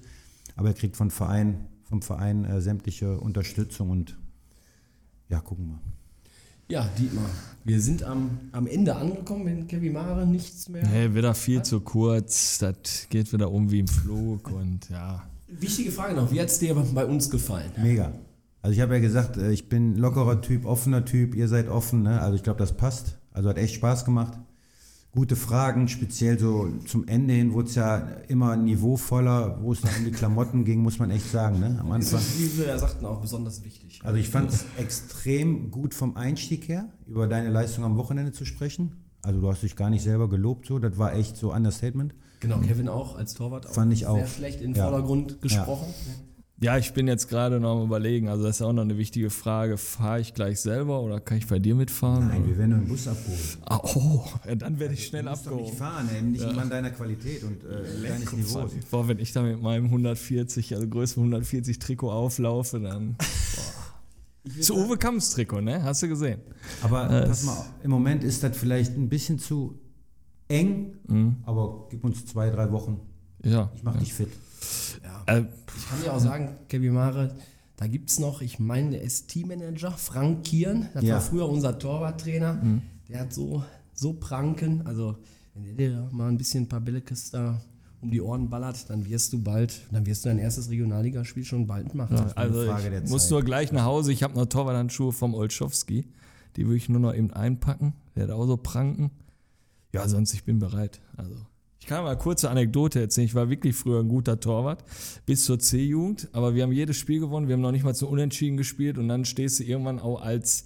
[0.54, 4.16] Aber er kriegt von Verein, vom Verein äh, sämtliche Unterstützung und
[5.28, 5.80] ja, gucken wir.
[6.68, 7.30] Ja, Dietmar,
[7.64, 10.84] wir sind am, am Ende angekommen, wenn Kevin Mare nichts mehr.
[10.84, 12.58] Hey, wieder viel zu kurz.
[12.58, 15.22] Das geht wieder um wie im Flug und ja.
[15.46, 17.70] Wichtige Frage noch, wie hat es dir bei uns gefallen?
[17.80, 18.12] Mega.
[18.66, 22.02] Also ich habe ja gesagt, äh, ich bin lockerer Typ, offener Typ, ihr seid offen.
[22.02, 22.20] Ne?
[22.20, 23.16] Also ich glaube, das passt.
[23.32, 24.40] Also hat echt Spaß gemacht.
[25.12, 29.92] Gute Fragen, speziell so zum Ende hin wurde es ja immer niveauvoller, wo es dann
[29.98, 31.60] um die Klamotten ging, muss man echt sagen.
[31.60, 31.78] Ne?
[31.80, 32.20] Am Anfang.
[32.38, 34.00] wie wir ja sagten, auch besonders wichtig.
[34.02, 38.44] Also ich fand es extrem gut vom Einstieg her, über deine Leistung am Wochenende zu
[38.44, 38.96] sprechen.
[39.22, 40.80] Also du hast dich gar nicht selber gelobt, so.
[40.80, 42.16] Das war echt so Understatement.
[42.40, 44.26] Genau, Kevin auch als Torwart auch Fand ich sehr auch.
[44.26, 44.88] schlecht in den Ja.
[44.88, 45.86] Vordergrund gesprochen.
[45.86, 49.28] Ja, ich bin jetzt gerade noch am überlegen, also das ist auch noch eine wichtige
[49.30, 49.76] Frage.
[49.76, 52.28] Fahre ich gleich selber oder kann ich bei dir mitfahren?
[52.28, 53.38] Nein, wir werden nur einen Bus abholen.
[53.66, 56.62] Ah, oh, ja, dann werde ich schnell Du musst doch nicht fahren, ey, nicht immer
[56.62, 58.72] an deiner Qualität und äh, deines Niveaus.
[58.90, 63.16] Boah, wenn ich da mit meinem 140, also Größe 140 Trikot auflaufe, dann.
[64.60, 65.82] Zu Uwe Kamps Trikot, ne?
[65.82, 66.40] Hast du gesehen?
[66.82, 69.78] Aber Äh, pass mal, auf, im Moment ist das vielleicht ein bisschen zu
[70.48, 71.36] eng, Mhm.
[71.44, 73.00] aber gib uns zwei, drei Wochen.
[73.44, 73.70] Ja.
[73.74, 74.28] Ich mach dich fit.
[75.26, 75.42] Äh,
[75.76, 77.34] Ich kann dir auch sagen, Kevin Mare,
[77.76, 81.14] da gibt es noch, ich meine, der ist Teammanager, Frank Kieren, das Ja.
[81.14, 82.62] war früher unser Torwarttrainer.
[83.08, 83.62] Der hat so,
[83.94, 85.16] so Pranken, also
[85.54, 87.60] wenn der dir mal ein bisschen ein paar Bällekes da
[88.02, 91.66] um die Ohren ballert, dann wirst du bald, dann wirst du dein erstes Regionalligaspiel schon
[91.66, 92.16] bald machen.
[92.34, 94.12] also Frage der ich muss nur gleich nach Hause.
[94.12, 96.04] Ich habe noch Torwarthandschuhe vom Olschowski.
[96.56, 97.94] Die würde ich nur noch eben einpacken.
[98.14, 99.10] Der hat auch so Pranken.
[99.92, 101.00] Ja, sonst ich bin bereit.
[101.16, 101.34] Also
[101.86, 103.26] ich kann mal eine kurze Anekdote erzählen.
[103.26, 104.82] Ich war wirklich früher ein guter Torwart
[105.24, 107.46] bis zur C-Jugend, aber wir haben jedes Spiel gewonnen.
[107.46, 110.64] Wir haben noch nicht mal zu Unentschieden gespielt und dann stehst du irgendwann auch als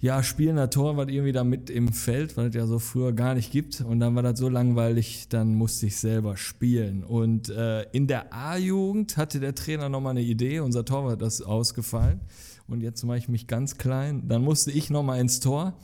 [0.00, 3.52] ja, spielender Torwart irgendwie da mit im Feld, weil es ja so früher gar nicht
[3.52, 3.80] gibt.
[3.80, 7.04] Und dann war das so langweilig, dann musste ich selber spielen.
[7.04, 12.20] Und äh, in der A-Jugend hatte der Trainer nochmal eine Idee, unser Torwart ist ausgefallen.
[12.66, 14.26] Und jetzt mache ich mich ganz klein.
[14.26, 15.74] Dann musste ich nochmal ins Tor.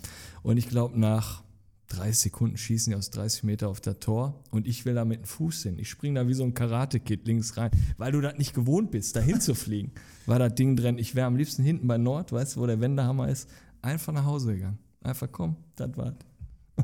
[0.42, 1.44] Und ich glaube, nach
[1.90, 5.20] 30 Sekunden schießen die aus 30 Meter auf das Tor und ich will da mit
[5.20, 5.78] dem Fuß hin.
[5.78, 9.16] Ich springe da wie so ein Karate-Kid links rein, weil du das nicht gewohnt bist,
[9.16, 9.92] da hinzufliegen.
[10.26, 10.98] War das Ding drin.
[10.98, 13.48] Ich wäre am liebsten hinten bei Nord, weißt du, wo der Wendehammer ist,
[13.82, 14.78] einfach nach Hause gegangen.
[15.02, 16.14] Einfach komm, das war's.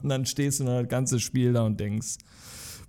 [0.03, 2.17] Und dann stehst du noch das ganze Spiel da und denkst,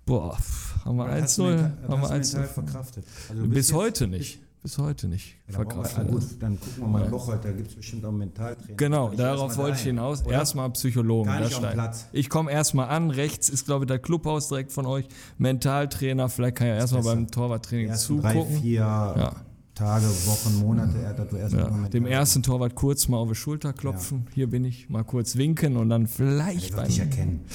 [0.06, 0.38] boah,
[0.84, 2.54] haben wir Hast du 1-0, mental- haben wir hast du mental 1-0.
[2.54, 3.06] verkraftet.
[3.30, 4.40] Also Bis heute nicht.
[4.64, 5.36] Bis heute nicht.
[5.48, 6.00] Ja, wir, verkraftet.
[6.00, 8.76] ah, gut, dann gucken wir mal eine Woche, da gibt es bestimmt auch einen Mentaltrainer.
[8.76, 10.26] Genau, ich darauf wollte ich dahin, hinaus.
[10.26, 10.32] oder?
[10.34, 11.30] Erstmal Psychologen.
[11.30, 11.74] Gar nicht da auf.
[11.74, 12.08] Platz.
[12.12, 13.12] Ich komme erstmal an.
[13.12, 15.08] Rechts ist, glaube ich, der Clubhaus direkt von euch.
[15.38, 16.28] Mentaltrainer.
[16.28, 18.62] Vielleicht kann ich ja erstmal beim Torwarttraining ersten drei, zugucken.
[18.62, 19.32] vier
[19.76, 23.36] Tage, Wochen, Monate, er hat du erstmal Ja, dem ersten Torwart kurz mal auf die
[23.36, 24.26] Schulter klopfen.
[24.34, 24.90] Hier bin ich.
[24.90, 27.46] Mal kurz winken und dann vielleicht wird dich erkennen.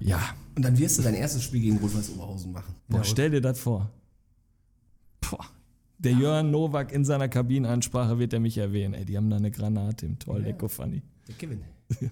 [0.00, 0.18] Ja.
[0.56, 2.74] Und dann wirst du dein erstes Spiel gegen Rot-Weiß Oberhausen machen.
[2.88, 3.90] Boah, stell dir das vor.
[5.20, 5.46] Boah.
[5.98, 8.94] Der Jörn Nowak in seiner Kabinenansprache wird er mich erwähnen.
[8.94, 10.38] Ey, die haben da eine Granate im Tor.
[10.38, 11.02] Lecko funny.
[11.26, 11.60] Der Kevin.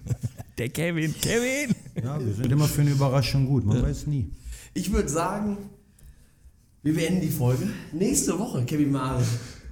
[0.57, 1.75] Der Kevin, Kevin!
[2.03, 4.31] Ja, wir sind immer für eine Überraschung gut, man weiß nie.
[4.73, 5.57] Ich würde sagen,
[6.81, 7.69] wir beenden die Folge.
[7.93, 9.23] Nächste Woche, Kevin Mare.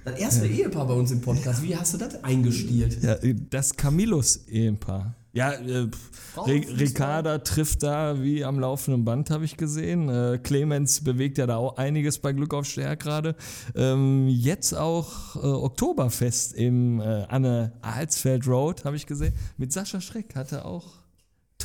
[0.04, 1.62] Das erste Ehepaar bei uns im Podcast.
[1.62, 3.02] Wie hast du das eingestielt?
[3.02, 3.16] Ja,
[3.50, 5.16] das Camillus-Ehepaar.
[5.36, 5.88] Ja, äh,
[6.34, 10.08] Ricarda trifft da wie am laufenden Band, habe ich gesehen.
[10.08, 13.36] Äh, Clemens bewegt ja da auch einiges bei Glück auf Stärk gerade.
[13.74, 19.34] Ähm, jetzt auch äh, Oktoberfest im äh, Anne Alsfeld Road, habe ich gesehen.
[19.58, 21.05] Mit Sascha Schreck hatte auch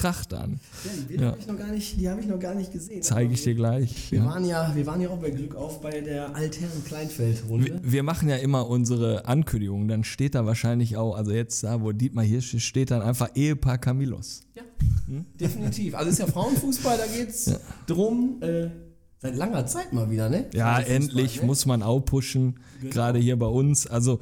[0.01, 0.59] Tracht an.
[0.83, 1.29] Ja, die Bilder Ja.
[1.31, 3.01] habe ich, noch gar nicht- die hab ich noch gar nicht gesehen.
[3.03, 4.11] Zeige ich dir gleich.
[4.11, 4.25] Wir, Ja.
[4.25, 7.65] waren ja, wir waren ja auch bei Glück auf bei der Altherren Kleinfeld-Runde.
[7.83, 11.81] Wir, wir machen ja immer unsere Ankündigungen, dann steht da wahrscheinlich auch, also jetzt da,
[11.81, 14.41] wo Dietmar hier steht, steht dann einfach Ehepaar Camillos.
[14.55, 14.63] Ja,
[15.39, 15.95] definitiv.
[15.95, 17.51] Also ist ja Frauenfußball, da geht's
[17.87, 18.41] drum.
[18.41, 18.69] Äh,
[19.21, 20.45] seit langer Zeit mal wieder, ne?
[20.53, 21.45] Ja, Frauenfußball, endlich ne?
[21.47, 22.55] muss man auch pushen,
[22.89, 23.85] gerade hier bei uns.
[23.85, 24.19] Also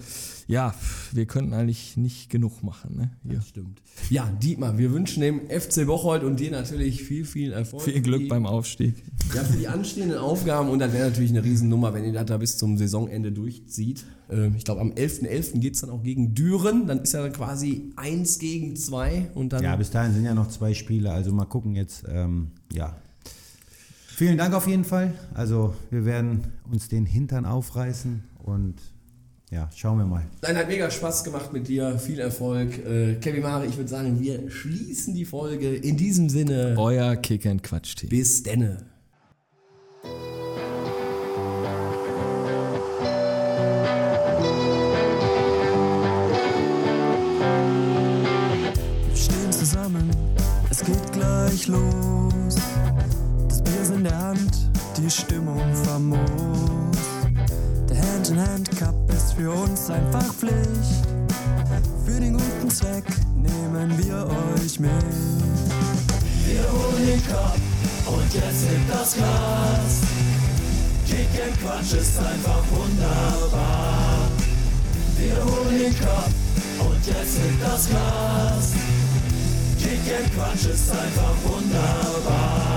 [0.48, 0.74] ja,
[1.14, 2.98] wir könnten eigentlich nicht genug machen.
[2.98, 3.12] Ne?
[3.24, 3.40] Hier.
[3.42, 3.82] Stimmt.
[4.10, 7.84] Ja, Dietmar, wir wünschen dem FC Bocholt und dir natürlich viel, viel Erfolg.
[7.84, 8.96] Viel Glück Die- beim Aufstieg.
[9.34, 12.38] Ja, für die anstehenden Aufgaben und das wäre natürlich eine Riesennummer, wenn ihr das da
[12.38, 14.04] bis zum Saisonende durchzieht.
[14.30, 15.60] Ähm, ich glaube, am 11.11.
[15.60, 16.88] geht es dann auch gegen Düren.
[16.88, 19.64] Dann ist ja dann quasi 1 gegen 2 und dann.
[19.64, 22.04] Ja, bis dahin sind ja noch zwei Spiele, also mal gucken jetzt.
[22.10, 22.98] Ähm, ja.
[24.20, 25.14] Vielen Dank auf jeden Fall.
[25.34, 28.76] Also wir werden uns den Hintern aufreißen und
[29.50, 30.26] ja, schauen wir mal.
[30.42, 31.98] Nein, hat mega Spaß gemacht mit dir.
[31.98, 32.86] Viel Erfolg.
[32.86, 35.74] Äh, Kevin Mare, ich würde sagen, wir schließen die Folge.
[35.74, 38.10] In diesem Sinne, Euer Kick and Quatsch Team.
[38.10, 38.80] bis denne.
[55.10, 56.20] Die Stimmung famos.
[57.90, 61.08] Der Hand-in-Hand-Cup ist für uns einfach Pflicht.
[62.06, 63.06] Für den guten Zweck
[63.36, 64.92] nehmen wir euch mit.
[66.46, 67.56] Wir holen den Cup
[68.06, 70.02] und jetzt hebt das Glas.
[71.08, 74.28] Kick and Quatsch ist einfach wunderbar.
[75.18, 76.30] Wir holen den Cup
[76.80, 78.74] und jetzt hebt das Glas.
[79.80, 82.69] Kick and Quatsch ist einfach wunderbar.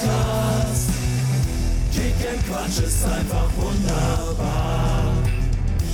[0.00, 0.86] Glas.
[1.92, 5.12] Kick and Quatsch ist einfach wunderbar.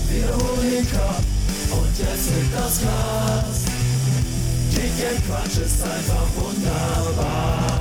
[0.08, 1.22] Wir holen den Cup
[1.70, 3.64] und jetzt hebt das Glas.
[4.72, 7.80] Kick and Quatsch ist einfach wunderbar.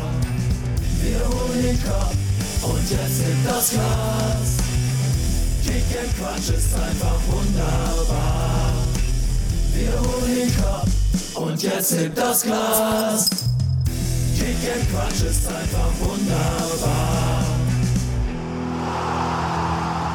[1.01, 2.13] Wir holen den Cup
[2.63, 4.57] und jetzt hebt das Glas.
[5.63, 8.73] Kick and Quatsch ist einfach wunderbar.
[9.73, 10.87] Wir holen den Cup
[11.35, 13.48] und jetzt hebt das Glas.
[14.39, 17.43] Kick Quatsch ist einfach wunderbar.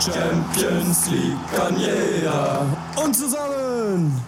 [0.00, 4.20] Champions League kann jeder und zusammen